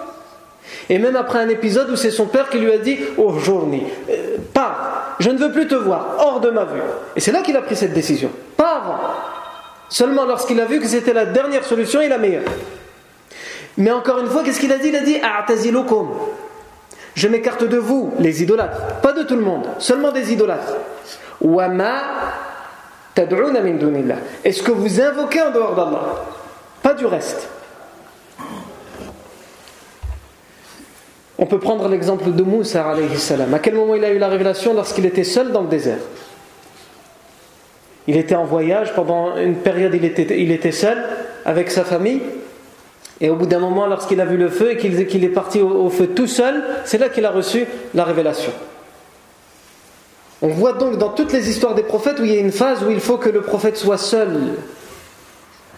Et 0.89 0.99
même 0.99 1.15
après 1.15 1.39
un 1.39 1.49
épisode 1.49 1.89
où 1.89 1.95
c'est 1.95 2.11
son 2.11 2.25
père 2.25 2.49
qui 2.49 2.59
lui 2.59 2.71
a 2.71 2.77
dit 2.77 2.97
Aujourd'hui, 3.17 3.83
euh, 4.09 4.37
pars, 4.53 5.15
je 5.19 5.29
ne 5.29 5.37
veux 5.37 5.51
plus 5.51 5.67
te 5.67 5.75
voir, 5.75 6.15
hors 6.19 6.39
de 6.39 6.49
ma 6.49 6.65
vue. 6.65 6.81
Et 7.15 7.19
c'est 7.19 7.31
là 7.31 7.41
qu'il 7.41 7.55
a 7.57 7.61
pris 7.61 7.75
cette 7.75 7.93
décision, 7.93 8.29
pas. 8.57 8.83
Seulement 9.89 10.25
lorsqu'il 10.25 10.59
a 10.59 10.65
vu 10.65 10.79
que 10.79 10.87
c'était 10.87 11.13
la 11.13 11.25
dernière 11.25 11.63
solution 11.63 12.01
et 12.01 12.07
la 12.07 12.17
meilleure. 12.17 12.43
Mais 13.77 13.91
encore 13.91 14.19
une 14.19 14.27
fois, 14.27 14.43
qu'est-ce 14.43 14.59
qu'il 14.59 14.71
a 14.71 14.77
dit? 14.77 14.89
Il 14.89 14.95
a 14.95 15.01
dit 15.01 15.19
Je 17.15 17.27
m'écarte 17.27 17.63
de 17.63 17.77
vous, 17.77 18.13
les 18.19 18.43
idolâtres. 18.43 18.99
Pas 19.01 19.13
de 19.13 19.23
tout 19.23 19.35
le 19.35 19.41
monde, 19.41 19.65
seulement 19.79 20.11
des 20.11 20.31
idolâtres. 20.33 20.75
Est-ce 24.43 24.61
que 24.61 24.71
vous 24.71 25.01
invoquez 25.01 25.41
en 25.41 25.51
dehors 25.51 25.75
d'Allah? 25.75 26.23
Pas 26.83 26.93
du 26.93 27.05
reste. 27.05 27.47
On 31.37 31.45
peut 31.45 31.59
prendre 31.59 31.87
l'exemple 31.87 32.31
de 32.31 32.43
Moussa 32.43 32.89
alayhi. 32.89 33.07
À 33.53 33.59
quel 33.59 33.75
moment 33.75 33.95
il 33.95 34.03
a 34.03 34.11
eu 34.11 34.17
la 34.17 34.27
révélation? 34.27 34.73
Lorsqu'il 34.73 35.05
était 35.05 35.23
seul 35.23 35.51
dans 35.51 35.61
le 35.61 35.67
désert. 35.67 35.99
Il 38.07 38.17
était 38.17 38.35
en 38.35 38.45
voyage, 38.45 38.93
pendant 38.93 39.35
une 39.37 39.55
période 39.55 39.93
il 39.93 40.51
était 40.51 40.71
seul 40.71 40.97
avec 41.45 41.71
sa 41.71 41.83
famille. 41.83 42.21
Et 43.21 43.29
au 43.29 43.35
bout 43.35 43.45
d'un 43.45 43.59
moment, 43.59 43.87
lorsqu'il 43.87 44.19
a 44.19 44.25
vu 44.25 44.37
le 44.37 44.49
feu 44.49 44.71
et 44.71 44.77
qu'il 44.77 45.23
est 45.23 45.29
parti 45.29 45.61
au, 45.61 45.89
feu 45.89 46.07
tout 46.07 46.27
seul, 46.27 46.63
c'est 46.83 46.97
là 46.97 47.09
qu'il 47.09 47.25
a 47.25 47.31
reçu 47.31 47.65
la 47.93 48.03
révélation. 48.03 48.51
On 50.41 50.49
voit 50.49 50.73
donc 50.73 50.97
dans 50.97 51.09
toutes 51.09 51.31
les 51.31 51.49
histoires 51.49 51.75
des 51.75 51.83
prophètes 51.83 52.19
où 52.19 52.25
il 52.25 52.33
y 52.33 52.37
a 52.37 52.41
une 52.41 52.51
phase 52.51 52.83
où 52.83 52.91
il 52.91 52.99
faut 52.99 53.17
que 53.17 53.29
le 53.29 53.41
prophète 53.41 53.77
soit 53.77 53.97
seul, 53.97 54.37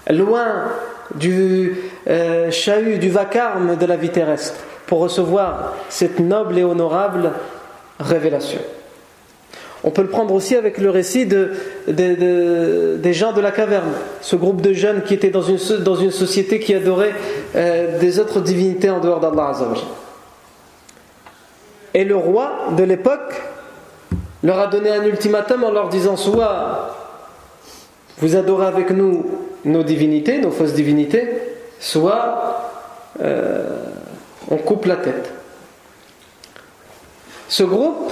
loin 0.10 0.66
du 1.14 1.78
euh, 2.08 2.50
chahut, 2.50 2.98
du 2.98 3.10
vacarme 3.10 3.76
de 3.78 3.86
la 3.86 3.98
vie 3.98 4.10
terrestre, 4.10 4.60
pour 4.88 5.00
recevoir 5.00 5.76
cette 5.90 6.20
noble 6.20 6.58
et 6.58 6.64
honorable 6.64 7.32
révélation. 8.00 8.60
On 9.84 9.92
peut 9.92 10.02
le 10.02 10.10
prendre 10.10 10.34
aussi 10.34 10.56
avec 10.56 10.80
le 10.80 10.90
récit 10.90 11.26
de, 11.26 11.52
des 11.88 13.14
gens 13.14 13.32
de 13.32 13.42
la 13.42 13.52
caverne, 13.52 13.94
ce 14.22 14.36
groupe 14.36 14.62
de 14.62 14.74
jeunes 14.74 15.04
qui 15.04 15.14
étaient 15.14 15.30
dans 15.30 15.44
une, 15.44 15.58
société 15.58 16.60
qui 16.60 16.74
adorait 16.74 17.14
euh, 17.56 18.00
des 18.00 18.20
autres 18.20 18.42
divinités 18.42 18.90
en 18.90 19.00
dehors 19.00 19.20
d'Allah 19.20 19.54
Et 21.94 22.04
le 22.04 22.16
roi 22.16 22.70
de 22.76 22.84
l'époque 22.84 23.42
leur 24.44 24.60
a 24.60 24.68
donné 24.68 24.90
un 24.90 25.04
ultimatum 25.04 25.64
en 25.64 25.72
leur 25.72 25.90
disant 25.90 26.16
soit 26.16 26.96
vous 28.20 28.36
adorez 28.36 28.66
avec 28.66 28.90
nous 28.90 29.26
nos 29.64 29.84
divinités, 29.84 30.40
nos 30.40 30.52
fausses 30.52 30.74
divinités, 30.74 31.28
soit 31.80 32.72
euh, 33.22 33.84
on 34.50 34.58
coupe 34.58 34.86
la 34.86 34.96
tête. 34.96 35.32
Ce 37.48 37.64
groupe 37.64 38.12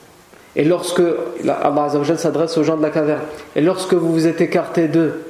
Et 0.55 0.65
lorsque, 0.65 1.01
Allah 1.47 1.89
s'adresse 2.17 2.57
aux 2.57 2.63
gens 2.63 2.77
de 2.77 2.81
la 2.81 2.89
caverne, 2.89 3.21
et 3.55 3.61
lorsque 3.61 3.93
vous 3.93 4.11
vous 4.11 4.27
êtes 4.27 4.41
écartés 4.41 4.87
d'eux, 4.87 5.21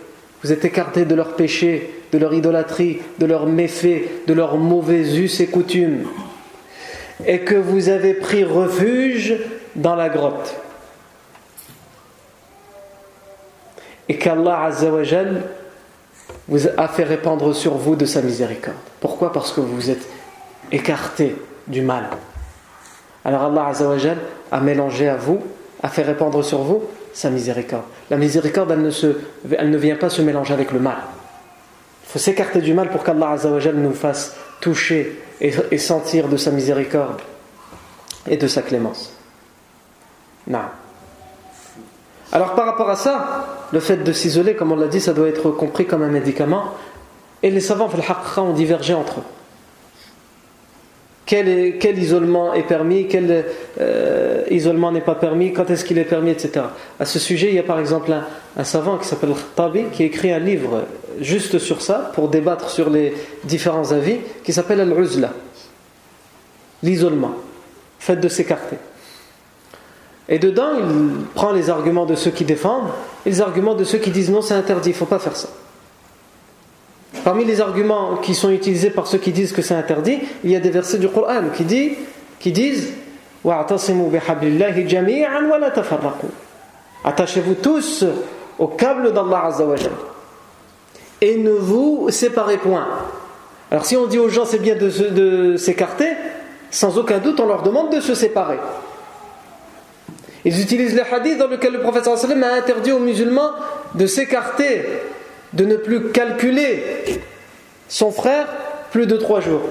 vous 0.44 0.52
êtes 0.52 0.66
écartés 0.66 1.06
de 1.06 1.14
leurs 1.14 1.36
péchés, 1.36 1.92
de 2.12 2.18
leur 2.18 2.34
idolâtrie, 2.34 3.00
de 3.20 3.26
leurs 3.26 3.46
méfaits, 3.46 4.28
de 4.28 4.34
leurs 4.34 4.58
mauvais 4.58 5.02
us 5.16 5.40
et 5.40 5.48
coutumes, 5.48 6.08
et 7.26 7.42
que 7.42 7.56
vous 7.56 7.90
avez 7.90 8.16
pris 8.16 8.44
refuge 8.44 9.36
dans 9.76 9.96
la 9.96 10.10
grotte. 10.10 10.56
Et 14.10 14.18
qu'Allah 14.18 14.64
Azzawajal 14.64 15.44
vous 16.48 16.68
a 16.76 16.88
fait 16.88 17.04
répandre 17.04 17.56
sur 17.56 17.76
vous 17.76 17.96
de 17.96 18.06
sa 18.06 18.22
miséricorde. 18.22 18.76
Pourquoi? 19.00 19.32
Parce 19.32 19.52
que 19.52 19.62
vous 19.62 19.90
êtes 19.92 20.06
écarté 20.72 21.36
du 21.68 21.82
mal. 21.82 22.10
Alors 23.24 23.44
Allah 23.44 23.68
Azzawajal 23.68 24.18
a 24.52 24.60
mélangé 24.60 25.08
à 25.08 25.16
vous, 25.16 25.40
a 25.82 25.90
fait 25.90 26.04
répandre 26.04 26.44
sur 26.44 26.60
vous 26.60 26.84
sa 27.14 27.30
miséricorde. 27.30 27.84
La 28.10 28.18
miséricorde, 28.18 28.72
elle 28.72 28.82
ne, 28.82 28.92
se, 28.92 29.18
elle 29.58 29.70
ne 29.70 29.78
vient 29.78 29.96
pas 29.96 30.10
se 30.10 30.22
mélanger 30.22 30.54
avec 30.54 30.72
le 30.72 30.80
mal. 30.80 30.98
Il 32.04 32.12
faut 32.12 32.20
s'écarter 32.20 32.62
du 32.62 32.74
mal 32.74 32.90
pour 32.90 33.04
qu'Allah 33.04 33.36
nous 33.74 33.94
fasse 33.94 34.36
toucher 34.60 35.18
et, 35.40 35.78
sentir 35.78 36.28
de 36.28 36.38
sa 36.38 36.52
miséricorde 36.52 37.22
et 38.28 38.38
de 38.38 38.48
sa 38.48 38.62
clémence. 38.62 39.14
Non. 40.48 40.60
Alors 42.32 42.54
par 42.56 42.66
rapport 42.66 42.90
à 42.90 42.96
ça, 42.96 43.48
le 43.72 43.80
fait 43.80 43.98
de 43.98 44.14
s'isoler, 44.14 44.56
comme 44.56 44.72
on 44.72 44.76
l'a 44.76 44.88
dit, 44.88 45.02
ça 45.02 45.14
doit 45.14 45.28
être 45.28 45.52
compris 45.52 45.86
comme 45.86 46.04
un 46.04 46.10
médicament. 46.10 46.76
Et 47.44 47.50
les 47.50 47.60
savants, 47.60 47.90
ont 48.38 48.54
divergé 48.54 48.94
entre 48.94 49.20
eux. 49.20 49.24
Quel, 51.26 51.98
isolement 51.98 52.54
est 52.54 52.64
permis, 52.64 53.08
quel 53.08 53.46
euh, 53.80 54.44
isolement 54.50 54.92
n'est 54.92 55.02
pas 55.02 55.16
permis, 55.16 55.54
quand 55.54 55.70
est-ce 55.70 55.86
qu'il 55.86 55.98
est 55.98 56.04
permis, 56.04 56.32
etc. 56.32 56.66
À 57.00 57.06
ce 57.06 57.20
sujet, 57.20 57.48
il 57.50 57.56
y 57.56 57.60
a 57.60 57.64
par 57.64 57.80
exemple 57.80 58.12
un, 58.58 58.64
savant 58.64 58.98
qui 58.98 59.08
s'appelle 59.08 59.34
Tabi 59.56 59.86
qui 59.94 60.04
écrit 60.04 60.34
un 60.34 60.40
livre 60.40 60.84
juste 61.22 61.60
sur 61.60 61.82
ça, 61.82 62.12
pour 62.16 62.28
débattre 62.28 62.70
sur 62.70 62.90
les 62.90 63.14
différents 63.44 63.92
avis, 63.92 64.18
qui 64.44 64.52
s'appelle 64.52 64.82
Al-Uzla, 64.82 65.32
l'isolement, 66.84 67.36
fait 68.00 68.18
de 68.18 68.28
s'écarter. 68.28 68.78
Et 70.28 70.40
dedans, 70.40 70.72
il 70.80 71.26
prend 71.34 71.52
les 71.52 71.70
arguments 71.70 72.06
de 72.06 72.16
ceux 72.16 72.32
qui 72.32 72.46
défendent 72.46 72.90
et 73.26 73.30
les 73.30 73.42
arguments 73.42 73.76
de 73.76 73.84
ceux 73.84 74.00
qui 74.00 74.12
disent 74.12 74.32
non, 74.32 74.42
c'est 74.42 74.54
interdit, 74.54 74.90
il 74.90 74.94
ne 74.94 74.98
faut 74.98 75.06
pas 75.06 75.20
faire 75.20 75.36
ça. 75.36 75.50
Parmi 77.24 77.46
les 77.46 77.62
arguments 77.62 78.18
qui 78.18 78.34
sont 78.34 78.50
utilisés 78.50 78.90
par 78.90 79.08
ceux 79.08 79.20
qui 79.20 79.32
disent 79.32 79.52
que 79.52 79.62
c'est 79.62 79.76
interdit, 79.76 80.20
il 80.44 80.52
y 80.52 80.56
a 80.56 80.60
des 80.60 80.72
versets 80.72 80.98
du 80.98 81.08
Coran 81.08 81.44
qui, 81.56 81.98
qui 82.40 82.52
disent 82.52 82.94
Attachez-vous 87.04 87.56
tous 87.56 88.06
au 88.60 88.68
câble 88.68 89.14
d'Allah 89.14 89.46
Azzawajal 89.46 89.92
et 91.22 91.38
ne 91.38 91.52
vous 91.52 92.10
séparez 92.10 92.58
point. 92.58 92.88
Alors 93.70 93.86
si 93.86 93.96
on 93.96 94.08
dit 94.08 94.20
aux 94.20 94.30
gens 94.30 94.46
c'est 94.46 94.60
bien 94.60 94.76
de 94.76 95.56
s'écarter, 95.58 96.10
sans 96.70 96.98
aucun 96.98 97.20
doute 97.20 97.40
on 97.40 97.48
leur 97.48 97.64
demande 97.64 97.92
de 97.92 98.00
se 98.00 98.16
séparer. 98.16 98.58
Ils 100.44 100.60
utilisent 100.60 100.96
les 100.96 101.02
hadiths 101.02 101.38
dans 101.38 101.48
lesquels 101.48 101.74
le 101.74 101.82
prophète 101.82 102.08
a 102.08 102.56
interdit 102.56 102.92
aux 102.92 103.00
musulmans 103.00 103.52
de 103.94 104.08
s'écarter, 104.08 104.82
de 105.54 105.66
ne 105.66 105.76
plus 105.76 106.12
calculer 106.12 107.22
son 107.88 108.12
frère 108.12 108.48
plus 108.92 109.08
de 109.08 109.18
trois 109.18 109.42
jours. 109.42 109.64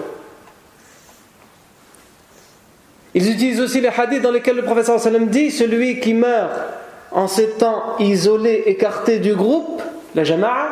Ils 3.14 3.30
utilisent 3.30 3.60
aussi 3.60 3.80
les 3.80 3.88
hadiths 3.88 4.22
dans 4.22 4.30
lesquels 4.30 4.56
le 4.56 4.62
prophète 4.62 4.86
sallam 4.86 5.26
dit 5.28 5.50
celui 5.50 6.00
qui 6.00 6.14
meurt 6.14 6.50
en 7.10 7.26
s'étant 7.26 7.96
isolé, 7.98 8.62
écarté 8.66 9.18
du 9.18 9.34
groupe, 9.34 9.82
la 10.14 10.22
jama'a, 10.22 10.68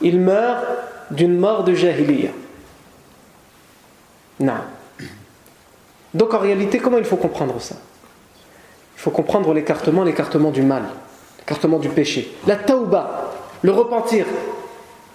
il 0.00 0.20
meurt 0.20 0.64
d'une 1.10 1.38
mort 1.38 1.64
de 1.64 1.74
jahiliya. 1.74 2.30
Non. 4.40 4.52
Donc 6.12 6.34
en 6.34 6.38
réalité, 6.38 6.78
comment 6.78 6.98
il 6.98 7.04
faut 7.04 7.16
comprendre 7.16 7.60
ça? 7.60 7.76
Il 8.96 9.00
faut 9.00 9.10
comprendre 9.10 9.54
l'écartement, 9.54 10.04
l'écartement 10.04 10.50
du 10.50 10.62
mal, 10.62 10.82
l'écartement 11.38 11.78
du 11.78 11.88
péché. 11.88 12.34
La 12.46 12.56
tauba, 12.56 13.32
le 13.66 13.72
repentir, 13.72 14.26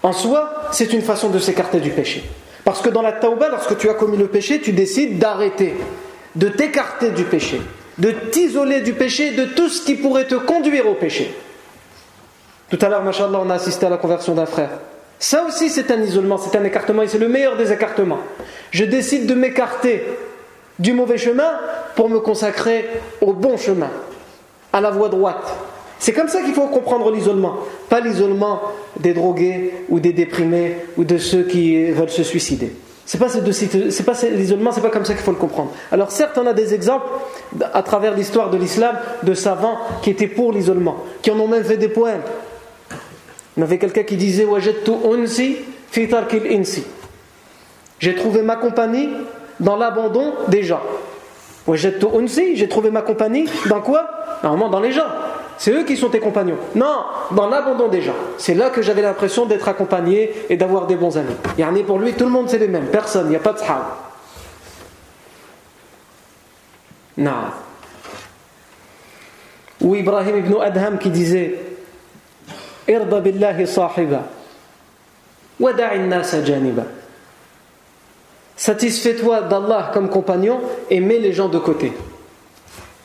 en 0.03 0.11
soi, 0.11 0.53
c'est 0.73 0.91
une 0.91 1.01
façon 1.01 1.29
de 1.29 1.39
s'écarter 1.39 1.79
du 1.79 1.89
péché. 1.89 2.21
Parce 2.65 2.81
que 2.81 2.89
dans 2.89 3.01
la 3.01 3.13
tauba, 3.13 3.47
lorsque 3.47 3.77
tu 3.77 3.89
as 3.89 3.93
commis 3.93 4.17
le 4.17 4.27
péché, 4.27 4.59
tu 4.59 4.73
décides 4.73 5.19
d'arrêter, 5.19 5.73
de 6.35 6.49
t'écarter 6.49 7.11
du 7.11 7.23
péché, 7.23 7.61
de 7.97 8.11
t'isoler 8.11 8.81
du 8.81 8.91
péché, 8.91 9.31
de 9.31 9.45
tout 9.45 9.69
ce 9.69 9.85
qui 9.85 9.95
pourrait 9.95 10.27
te 10.27 10.35
conduire 10.35 10.85
au 10.89 10.95
péché. 10.95 11.33
Tout 12.69 12.77
à 12.81 12.89
l'heure, 12.89 13.03
machallah, 13.03 13.39
on 13.41 13.49
a 13.49 13.53
assisté 13.53 13.85
à 13.85 13.89
la 13.89 13.97
conversion 13.97 14.35
d'un 14.35 14.45
frère. 14.45 14.71
Ça 15.17 15.45
aussi, 15.47 15.69
c'est 15.69 15.89
un 15.89 16.01
isolement, 16.01 16.37
c'est 16.37 16.57
un 16.57 16.63
écartement, 16.65 17.03
et 17.03 17.07
c'est 17.07 17.19
le 17.19 17.29
meilleur 17.29 17.55
des 17.55 17.71
écartements. 17.71 18.19
Je 18.71 18.83
décide 18.83 19.27
de 19.27 19.33
m'écarter 19.33 20.03
du 20.77 20.91
mauvais 20.91 21.17
chemin 21.17 21.57
pour 21.95 22.09
me 22.09 22.19
consacrer 22.19 22.85
au 23.21 23.31
bon 23.31 23.55
chemin, 23.55 23.91
à 24.73 24.81
la 24.81 24.91
voie 24.91 25.07
droite. 25.07 25.55
C'est 26.01 26.13
comme 26.13 26.29
ça 26.29 26.41
qu'il 26.41 26.55
faut 26.55 26.65
comprendre 26.65 27.11
l'isolement, 27.11 27.57
pas 27.87 27.99
l'isolement 27.99 28.59
des 28.99 29.13
drogués 29.13 29.71
ou 29.87 29.99
des 29.99 30.13
déprimés 30.13 30.77
ou 30.97 31.03
de 31.03 31.19
ceux 31.19 31.43
qui 31.43 31.91
veulent 31.91 32.09
se 32.09 32.23
suicider. 32.23 32.73
C'est 33.05 33.19
pas, 33.19 33.29
c'est 33.29 34.03
pas 34.03 34.13
l'isolement, 34.31 34.71
c'est 34.71 34.81
pas 34.81 34.89
comme 34.89 35.05
ça 35.05 35.13
qu'il 35.13 35.21
faut 35.21 35.29
le 35.29 35.37
comprendre. 35.37 35.71
Alors 35.91 36.09
certes, 36.09 36.39
on 36.39 36.47
a 36.47 36.53
des 36.53 36.73
exemples 36.73 37.05
à 37.71 37.83
travers 37.83 38.15
l'histoire 38.15 38.49
de 38.49 38.57
l'islam 38.57 38.95
de 39.21 39.35
savants 39.35 39.77
qui 40.01 40.09
étaient 40.09 40.25
pour 40.25 40.51
l'isolement, 40.51 40.97
qui 41.21 41.29
en 41.29 41.39
ont 41.39 41.47
même 41.47 41.63
fait 41.63 41.77
des 41.77 41.89
poèmes. 41.89 42.23
Y 43.57 43.61
avait 43.61 43.77
quelqu'un 43.77 44.01
qui 44.01 44.15
disait 44.15 44.47
unsi 44.47 45.57
insi. 46.49 46.83
J'ai 47.99 48.15
trouvé 48.15 48.41
ma 48.41 48.55
compagnie 48.55 49.09
dans 49.59 49.75
l'abandon 49.75 50.33
des 50.47 50.63
gens. 50.63 50.81
unsi, 51.67 52.55
j'ai 52.55 52.67
trouvé 52.67 52.89
ma 52.89 53.03
compagnie 53.03 53.45
dans 53.69 53.81
quoi? 53.81 54.09
Normalement 54.41 54.69
dans 54.69 54.79
les 54.79 54.93
gens. 54.93 55.05
C'est 55.61 55.73
eux 55.73 55.83
qui 55.83 55.95
sont 55.95 56.09
tes 56.09 56.19
compagnons. 56.19 56.57
Non, 56.73 57.05
dans 57.33 57.47
l'abandon 57.47 57.87
des 57.87 58.01
gens. 58.01 58.15
C'est 58.39 58.55
là 58.55 58.71
que 58.71 58.81
j'avais 58.81 59.03
l'impression 59.03 59.45
d'être 59.45 59.67
accompagné 59.67 60.33
et 60.49 60.57
d'avoir 60.57 60.87
des 60.87 60.95
bons 60.95 61.19
amis. 61.19 61.35
Et 61.55 61.83
pour 61.83 61.99
lui, 61.99 62.13
tout 62.13 62.23
le 62.23 62.31
monde 62.31 62.49
c'est 62.49 62.57
les 62.57 62.67
mêmes. 62.67 62.87
Personne, 62.87 63.27
il 63.27 63.29
n'y 63.29 63.35
a 63.35 63.39
pas 63.39 63.53
de 63.53 63.59
sahab. 63.59 63.83
Non. 67.15 67.31
Ou 69.81 69.93
Ibrahim 69.93 70.37
ibn 70.37 70.55
Adham 70.59 70.97
qui 70.97 71.11
disait 71.11 71.59
Satisfais-toi 78.55 79.41
d'Allah 79.41 79.91
comme 79.93 80.09
compagnon 80.09 80.59
et 80.89 80.99
mets 80.99 81.19
les 81.19 81.33
gens 81.33 81.49
de 81.49 81.59
côté. 81.59 81.93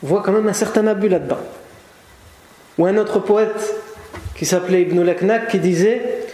On 0.02 0.06
voit 0.06 0.22
quand 0.22 0.32
même 0.32 0.48
un 0.48 0.54
certain 0.54 0.86
abus 0.86 1.10
là-dedans. 1.10 1.36
Ou 2.78 2.86
un 2.86 2.96
autre 2.96 3.18
poète 3.18 3.74
qui 4.34 4.44
s'appelait 4.44 4.82
Ibn 4.82 5.02
Laknak 5.02 5.48
qui 5.48 5.58
disait 5.58 6.26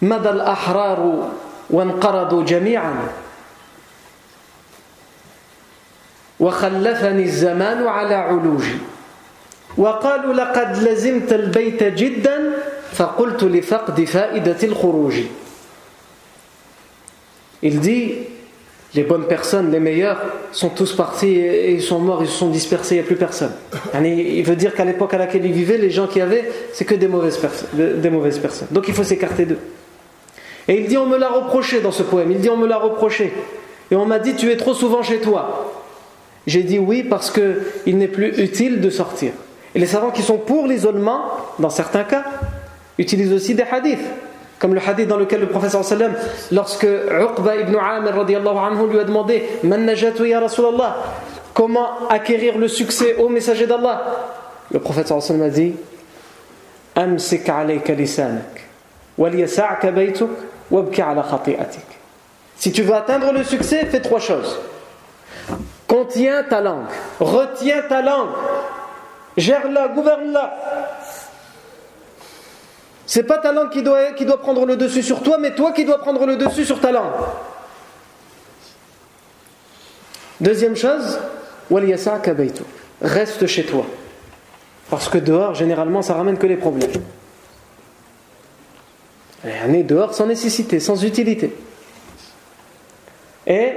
Madal 0.00 0.40
ahraru 0.40 1.24
wanqaradu 1.70 2.46
jami'an 2.46 3.08
وخلفني 6.40 7.22
الزمان 7.22 7.86
على 7.86 8.14
علوجي 8.14 8.78
وقالوا 9.76 10.34
لقد 10.34 10.76
لزمت 10.88 11.32
البيت 11.32 11.82
جدا 11.84 12.52
فقلت 12.92 13.44
لفقد 13.44 14.04
فائدة 14.04 14.56
الخروج 14.62 15.14
Il 17.62 17.80
dit 17.80 18.39
les 18.94 19.04
bonnes 19.04 19.26
personnes, 19.26 19.70
les 19.70 19.78
meilleurs, 19.78 20.20
sont 20.52 20.68
tous 20.68 20.94
partis 20.94 21.28
et 21.28 21.72
ils 21.72 21.82
sont 21.82 22.00
morts, 22.00 22.22
ils 22.22 22.28
se 22.28 22.38
sont 22.38 22.50
dispersés, 22.50 22.96
il 22.96 22.98
n'y 22.98 23.04
a 23.04 23.06
plus 23.06 23.16
personne. 23.16 23.52
Il 24.02 24.42
veut 24.44 24.56
dire 24.56 24.74
qu'à 24.74 24.84
l'époque 24.84 25.14
à 25.14 25.18
laquelle 25.18 25.44
il 25.44 25.52
vivait, 25.52 25.78
les 25.78 25.90
gens 25.90 26.08
qui 26.08 26.20
avaient, 26.20 26.50
c'est 26.72 26.84
que 26.84 26.96
des 26.96 27.06
mauvaises, 27.06 27.40
des 27.72 28.10
mauvaises 28.10 28.38
personnes. 28.38 28.68
Donc 28.72 28.88
il 28.88 28.94
faut 28.94 29.04
s'écarter 29.04 29.46
d'eux. 29.46 29.58
Et 30.66 30.80
il 30.80 30.88
dit, 30.88 30.96
on 30.98 31.06
me 31.06 31.16
l'a 31.16 31.28
reproché 31.28 31.80
dans 31.80 31.92
ce 31.92 32.02
poème, 32.02 32.32
il 32.32 32.38
dit, 32.38 32.50
on 32.50 32.56
me 32.56 32.66
l'a 32.66 32.78
reproché. 32.78 33.32
Et 33.90 33.96
on 33.96 34.06
m'a 34.06 34.18
dit, 34.18 34.34
tu 34.34 34.50
es 34.50 34.56
trop 34.56 34.74
souvent 34.74 35.02
chez 35.02 35.18
toi. 35.18 35.72
J'ai 36.46 36.62
dit 36.62 36.78
oui 36.78 37.02
parce 37.02 37.30
qu'il 37.30 37.98
n'est 37.98 38.08
plus 38.08 38.38
utile 38.38 38.80
de 38.80 38.90
sortir. 38.90 39.32
Et 39.74 39.78
les 39.78 39.86
savants 39.86 40.10
qui 40.10 40.22
sont 40.22 40.38
pour 40.38 40.66
l'isolement, 40.66 41.26
dans 41.58 41.70
certains 41.70 42.04
cas, 42.04 42.24
utilisent 42.98 43.32
aussi 43.32 43.54
des 43.54 43.62
hadiths. 43.62 43.98
Comme 44.60 44.74
le 44.74 44.80
hadith 44.86 45.08
dans 45.08 45.16
lequel 45.16 45.40
le 45.40 45.48
professeur 45.48 45.82
sallam, 45.82 46.12
lorsque 46.52 46.84
Uqba 46.84 47.56
ibn 47.56 47.74
Amir 47.76 48.14
anhu, 48.14 48.90
lui 48.90 49.00
a 49.00 49.04
demandé 49.04 49.42
Comment 51.54 52.08
acquérir 52.10 52.58
le 52.58 52.68
succès 52.68 53.16
au 53.16 53.30
messager 53.30 53.66
d'Allah? 53.66 54.02
Le 54.70 54.78
prophète 54.78 55.08
sallam 55.08 55.42
a 55.42 55.48
dit 55.48 55.74
Amsik 56.94 57.48
alayka 57.48 57.94
lisanak 57.94 58.66
baytuk 59.94 60.30
wabki 60.70 61.00
ala 61.00 61.22
khati'atik 61.22 61.86
Si 62.56 62.70
tu 62.70 62.82
veux 62.82 62.94
atteindre 62.94 63.32
le 63.32 63.42
succès, 63.42 63.86
fais 63.86 64.00
trois 64.00 64.20
choses. 64.20 64.60
Contiens 65.88 66.44
ta 66.48 66.60
langue, 66.60 66.84
retiens 67.18 67.82
ta 67.88 68.02
langue, 68.02 68.28
gère-la, 69.38 69.88
gouverne-la. 69.88 70.54
C'est 73.10 73.24
pas 73.24 73.38
ta 73.38 73.50
langue 73.50 73.70
qui 73.70 73.82
doit, 73.82 74.40
prendre 74.40 74.64
le 74.64 74.76
dessus 74.76 75.02
sur 75.02 75.20
toi, 75.20 75.36
mais 75.36 75.52
toi 75.56 75.72
qui 75.72 75.84
dois 75.84 75.98
prendre 75.98 76.24
le 76.26 76.36
dessus 76.36 76.64
sur 76.64 76.78
ta 76.80 76.92
langue. 76.92 77.10
Deuxième 80.40 80.76
chose, 80.76 81.18
reste 83.02 83.48
chez 83.48 83.64
toi. 83.64 83.84
Parce 84.90 85.08
que 85.08 85.18
dehors, 85.18 85.56
généralement, 85.56 86.02
ça 86.02 86.14
ramène 86.14 86.38
que 86.38 86.46
les 86.46 86.56
problèmes. 86.56 86.92
On 89.44 89.72
est 89.74 89.82
dehors 89.82 90.14
sans 90.14 90.26
nécessité, 90.26 90.78
sans 90.78 91.02
utilité. 91.02 91.52
Et 93.44 93.72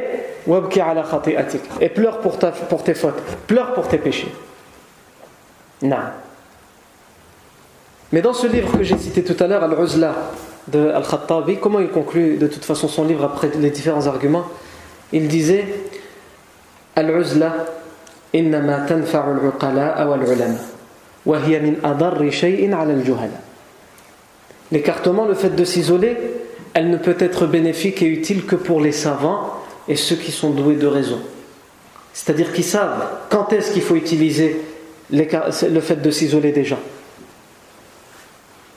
et 1.82 1.90
pleure 1.90 2.20
pour, 2.20 2.38
ta, 2.38 2.52
pour 2.52 2.84
tes 2.84 2.94
fautes, 2.94 3.20
pleure 3.48 3.74
pour 3.74 3.88
tes 3.88 3.98
péchés. 3.98 4.32
Non. 5.82 5.98
Mais 8.14 8.22
dans 8.22 8.34
ce 8.34 8.46
livre 8.46 8.78
que 8.78 8.84
j'ai 8.84 8.96
cité 8.96 9.24
tout 9.24 9.44
à 9.44 9.48
l'heure, 9.48 9.64
Al-Uzla 9.64 10.14
de 10.68 10.90
Al-Khattabi, 10.90 11.58
comment 11.58 11.80
il 11.80 11.90
conclut 11.90 12.38
de 12.38 12.46
toute 12.46 12.64
façon 12.64 12.88
son 12.88 13.06
livre 13.06 13.24
après 13.24 13.50
les 13.60 13.72
différents 13.72 14.06
arguments? 14.06 14.46
Il 15.12 15.28
disait 15.28 15.66
Al-Uzla 16.96 17.66
innama 18.32 18.82
tanfa'u 18.82 19.32
al-uqala 19.32 20.08
wa 20.08 20.14
al-ulama 20.14 20.60
wa 21.26 21.40
hiya 21.40 21.60
min 21.60 22.30
shay'in 22.30 22.72
'ala 22.74 22.94
al-juhala. 22.94 23.42
L'écartement, 24.72 25.26
le 25.26 25.34
fait 25.34 25.56
de 25.56 25.66
s'isoler, 25.66 26.16
elle 26.76 26.92
ne 26.92 26.98
peut 26.98 27.18
être 27.18 27.48
bénéfique 27.48 28.04
et 28.04 28.06
utile 28.06 28.46
que 28.46 28.56
pour 28.56 28.80
les 28.80 28.92
savants 28.92 29.56
et 29.88 29.96
ceux 29.96 30.18
qui 30.18 30.32
sont 30.32 30.52
doués 30.52 30.76
de 30.76 30.86
raison. 30.86 31.20
C'est-à-dire 32.14 32.54
qui 32.54 32.62
savent 32.62 33.08
quand 33.32 33.52
est-ce 33.54 33.72
qu'il 33.72 33.82
faut 33.82 33.96
utiliser 33.96 34.62
le 35.10 35.80
fait 35.80 36.00
de 36.00 36.12
s'isoler 36.12 36.52
des 36.52 36.64
gens. 36.64 36.80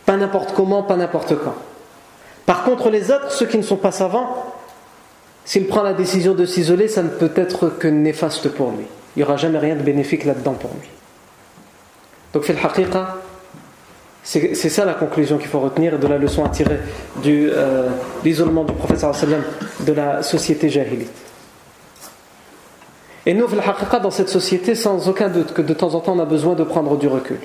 Pas 0.06 0.16
n'importe 0.16 0.54
comment, 0.54 0.82
pas 0.82 0.96
n'importe 0.96 1.34
quand. 1.36 1.54
Par 2.46 2.62
contre, 2.62 2.90
les 2.90 3.10
autres, 3.10 3.32
ceux 3.32 3.46
qui 3.46 3.58
ne 3.58 3.62
sont 3.62 3.76
pas 3.76 3.90
savants, 3.90 4.54
s'il 5.44 5.66
prend 5.66 5.82
la 5.82 5.92
décision 5.92 6.34
de 6.34 6.46
s'isoler, 6.46 6.88
ça 6.88 7.02
ne 7.02 7.08
peut 7.08 7.32
être 7.34 7.68
que 7.68 7.88
néfaste 7.88 8.48
pour 8.50 8.70
lui. 8.70 8.86
Il 9.14 9.20
n'y 9.20 9.24
aura 9.24 9.36
jamais 9.36 9.58
rien 9.58 9.74
de 9.76 9.82
bénéfique 9.82 10.24
là-dedans 10.24 10.54
pour 10.54 10.70
lui. 10.70 10.88
Donc, 12.32 12.44
fil 12.44 12.56
haqiqa, 12.62 13.16
c'est 14.22 14.54
ça 14.54 14.84
la 14.84 14.94
conclusion 14.94 15.38
qu'il 15.38 15.48
faut 15.48 15.60
retenir 15.60 15.98
de 15.98 16.06
la 16.06 16.18
leçon 16.18 16.44
à 16.44 16.48
tirer 16.48 16.80
de 17.22 17.52
euh, 17.52 17.88
l'isolement 18.24 18.64
du 18.64 18.72
prophète 18.72 19.04
de 19.80 19.92
la 19.92 20.22
société 20.22 20.68
jahilite. 20.68 21.12
Et 23.24 23.34
nous, 23.34 23.46
dans 24.02 24.10
cette 24.10 24.28
société, 24.28 24.74
sans 24.74 25.08
aucun 25.08 25.28
doute 25.28 25.52
que 25.52 25.62
de 25.62 25.74
temps 25.74 25.94
en 25.94 26.00
temps 26.00 26.14
on 26.16 26.20
a 26.20 26.24
besoin 26.24 26.54
de 26.54 26.64
prendre 26.64 26.96
du 26.96 27.08
recul. 27.08 27.38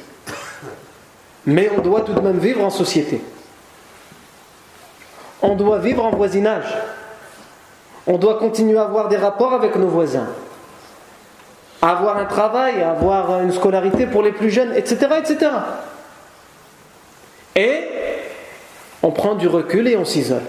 Mais 1.45 1.69
on 1.75 1.81
doit 1.81 2.01
tout 2.01 2.13
de 2.13 2.19
même 2.19 2.37
vivre 2.37 2.63
en 2.63 2.69
société. 2.69 3.21
On 5.41 5.55
doit 5.55 5.79
vivre 5.79 6.05
en 6.05 6.11
voisinage. 6.11 6.77
On 8.05 8.17
doit 8.17 8.37
continuer 8.37 8.77
à 8.77 8.83
avoir 8.83 9.07
des 9.09 9.17
rapports 9.17 9.53
avec 9.53 9.75
nos 9.75 9.87
voisins. 9.87 10.27
avoir 11.81 12.17
un 12.17 12.25
travail, 12.25 12.83
avoir 12.83 13.41
une 13.41 13.51
scolarité 13.51 14.05
pour 14.05 14.21
les 14.21 14.31
plus 14.31 14.51
jeunes, 14.51 14.71
etc. 14.75 15.07
etc. 15.17 15.51
Et 17.55 17.81
on 19.01 19.11
prend 19.11 19.33
du 19.33 19.47
recul 19.47 19.87
et 19.87 19.97
on 19.97 20.05
s'isole. 20.05 20.43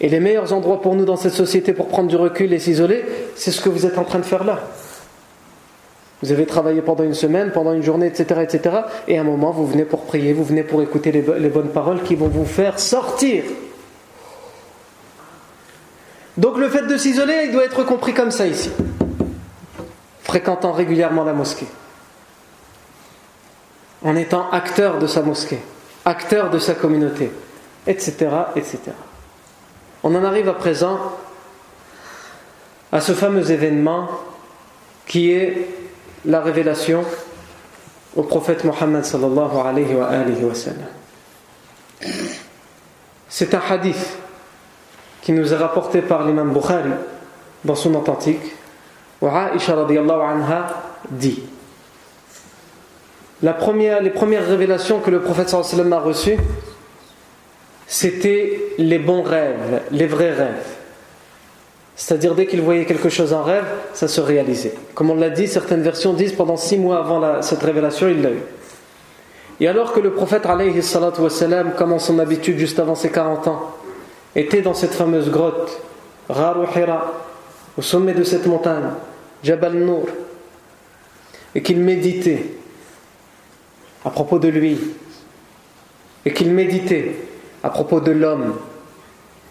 Et 0.00 0.08
les 0.08 0.20
meilleurs 0.20 0.52
endroits 0.52 0.80
pour 0.80 0.94
nous 0.94 1.04
dans 1.04 1.16
cette 1.16 1.32
société 1.32 1.72
pour 1.72 1.88
prendre 1.88 2.08
du 2.08 2.16
recul 2.16 2.52
et 2.52 2.58
s'isoler, 2.58 3.04
c'est 3.34 3.50
ce 3.50 3.60
que 3.60 3.68
vous 3.68 3.86
êtes 3.86 3.98
en 3.98 4.04
train 4.04 4.18
de 4.20 4.24
faire 4.24 4.44
là. 4.44 4.60
Vous 6.24 6.32
avez 6.32 6.46
travaillé 6.46 6.80
pendant 6.80 7.04
une 7.04 7.12
semaine, 7.12 7.52
pendant 7.52 7.74
une 7.74 7.82
journée, 7.82 8.06
etc., 8.06 8.40
etc. 8.40 8.76
Et 9.06 9.18
à 9.18 9.20
un 9.20 9.24
moment, 9.24 9.50
vous 9.50 9.66
venez 9.66 9.84
pour 9.84 10.06
prier, 10.06 10.32
vous 10.32 10.42
venez 10.42 10.62
pour 10.62 10.80
écouter 10.80 11.12
les, 11.12 11.20
bonnes 11.50 11.68
paroles 11.68 12.02
qui 12.02 12.14
vont 12.14 12.28
vous 12.28 12.46
faire 12.46 12.80
sortir. 12.80 13.44
Donc 16.38 16.56
le 16.56 16.70
fait 16.70 16.86
de 16.86 16.96
s'isoler, 16.96 17.42
il 17.44 17.52
doit 17.52 17.66
être 17.66 17.84
compris 17.84 18.14
comme 18.14 18.30
ça 18.30 18.46
ici. 18.46 18.70
Fréquentant 20.22 20.72
régulièrement 20.72 21.24
la 21.24 21.34
mosquée. 21.34 21.68
En 24.02 24.16
étant 24.16 24.48
acteur 24.50 24.98
de 24.98 25.06
sa 25.06 25.20
mosquée, 25.20 25.60
acteur 26.06 26.48
de 26.48 26.58
sa 26.58 26.72
communauté, 26.72 27.30
etc., 27.86 28.28
etc. 28.56 28.78
On 30.02 30.14
en 30.14 30.24
arrive 30.24 30.48
à 30.48 30.54
présent 30.54 30.98
à 32.92 33.02
ce 33.02 33.12
fameux 33.12 33.50
événement 33.50 34.08
qui 35.06 35.30
est 35.30 35.68
la 36.24 36.40
révélation 36.40 37.04
au 38.16 38.22
prophète 38.22 38.64
Mohammed 38.64 39.04
sallallahu 39.04 39.56
alayhi 39.64 39.94
wa. 39.94 40.10
C'est 43.28 43.54
un 43.54 43.60
hadith 43.68 44.18
qui 45.22 45.32
nous 45.32 45.52
est 45.52 45.56
rapporté 45.56 46.02
par 46.02 46.26
l'imam 46.26 46.52
Bukhari 46.52 46.90
dans 47.64 47.74
son 47.74 47.94
authentique 47.94 48.42
où 49.20 49.26
Aisha 49.26 49.74
radiallahu 49.74 50.20
anha 50.20 50.66
dit 51.10 51.42
la 53.42 53.52
première, 53.52 54.00
les 54.00 54.10
premières 54.10 54.46
révélations 54.46 55.00
que 55.00 55.10
le 55.10 55.20
prophète 55.20 55.52
a 55.54 55.98
reçues 55.98 56.38
c'était 57.86 58.60
les 58.78 58.98
bons 58.98 59.22
rêves, 59.22 59.82
les 59.90 60.06
vrais 60.06 60.32
rêves. 60.32 60.64
C'est-à-dire 61.96 62.34
dès 62.34 62.46
qu'il 62.46 62.60
voyait 62.60 62.84
quelque 62.84 63.08
chose 63.08 63.32
en 63.32 63.42
rêve, 63.42 63.64
ça 63.92 64.08
se 64.08 64.20
réalisait. 64.20 64.74
Comme 64.94 65.10
on 65.10 65.14
l'a 65.14 65.30
dit, 65.30 65.46
certaines 65.46 65.82
versions 65.82 66.12
disent 66.12 66.32
pendant 66.32 66.56
six 66.56 66.76
mois 66.76 66.98
avant 66.98 67.40
cette 67.42 67.62
révélation, 67.62 68.08
il 68.08 68.22
l'a 68.22 68.30
eu. 68.30 68.42
Et 69.60 69.68
alors 69.68 69.92
que 69.92 70.00
le 70.00 70.10
prophète, 70.10 70.46
alayhi 70.46 70.80
comme 71.76 71.92
en 71.92 72.00
son 72.00 72.18
habitude 72.18 72.58
juste 72.58 72.80
avant 72.80 72.96
ses 72.96 73.10
40 73.10 73.46
ans, 73.46 73.70
était 74.34 74.62
dans 74.62 74.74
cette 74.74 74.94
fameuse 74.94 75.30
grotte, 75.30 75.80
Gharu 76.28 76.66
Hira, 76.74 77.12
au 77.78 77.82
sommet 77.82 78.14
de 78.14 78.24
cette 78.24 78.46
montagne, 78.46 78.90
Jabal 79.44 79.74
Nour, 79.74 80.06
et 81.54 81.62
qu'il 81.62 81.78
méditait 81.78 82.46
à 84.04 84.10
propos 84.10 84.40
de 84.40 84.48
lui, 84.48 84.78
et 86.26 86.32
qu'il 86.32 86.50
méditait 86.50 87.14
à 87.64 87.70
propos 87.70 87.98
de 88.00 88.12
l'homme 88.12 88.54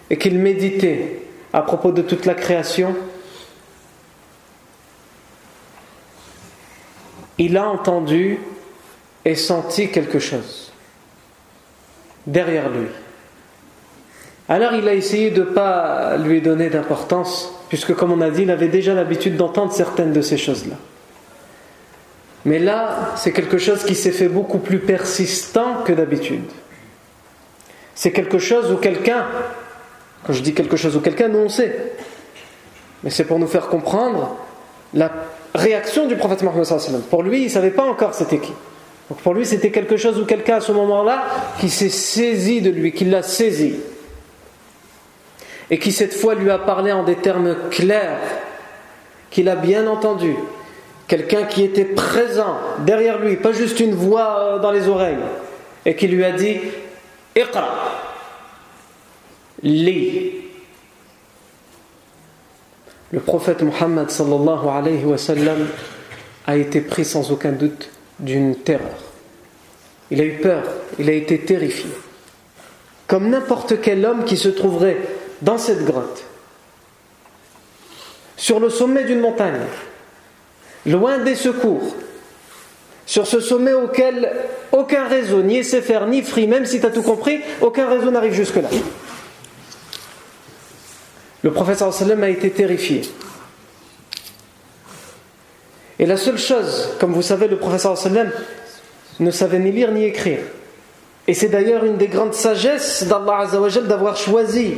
et 0.08 0.16
qu'il 0.16 0.38
méditait 0.38 1.23
à 1.54 1.62
propos 1.62 1.92
de 1.92 2.02
toute 2.02 2.26
la 2.26 2.34
création, 2.34 2.96
il 7.38 7.56
a 7.56 7.68
entendu 7.68 8.40
et 9.24 9.36
senti 9.36 9.88
quelque 9.88 10.18
chose 10.18 10.72
derrière 12.26 12.68
lui. 12.68 12.88
Alors 14.48 14.74
il 14.74 14.88
a 14.88 14.94
essayé 14.94 15.30
de 15.30 15.42
ne 15.42 15.46
pas 15.46 16.16
lui 16.16 16.42
donner 16.42 16.70
d'importance, 16.70 17.54
puisque 17.68 17.94
comme 17.94 18.10
on 18.10 18.20
a 18.20 18.30
dit, 18.30 18.42
il 18.42 18.50
avait 18.50 18.68
déjà 18.68 18.92
l'habitude 18.92 19.36
d'entendre 19.36 19.72
certaines 19.72 20.12
de 20.12 20.22
ces 20.22 20.36
choses-là. 20.36 20.76
Mais 22.44 22.58
là, 22.58 23.12
c'est 23.14 23.32
quelque 23.32 23.58
chose 23.58 23.84
qui 23.84 23.94
s'est 23.94 24.10
fait 24.10 24.28
beaucoup 24.28 24.58
plus 24.58 24.80
persistant 24.80 25.84
que 25.84 25.92
d'habitude. 25.92 26.50
C'est 27.94 28.10
quelque 28.10 28.38
chose 28.38 28.72
où 28.72 28.76
quelqu'un, 28.76 29.24
quand 30.26 30.32
je 30.32 30.42
dis 30.42 30.54
quelque 30.54 30.76
chose 30.76 30.96
où 30.96 31.00
quelqu'un, 31.00 31.28
nous 31.28 31.38
on 31.38 31.48
sait, 31.48 31.92
mais 33.02 33.10
c'est 33.10 33.24
pour 33.24 33.38
nous 33.38 33.46
faire 33.46 33.68
comprendre 33.68 34.36
la 34.94 35.10
réaction 35.54 36.06
du 36.06 36.16
prophète 36.16 36.42
Mohammed. 36.42 37.02
Pour 37.10 37.22
lui, 37.22 37.40
il 37.40 37.44
ne 37.44 37.50
savait 37.50 37.70
pas 37.70 37.84
encore 37.84 38.14
c'était 38.14 38.38
qui. 38.38 38.52
Donc 39.10 39.18
pour 39.18 39.34
lui, 39.34 39.44
c'était 39.44 39.70
quelque 39.70 39.96
chose 39.96 40.18
où 40.18 40.24
quelqu'un 40.24 40.56
à 40.56 40.60
ce 40.60 40.72
moment-là 40.72 41.24
qui 41.60 41.68
s'est 41.68 41.90
saisi 41.90 42.62
de 42.62 42.70
lui, 42.70 42.92
qui 42.92 43.04
l'a 43.04 43.22
saisi. 43.22 43.74
Et 45.70 45.78
qui 45.78 45.92
cette 45.92 46.14
fois 46.14 46.34
lui 46.34 46.50
a 46.50 46.58
parlé 46.58 46.92
en 46.92 47.04
des 47.04 47.16
termes 47.16 47.54
clairs, 47.70 48.20
qu'il 49.30 49.48
a 49.48 49.56
bien 49.56 49.86
entendu. 49.86 50.34
Quelqu'un 51.06 51.44
qui 51.44 51.62
était 51.62 51.84
présent 51.84 52.56
derrière 52.78 53.18
lui, 53.18 53.36
pas 53.36 53.52
juste 53.52 53.80
une 53.80 53.94
voix 53.94 54.38
euh, 54.38 54.58
dans 54.58 54.70
les 54.70 54.88
oreilles. 54.88 55.18
Et 55.84 55.96
qui 55.96 56.06
lui 56.06 56.24
a 56.24 56.32
dit 56.32 56.60
Iqra. 57.36 58.03
Lis. 59.62 60.32
Le 63.12 63.20
prophète 63.20 63.62
Muhammad 63.62 64.10
sallallahu 64.10 64.68
alayhi 64.68 65.04
wa 65.04 65.16
a 66.46 66.56
été 66.56 66.80
pris 66.80 67.04
sans 67.04 67.30
aucun 67.30 67.52
doute 67.52 67.88
d'une 68.18 68.56
terreur. 68.56 68.96
Il 70.10 70.20
a 70.20 70.24
eu 70.24 70.38
peur, 70.38 70.64
il 70.98 71.08
a 71.08 71.12
été 71.12 71.38
terrifié. 71.38 71.90
Comme 73.06 73.30
n'importe 73.30 73.80
quel 73.80 74.04
homme 74.04 74.24
qui 74.24 74.36
se 74.36 74.48
trouverait 74.48 74.98
dans 75.42 75.58
cette 75.58 75.84
grotte, 75.84 76.24
sur 78.36 78.60
le 78.60 78.68
sommet 78.68 79.04
d'une 79.04 79.20
montagne, 79.20 79.60
loin 80.86 81.18
des 81.18 81.34
secours, 81.34 81.94
sur 83.06 83.26
ce 83.26 83.40
sommet 83.40 83.72
auquel 83.72 84.30
aucun 84.72 85.06
réseau, 85.06 85.42
ni 85.42 85.62
SFR, 85.62 86.06
ni 86.06 86.22
Free, 86.22 86.46
même 86.46 86.66
si 86.66 86.80
tu 86.80 86.86
as 86.86 86.90
tout 86.90 87.02
compris, 87.02 87.40
aucun 87.60 87.88
réseau 87.88 88.10
n'arrive 88.10 88.32
jusque-là. 88.32 88.68
Le 91.44 91.52
professeur 91.52 91.92
sallam 91.92 92.22
a 92.22 92.30
été 92.30 92.50
terrifié. 92.50 93.02
Et 95.98 96.06
la 96.06 96.16
seule 96.16 96.38
chose, 96.38 96.88
comme 96.98 97.12
vous 97.12 97.22
savez, 97.22 97.48
le 97.48 97.58
professeur 97.58 97.98
sallam 97.98 98.30
ne 99.20 99.30
savait 99.30 99.58
ni 99.58 99.70
lire 99.70 99.92
ni 99.92 100.04
écrire. 100.04 100.38
Et 101.28 101.34
c'est 101.34 101.48
d'ailleurs 101.48 101.84
une 101.84 101.98
des 101.98 102.08
grandes 102.08 102.32
sagesses 102.32 103.04
d'Allah 103.04 103.46
d'avoir 103.86 104.16
choisi 104.16 104.74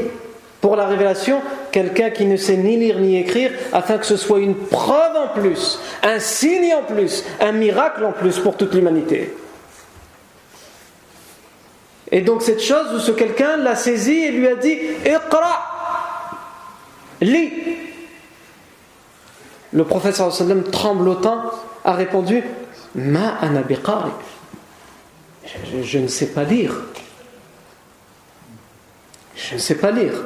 pour 0.60 0.74
la 0.74 0.86
révélation 0.86 1.40
quelqu'un 1.70 2.10
qui 2.10 2.26
ne 2.26 2.36
sait 2.36 2.56
ni 2.56 2.76
lire 2.76 2.98
ni 2.98 3.16
écrire, 3.16 3.52
afin 3.72 3.98
que 3.98 4.06
ce 4.06 4.16
soit 4.16 4.40
une 4.40 4.56
preuve 4.56 5.16
en 5.16 5.28
plus, 5.40 5.78
un 6.02 6.18
signe 6.18 6.74
en 6.74 6.82
plus, 6.82 7.22
un 7.40 7.52
miracle 7.52 8.04
en 8.04 8.12
plus 8.12 8.40
pour 8.40 8.56
toute 8.56 8.74
l'humanité. 8.74 9.32
Et 12.10 12.22
donc 12.22 12.42
cette 12.42 12.62
chose 12.62 12.92
où 12.92 12.98
ce 12.98 13.12
quelqu'un 13.12 13.56
l'a 13.56 13.76
saisi 13.76 14.24
et 14.24 14.30
lui 14.32 14.48
a 14.48 14.56
dit 14.56 14.78
Iqra 15.04 15.75
Lis 17.20 17.52
Le 19.72 19.84
prophète 19.84 20.16
sallam 20.16 20.64
tremblotant 20.64 21.42
a 21.84 21.92
répondu 21.92 22.42
Ma 22.94 23.36
anabiqari 23.36 24.10
je, 25.44 25.82
je 25.82 25.98
ne 25.98 26.08
sais 26.08 26.26
pas 26.26 26.44
lire. 26.44 26.74
Je 29.36 29.54
ne 29.54 29.58
sais 29.58 29.76
pas 29.76 29.92
lire. 29.92 30.24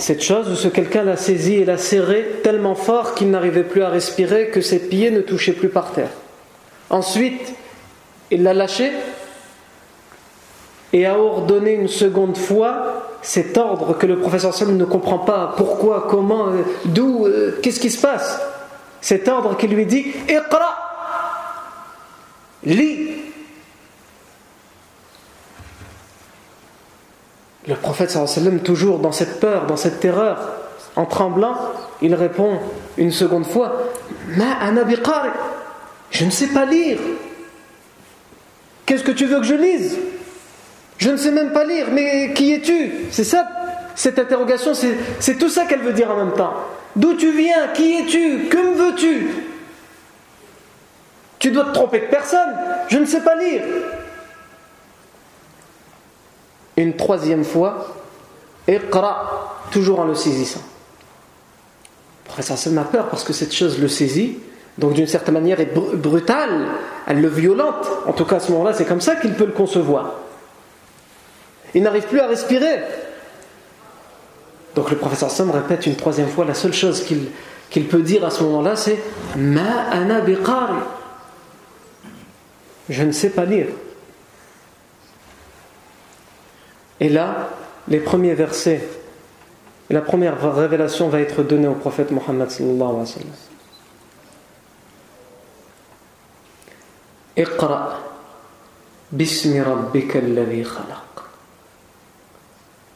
Cette 0.00 0.22
chose 0.22 0.48
où 0.50 0.56
ce 0.56 0.66
quelqu'un 0.66 1.04
l'a 1.04 1.18
saisi 1.18 1.56
et 1.56 1.64
l'a 1.66 1.76
serré 1.76 2.40
tellement 2.42 2.74
fort 2.74 3.14
qu'il 3.14 3.30
n'arrivait 3.30 3.64
plus 3.64 3.82
à 3.82 3.90
respirer, 3.90 4.48
que 4.48 4.62
ses 4.62 4.88
pieds 4.88 5.10
ne 5.10 5.20
touchaient 5.20 5.52
plus 5.52 5.68
par 5.68 5.92
terre. 5.92 6.10
Ensuite, 6.88 7.54
il 8.30 8.42
l'a 8.42 8.54
lâché 8.54 8.92
et 10.92 11.06
a 11.06 11.18
ordonné 11.18 11.72
une 11.74 11.88
seconde 11.88 12.36
fois 12.36 13.06
cet 13.22 13.56
ordre 13.56 13.96
que 13.96 14.06
le 14.06 14.18
professeur 14.18 14.54
Sam 14.54 14.76
ne 14.76 14.84
comprend 14.84 15.18
pas. 15.18 15.54
Pourquoi, 15.56 16.06
comment, 16.08 16.48
euh, 16.48 16.62
d'où, 16.86 17.26
euh, 17.26 17.58
qu'est-ce 17.62 17.80
qui 17.80 17.90
se 17.90 18.00
passe? 18.00 18.40
Cet 19.00 19.28
ordre 19.28 19.56
qui 19.56 19.68
lui 19.68 19.86
dit 19.86 20.06
Iqra 20.28 20.76
Lis 22.64 23.08
Le 27.68 27.74
prophète 27.76 28.10
sallam, 28.10 28.60
toujours 28.60 28.98
dans 28.98 29.12
cette 29.12 29.38
peur, 29.38 29.66
dans 29.66 29.76
cette 29.76 30.00
terreur, 30.00 30.38
en 30.96 31.04
tremblant, 31.04 31.56
il 32.02 32.14
répond 32.14 32.58
une 32.96 33.12
seconde 33.12 33.46
fois 33.46 33.74
Ma 34.36 34.72
Je 36.10 36.24
ne 36.24 36.30
sais 36.30 36.48
pas 36.48 36.64
lire. 36.64 36.98
Qu'est-ce 38.86 39.04
que 39.04 39.12
tu 39.12 39.26
veux 39.26 39.38
que 39.38 39.46
je 39.46 39.54
lise? 39.54 39.98
Je 41.00 41.08
ne 41.08 41.16
sais 41.16 41.30
même 41.30 41.52
pas 41.52 41.64
lire, 41.64 41.86
mais 41.90 42.34
qui 42.34 42.52
es-tu? 42.52 43.06
C'est 43.10 43.24
ça, 43.24 43.48
cette 43.94 44.18
interrogation, 44.18 44.72
c'est 44.74 45.38
tout 45.38 45.48
ça 45.48 45.64
qu'elle 45.64 45.80
veut 45.80 45.94
dire 45.94 46.10
en 46.10 46.16
même 46.16 46.34
temps. 46.34 46.52
D'où 46.94 47.14
tu 47.14 47.32
viens? 47.32 47.68
Qui 47.74 48.00
es-tu? 48.00 48.48
Que 48.50 48.58
me 48.58 48.74
veux-tu? 48.74 49.28
Tu 51.38 51.50
dois 51.50 51.64
te 51.64 51.72
tromper 51.72 52.00
de 52.00 52.06
personne. 52.06 52.54
Je 52.88 52.98
ne 52.98 53.06
sais 53.06 53.22
pas 53.22 53.34
lire 53.34 53.62
une 56.76 56.94
troisième 56.96 57.44
fois, 57.44 57.94
Iqra, 58.68 59.58
toujours 59.70 60.00
en 60.00 60.04
le 60.04 60.14
saisissant. 60.14 60.62
Le 62.24 62.28
professeur 62.30 62.78
a 62.78 62.84
peur 62.84 63.08
parce 63.08 63.24
que 63.24 63.32
cette 63.32 63.54
chose 63.54 63.80
le 63.80 63.88
saisit, 63.88 64.38
donc 64.76 64.92
d'une 64.92 65.06
certaine 65.06 65.34
manière 65.34 65.60
est 65.60 65.74
brutale, 65.74 66.66
elle 67.06 67.22
le 67.22 67.28
violente. 67.28 67.86
En 68.06 68.12
tout 68.12 68.26
cas, 68.26 68.36
à 68.36 68.40
ce 68.40 68.52
moment-là, 68.52 68.74
c'est 68.74 68.84
comme 68.84 69.00
ça 69.00 69.16
qu'il 69.16 69.32
peut 69.32 69.46
le 69.46 69.52
concevoir. 69.52 70.19
Il 71.74 71.82
n'arrive 71.82 72.06
plus 72.06 72.20
à 72.20 72.26
respirer. 72.26 72.80
Donc 74.74 74.90
le 74.90 74.96
professeur 74.96 75.30
Sam 75.30 75.50
répète 75.50 75.86
une 75.86 75.96
troisième 75.96 76.28
fois 76.28 76.44
la 76.44 76.54
seule 76.54 76.72
chose 76.72 77.04
qu'il 77.04 77.88
peut 77.88 78.02
dire 78.02 78.24
à 78.24 78.30
ce 78.30 78.42
moment-là, 78.44 78.76
c'est 78.76 78.98
Ma 79.36 79.88
ana 79.90 80.20
biqari. 80.20 80.78
Je 82.88 83.02
ne 83.02 83.12
sais 83.12 83.30
pas 83.30 83.44
lire. 83.44 83.66
Et 86.98 87.08
là, 87.08 87.50
les 87.88 88.00
premiers 88.00 88.34
versets, 88.34 88.86
la 89.88 90.02
première 90.02 90.54
révélation 90.54 91.08
va 91.08 91.20
être 91.20 91.42
donnée 91.42 91.68
au 91.68 91.74
prophète 91.74 92.10
Mohammed. 92.10 92.48
Iqra. 97.36 98.00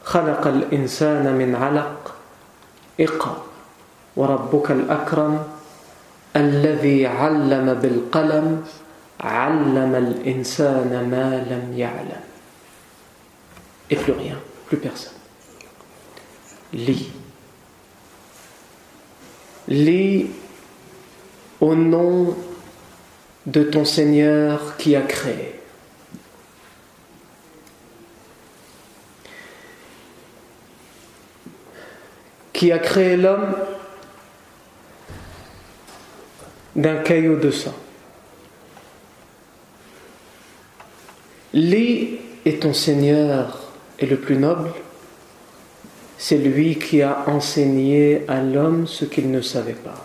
خلق 0.04 0.46
الإنسان 0.46 1.34
من 1.34 1.54
علق 1.54 2.14
اقرأ 3.00 3.42
وربك 4.16 4.70
الأكرم 4.70 5.42
الذي 6.36 7.06
علم 7.06 7.74
بالقلم 7.74 8.64
علم 9.20 9.94
الإنسان 9.94 11.08
ما 11.10 11.46
لم 11.50 11.78
يعلم 11.78 12.24
et 13.90 13.96
plus 13.96 14.12
rien, 14.12 14.36
plus 14.66 14.78
personne. 14.78 15.12
Lis. 16.72 17.10
Lis 19.68 20.30
au 21.60 21.74
nom 21.74 22.36
de 23.46 23.62
ton 23.62 23.84
Seigneur 23.84 24.76
qui 24.76 24.96
a 24.96 25.02
créé. 25.02 25.53
Qui 32.64 32.72
a 32.72 32.78
créé 32.78 33.18
l'homme 33.18 33.56
d'un 36.74 36.96
caillou 37.02 37.36
de 37.36 37.50
sang. 37.50 37.74
Lis 41.52 42.20
et 42.46 42.58
ton 42.58 42.72
Seigneur 42.72 43.70
et 43.98 44.06
le 44.06 44.16
plus 44.16 44.38
noble, 44.38 44.70
c'est 46.16 46.38
lui 46.38 46.78
qui 46.78 47.02
a 47.02 47.24
enseigné 47.26 48.22
à 48.28 48.40
l'homme 48.40 48.86
ce 48.86 49.04
qu'il 49.04 49.30
ne 49.30 49.42
savait 49.42 49.74
pas. 49.74 50.02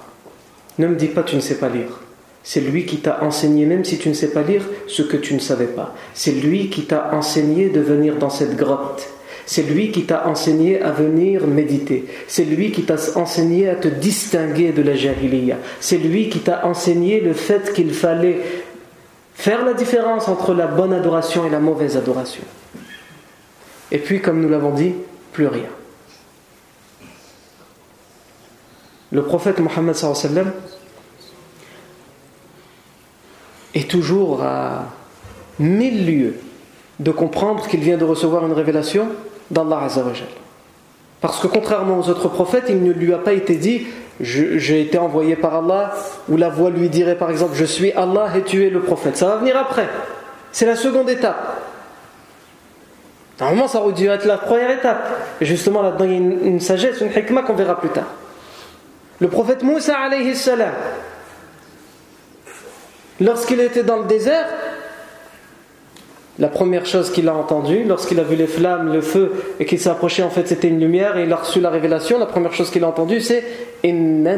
Ne 0.80 0.88
me 0.88 0.98
dis 0.98 1.08
pas 1.08 1.24
tu 1.24 1.38
ne 1.38 1.42
sais 1.42 1.60
pas 1.60 1.70
lire. 1.70 2.02
C'est 2.44 2.60
lui 2.60 2.86
qui 2.86 2.98
t'a 2.98 3.24
enseigné, 3.24 3.66
même 3.66 3.86
si 3.86 4.00
tu 4.00 4.10
ne 4.10 4.14
sais 4.14 4.32
pas 4.32 4.42
lire, 4.42 4.66
ce 4.86 5.02
que 5.02 5.16
tu 5.16 5.34
ne 5.34 5.40
savais 5.40 5.68
pas. 5.68 5.96
C'est 6.14 6.34
lui 6.34 6.70
qui 6.70 6.84
t'a 6.84 7.14
enseigné 7.14 7.70
de 7.70 7.80
venir 7.80 8.18
dans 8.18 8.30
cette 8.30 8.58
grotte. 8.58 9.08
C'est 9.50 9.64
lui 9.64 9.90
qui 9.90 10.06
t'a 10.06 10.28
enseigné 10.28 10.80
à 10.80 10.92
venir 10.92 11.48
méditer. 11.48 12.06
C'est 12.28 12.44
lui 12.44 12.72
qui 12.72 12.84
t'a 12.84 12.98
enseigné 13.16 13.68
à 13.68 13.74
te 13.74 13.88
distinguer 13.88 14.74
de 14.74 14.84
la 14.84 14.94
jahiliya. 14.94 15.58
C'est 15.80 15.98
lui 15.98 16.30
qui 16.30 16.38
t'a 16.38 16.68
enseigné 16.68 17.20
le 17.20 17.34
fait 17.34 17.74
qu'il 17.74 17.92
fallait 17.92 18.42
faire 19.34 19.66
la 19.66 19.74
différence 19.74 20.28
entre 20.28 20.54
la 20.54 20.68
bonne 20.68 20.94
adoration 20.94 21.48
et 21.48 21.50
la 21.50 21.58
mauvaise 21.58 21.98
adoration. 21.98 22.44
Et 23.92 23.98
puis, 23.98 24.22
comme 24.22 24.40
nous 24.40 24.50
l'avons 24.50 24.70
dit, 24.70 24.94
plus 25.34 25.48
rien. 25.48 25.72
Le 29.12 29.24
prophète 29.24 29.58
Mohammed 29.58 29.96
est 33.74 33.90
toujours 33.90 34.44
à 34.44 34.94
mille 35.58 36.06
lieues 36.06 36.36
de 37.00 37.10
comprendre 37.10 37.66
qu'il 37.68 37.80
vient 37.80 37.98
de 37.98 38.06
recevoir 38.06 38.46
une 38.46 38.54
révélation 38.54 39.08
d'Allah 39.52 39.84
Azzawajal. 39.86 40.28
Parce 41.22 41.40
que 41.40 41.48
contrairement 41.48 42.00
aux 42.00 42.10
autres 42.10 42.30
prophètes, 42.30 42.66
il 42.70 42.82
ne 42.82 42.92
lui 42.92 43.14
a 43.14 43.18
pas 43.18 43.34
été 43.34 43.56
dit 43.56 43.88
j'ai 44.22 44.82
été 44.82 44.98
envoyé 44.98 45.36
par 45.36 45.56
Allah, 45.56 45.94
ou 46.28 46.36
la 46.36 46.50
voix 46.50 46.70
lui 46.70 46.90
dirait 46.90 47.16
par 47.16 47.30
exemple 47.30 47.54
je 47.56 47.64
suis 47.64 47.92
Allah 47.94 48.28
et 48.36 48.42
tu 48.42 48.66
es 48.66 48.70
le 48.70 48.82
prophète. 48.82 49.16
Ça 49.16 49.28
va 49.28 49.38
venir 49.38 49.58
après. 49.58 49.88
C'est 50.52 50.66
la 50.66 50.76
seconde 50.76 51.10
étape. 51.10 51.62
Normalement, 53.40 53.68
ça 53.68 53.80
aurait 53.80 53.94
dû 53.94 54.08
être 54.08 54.26
la 54.26 54.38
première 54.38 54.72
étape. 54.72 55.08
Et 55.40 55.46
justement, 55.46 55.82
là-dedans, 55.82 56.06
il 56.06 56.12
y 56.12 56.16
a 56.16 56.18
une, 56.18 56.60
sagesse, 56.60 57.00
une 57.00 57.12
hikmah 57.12 57.44
qu'on 57.44 57.54
verra 57.54 57.80
plus 57.80 57.90
tard. 57.90 58.08
Le 59.20 59.30
prophète 59.30 59.64
Moussa, 59.64 59.98
alayhi 59.98 60.34
lorsqu'il 63.22 63.60
était 63.62 63.84
dans 63.84 63.98
le 63.98 64.06
désert, 64.06 64.48
la 66.40 66.48
première 66.48 66.86
chose 66.86 67.12
qu'il 67.12 67.28
a 67.28 67.36
entendue, 67.36 67.84
lorsqu'il 67.84 68.18
a 68.20 68.24
vu 68.24 68.38
les 68.38 68.48
flammes, 68.48 68.94
le 68.94 69.02
feu, 69.02 69.34
et 69.60 69.66
qu'il 69.66 69.78
s'est 69.78 69.90
approché, 69.90 70.24
en 70.24 70.30
fait, 70.30 70.48
c'était 70.48 70.70
une 70.70 70.80
lumière, 70.80 71.18
et 71.18 71.24
il 71.24 71.34
a 71.34 71.36
reçu 71.36 71.60
la 71.60 71.70
révélation, 71.70 72.18
la 72.18 72.28
première 72.28 72.54
chose 72.54 72.72
qu'il 72.72 72.86
a 72.86 72.88
entendue, 72.88 73.20
c'est 73.20 73.44
illa 73.84 74.38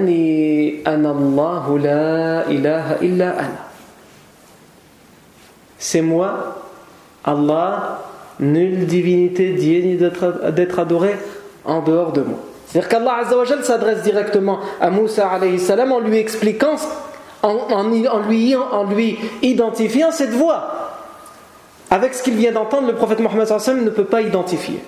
ana. 3.29 3.45
C'est 5.77 6.01
moi, 6.01 6.63
Allah, 7.23 7.99
nulle 8.39 8.87
divinité 8.87 9.51
digne 9.51 9.97
d'être 9.97 10.79
adorée 10.79 11.17
en 11.65 11.81
dehors 11.81 12.13
de 12.13 12.21
moi. 12.21 12.39
C'est-à-dire 12.65 12.89
qu'Allah 12.89 13.25
s'adresse 13.61 14.01
directement 14.01 14.59
à 14.79 14.89
Moussa 14.89 15.29
salam 15.59 15.91
en 15.91 15.99
lui 15.99 16.17
expliquant, 16.17 16.77
en 17.43 17.83
lui 17.83 18.07
identifiant 19.43 20.11
cette 20.11 20.31
voix. 20.31 20.90
Avec 21.91 22.15
ce 22.15 22.23
qu'il 22.23 22.35
vient 22.35 22.51
d'entendre, 22.51 22.87
le 22.87 22.95
prophète 22.95 23.19
Mohammed 23.19 23.47
ne 23.83 23.89
peut 23.89 24.05
pas 24.05 24.21
identifier. 24.21 24.79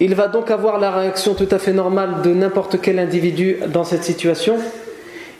Il 0.00 0.14
va 0.14 0.28
donc 0.28 0.50
avoir 0.50 0.78
la 0.78 0.90
réaction 0.90 1.34
tout 1.34 1.48
à 1.50 1.58
fait 1.58 1.72
normale 1.72 2.22
de 2.22 2.34
n'importe 2.34 2.80
quel 2.80 2.98
individu 2.98 3.56
dans 3.68 3.84
cette 3.84 4.04
situation. 4.04 4.56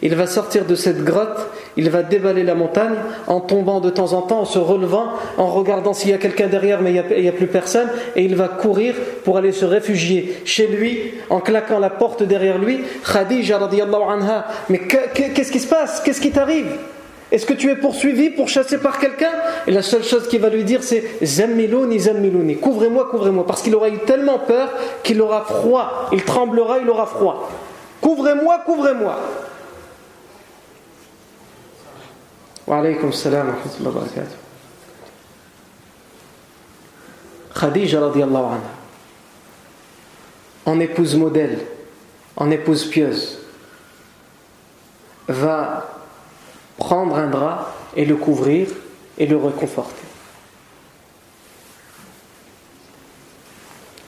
Il 0.00 0.14
va 0.14 0.26
sortir 0.26 0.64
de 0.64 0.74
cette 0.74 1.04
grotte 1.04 1.48
il 1.76 1.90
va 1.90 2.02
déballer 2.02 2.42
la 2.42 2.54
montagne 2.54 2.94
en 3.26 3.40
tombant 3.40 3.80
de 3.80 3.90
temps 3.90 4.12
en 4.12 4.22
temps, 4.22 4.40
en 4.40 4.44
se 4.44 4.58
relevant, 4.58 5.08
en 5.38 5.46
regardant 5.46 5.94
s'il 5.94 6.10
y 6.10 6.14
a 6.14 6.18
quelqu'un 6.18 6.48
derrière 6.48 6.82
mais 6.82 6.92
il 6.92 7.22
n'y 7.22 7.28
a, 7.28 7.32
plus 7.32 7.46
personne, 7.46 7.88
et 8.14 8.24
il 8.24 8.36
va 8.36 8.48
courir 8.48 8.94
pour 9.24 9.38
aller 9.38 9.52
se 9.52 9.64
réfugier 9.64 10.36
chez 10.44 10.66
lui 10.66 11.14
en 11.30 11.40
claquant 11.40 11.78
la 11.78 11.90
porte 11.90 12.22
derrière 12.22 12.58
lui. 12.58 12.80
Khadija 13.10 13.58
anha, 13.58 14.46
mais 14.68 14.80
qu'est-ce 14.80 15.52
qui 15.52 15.60
se 15.60 15.68
passe? 15.68 16.00
Qu'est-ce 16.04 16.20
qui 16.20 16.30
t'arrive? 16.30 16.76
Est-ce 17.32 17.46
que 17.46 17.54
tu 17.54 17.70
es 17.70 17.76
poursuivi, 17.76 18.28
pour 18.28 18.50
chasser 18.50 18.76
par 18.76 18.98
quelqu'un? 18.98 19.32
Et 19.66 19.70
la 19.70 19.80
seule 19.80 20.04
chose 20.04 20.28
qu'il 20.28 20.42
va 20.42 20.50
lui 20.50 20.64
dire, 20.64 20.82
c'est 20.82 21.02
Zammilouni, 21.24 21.98
Zammilouni, 21.98 22.58
couvrez-moi, 22.58 23.08
couvrez-moi. 23.10 23.46
Parce 23.46 23.62
qu'il 23.62 23.74
aura 23.74 23.88
eu 23.88 24.00
tellement 24.00 24.38
peur 24.38 24.68
qu'il 25.02 25.18
aura 25.22 25.42
froid. 25.42 26.10
Il 26.12 26.22
tremblera, 26.24 26.78
il 26.78 26.90
aura 26.90 27.06
froid. 27.06 27.50
Couvrez-moi, 28.02 28.60
couvrez-moi. 28.66 29.18
Wa 32.66 32.78
alaykum 32.78 33.12
salam 33.14 33.48
wa 33.48 33.54
rahmatullahi. 33.54 34.28
Khadija 37.54 38.00
en 40.66 40.80
épouse 40.80 41.16
modèle, 41.16 41.60
en 42.36 42.50
épouse 42.50 42.84
pieuse, 42.84 43.38
va 45.28 45.91
prendre 46.82 47.14
un 47.16 47.30
drap 47.30 47.72
et 47.96 48.04
le 48.04 48.16
couvrir 48.16 48.66
et 49.16 49.26
le 49.26 49.36
réconforter. 49.36 50.02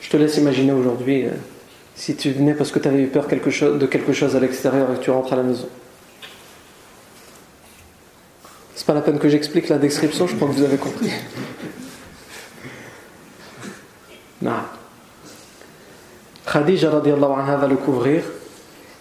Je 0.01 0.09
te 0.09 0.17
laisse 0.17 0.35
imaginer 0.35 0.73
aujourd'hui 0.73 1.25
euh, 1.25 1.31
si 1.95 2.17
tu 2.17 2.31
venais 2.31 2.53
parce 2.53 2.71
que 2.71 2.79
tu 2.79 2.87
avais 2.89 3.01
eu 3.01 3.07
peur 3.07 3.27
de 3.27 3.85
quelque 3.85 4.11
chose 4.11 4.35
à 4.35 4.41
l'extérieur 4.41 4.91
et 4.91 4.97
que 4.97 5.03
tu 5.03 5.09
rentres 5.09 5.31
à 5.31 5.37
la 5.37 5.43
maison. 5.43 5.69
C'est 8.75 8.85
pas 8.85 8.93
la 8.93 9.01
peine 9.01 9.19
que 9.19 9.29
j'explique 9.29 9.69
la 9.69 9.77
description, 9.77 10.27
je 10.27 10.35
crois 10.35 10.49
que 10.49 10.53
vous 10.53 10.63
avez 10.63 10.77
compris. 10.77 11.11
Non. 14.41 14.51
Khadija 16.45 16.89
va 16.89 17.67
le 17.67 17.77
couvrir 17.77 18.23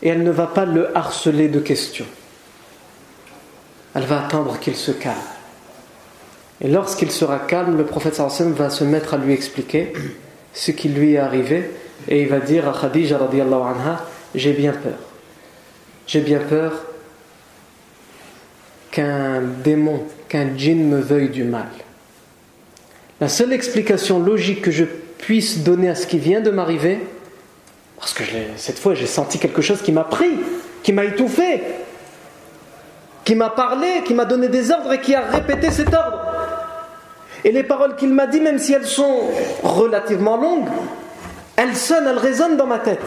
et 0.00 0.10
elle 0.10 0.22
ne 0.22 0.30
va 0.30 0.46
pas 0.46 0.64
le 0.64 0.96
harceler 0.96 1.48
de 1.48 1.58
questions 1.58 2.06
elle 3.94 4.04
va 4.04 4.24
attendre 4.24 4.58
qu'il 4.58 4.76
se 4.76 4.90
calme. 4.90 5.14
Et 6.60 6.68
lorsqu'il 6.68 7.10
sera 7.10 7.38
calme, 7.38 7.76
le 7.76 7.84
prophète 7.84 8.14
sallam 8.14 8.52
va 8.52 8.70
se 8.70 8.84
mettre 8.84 9.14
à 9.14 9.18
lui 9.18 9.32
expliquer 9.32 9.92
ce 10.52 10.70
qui 10.70 10.88
lui 10.88 11.14
est 11.14 11.18
arrivé 11.18 11.70
et 12.08 12.22
il 12.22 12.28
va 12.28 12.40
dire 12.40 12.68
à 12.68 12.78
Khadija 12.78 13.16
anha 13.16 14.06
J'ai 14.34 14.52
bien 14.52 14.72
peur. 14.72 14.98
J'ai 16.06 16.20
bien 16.20 16.38
peur 16.38 16.72
qu'un 18.90 19.40
démon, 19.40 20.04
qu'un 20.28 20.56
djinn 20.56 20.88
me 20.88 21.00
veuille 21.00 21.30
du 21.30 21.44
mal. 21.44 21.68
La 23.20 23.28
seule 23.28 23.52
explication 23.52 24.18
logique 24.18 24.62
que 24.62 24.70
je 24.70 24.84
puisse 25.18 25.60
donner 25.64 25.88
à 25.88 25.94
ce 25.94 26.06
qui 26.06 26.18
vient 26.18 26.40
de 26.40 26.50
m'arriver, 26.50 26.98
parce 27.98 28.12
que 28.12 28.22
cette 28.56 28.78
fois 28.78 28.94
j'ai 28.94 29.06
senti 29.06 29.38
quelque 29.38 29.62
chose 29.62 29.82
qui 29.82 29.92
m'a 29.92 30.04
pris, 30.04 30.32
qui 30.82 30.92
m'a 30.92 31.04
étouffé, 31.04 31.60
qui 33.24 33.34
m'a 33.34 33.50
parlé, 33.50 34.02
qui 34.04 34.14
m'a 34.14 34.24
donné 34.24 34.48
des 34.48 34.70
ordres 34.70 34.92
et 34.92 35.00
qui 35.00 35.14
a 35.14 35.22
répété 35.22 35.70
cet 35.70 35.94
ordre. 35.94 36.20
Et 37.44 37.52
les 37.52 37.62
paroles 37.62 37.96
qu'il 37.96 38.12
m'a 38.12 38.26
dit, 38.26 38.40
même 38.40 38.58
si 38.58 38.72
elles 38.72 38.86
sont 38.86 39.20
relativement 39.62 40.36
longues, 40.36 40.68
elles 41.56 41.76
sonnent, 41.76 42.06
elles 42.06 42.18
résonnent 42.18 42.56
dans 42.56 42.66
ma 42.66 42.78
tête. 42.78 43.02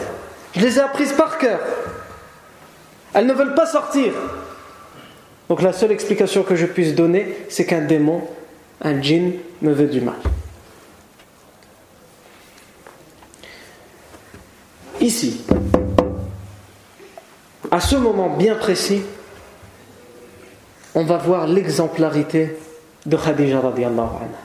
Je 0.54 0.60
les 0.60 0.78
ai 0.78 0.80
apprises 0.80 1.12
par 1.12 1.38
cœur. 1.38 1.60
Elles 3.14 3.26
ne 3.26 3.32
veulent 3.32 3.54
pas 3.54 3.66
sortir. 3.66 4.12
Donc 5.48 5.62
la 5.62 5.72
seule 5.72 5.92
explication 5.92 6.42
que 6.42 6.56
je 6.56 6.66
puisse 6.66 6.94
donner, 6.94 7.36
c'est 7.48 7.64
qu'un 7.64 7.80
démon, 7.80 8.22
un 8.82 9.00
djinn, 9.00 9.32
me 9.62 9.72
veut 9.72 9.86
du 9.86 10.00
mal. 10.00 10.16
Ici, 15.00 15.44
à 17.70 17.80
ce 17.80 17.96
moment 17.96 18.28
bien 18.28 18.56
précis, 18.56 19.02
on 20.98 21.04
va 21.04 21.16
voir 21.16 21.46
l'exemplarité 21.46 22.56
de 23.06 23.16
Khadija 23.16 23.60
radiallahu 23.60 24.16
anha. 24.20 24.40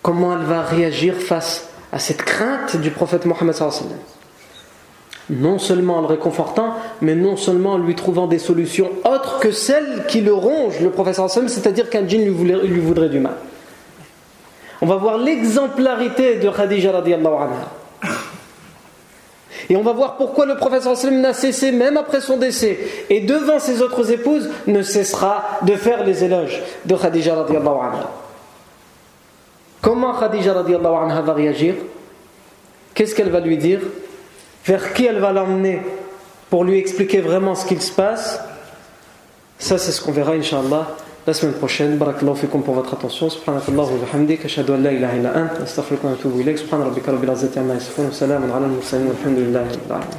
Comment 0.00 0.32
elle 0.32 0.46
va 0.46 0.62
réagir 0.62 1.16
face 1.16 1.68
à 1.92 1.98
cette 1.98 2.22
crainte 2.22 2.78
du 2.78 2.90
prophète 2.90 3.26
Mohammed 3.26 3.54
non 5.28 5.58
seulement 5.58 5.98
en 5.98 6.00
le 6.00 6.06
réconfortant, 6.06 6.76
mais 7.02 7.14
non 7.14 7.36
seulement 7.36 7.72
en 7.72 7.78
lui 7.78 7.94
trouvant 7.94 8.26
des 8.26 8.38
solutions 8.38 8.88
autres 9.04 9.38
que 9.38 9.50
celles 9.50 10.06
qui 10.08 10.22
le 10.22 10.32
rongent, 10.32 10.80
le 10.80 10.88
prophète 10.88 11.20
c'est-à-dire 11.48 11.90
qu'un 11.90 12.08
djinn 12.08 12.24
lui, 12.24 12.80
voudrait 12.80 13.10
du 13.10 13.20
mal. 13.20 13.34
On 14.80 14.86
va 14.86 14.96
voir 14.96 15.18
l'exemplarité 15.18 16.36
de 16.36 16.48
Khadija 16.48 16.92
radiallahu 16.92 17.34
anha. 17.34 17.85
Et 19.68 19.76
on 19.76 19.82
va 19.82 19.92
voir 19.92 20.16
pourquoi 20.16 20.46
le 20.46 20.56
prophète 20.56 20.84
n'a 21.10 21.32
cessé, 21.32 21.72
même 21.72 21.96
après 21.96 22.20
son 22.20 22.36
décès, 22.36 22.78
et 23.10 23.20
devant 23.20 23.58
ses 23.58 23.82
autres 23.82 24.10
épouses, 24.12 24.48
ne 24.66 24.82
cessera 24.82 25.44
de 25.62 25.74
faire 25.74 26.04
les 26.04 26.22
éloges 26.22 26.62
de 26.84 26.94
Khadija 26.94 27.34
radiallahu 27.34 27.78
anha. 27.80 28.10
Comment 29.82 30.14
Khadija 30.14 30.52
radiallahu 30.52 30.94
anha 30.94 31.20
va 31.20 31.32
réagir? 31.32 31.74
Qu'est-ce 32.94 33.14
qu'elle 33.14 33.30
va 33.30 33.40
lui 33.40 33.58
dire? 33.58 33.80
Vers 34.64 34.94
qui 34.94 35.06
elle 35.06 35.18
va 35.18 35.32
l'emmener 35.32 35.82
pour 36.50 36.64
lui 36.64 36.78
expliquer 36.78 37.20
vraiment 37.20 37.54
ce 37.54 37.66
qu'il 37.66 37.82
se 37.82 37.92
passe? 37.92 38.40
Ça, 39.58 39.78
c'est 39.78 39.92
ce 39.92 40.00
qu'on 40.00 40.12
verra, 40.12 40.32
Inch'Allah. 40.32 40.88
La 41.26 41.32
semaine 41.34 41.54
prochaine. 41.54 41.96
Barakallahu 41.96 42.36
fikum 42.36 42.62
pour 42.62 42.74
votre 42.74 42.94
attention. 42.94 43.28
Subhanakallah 43.28 43.84
wa 43.84 43.98
bihamdik. 43.98 44.44
Ashhadu 44.44 44.74
an 44.74 44.82
la 44.82 44.92
ilaha 44.92 45.16
illa 45.16 45.30
ant. 45.36 45.62
Astaghfiruka 45.62 46.06
wa 46.06 46.12
atubu 46.12 46.40
ilayk. 46.40 46.58
Subhana 46.58 46.84
rabbika 46.84 47.12
rabbil 47.12 47.30
izzati 47.30 47.58
amma 47.58 47.74
yasifun. 47.74 48.12
Salamun 48.12 48.50
ala 48.50 48.66
al-mursalin. 48.66 49.08
Walhamdulillahi 49.08 49.68
rabbil 49.74 49.92
alamin. 49.92 50.18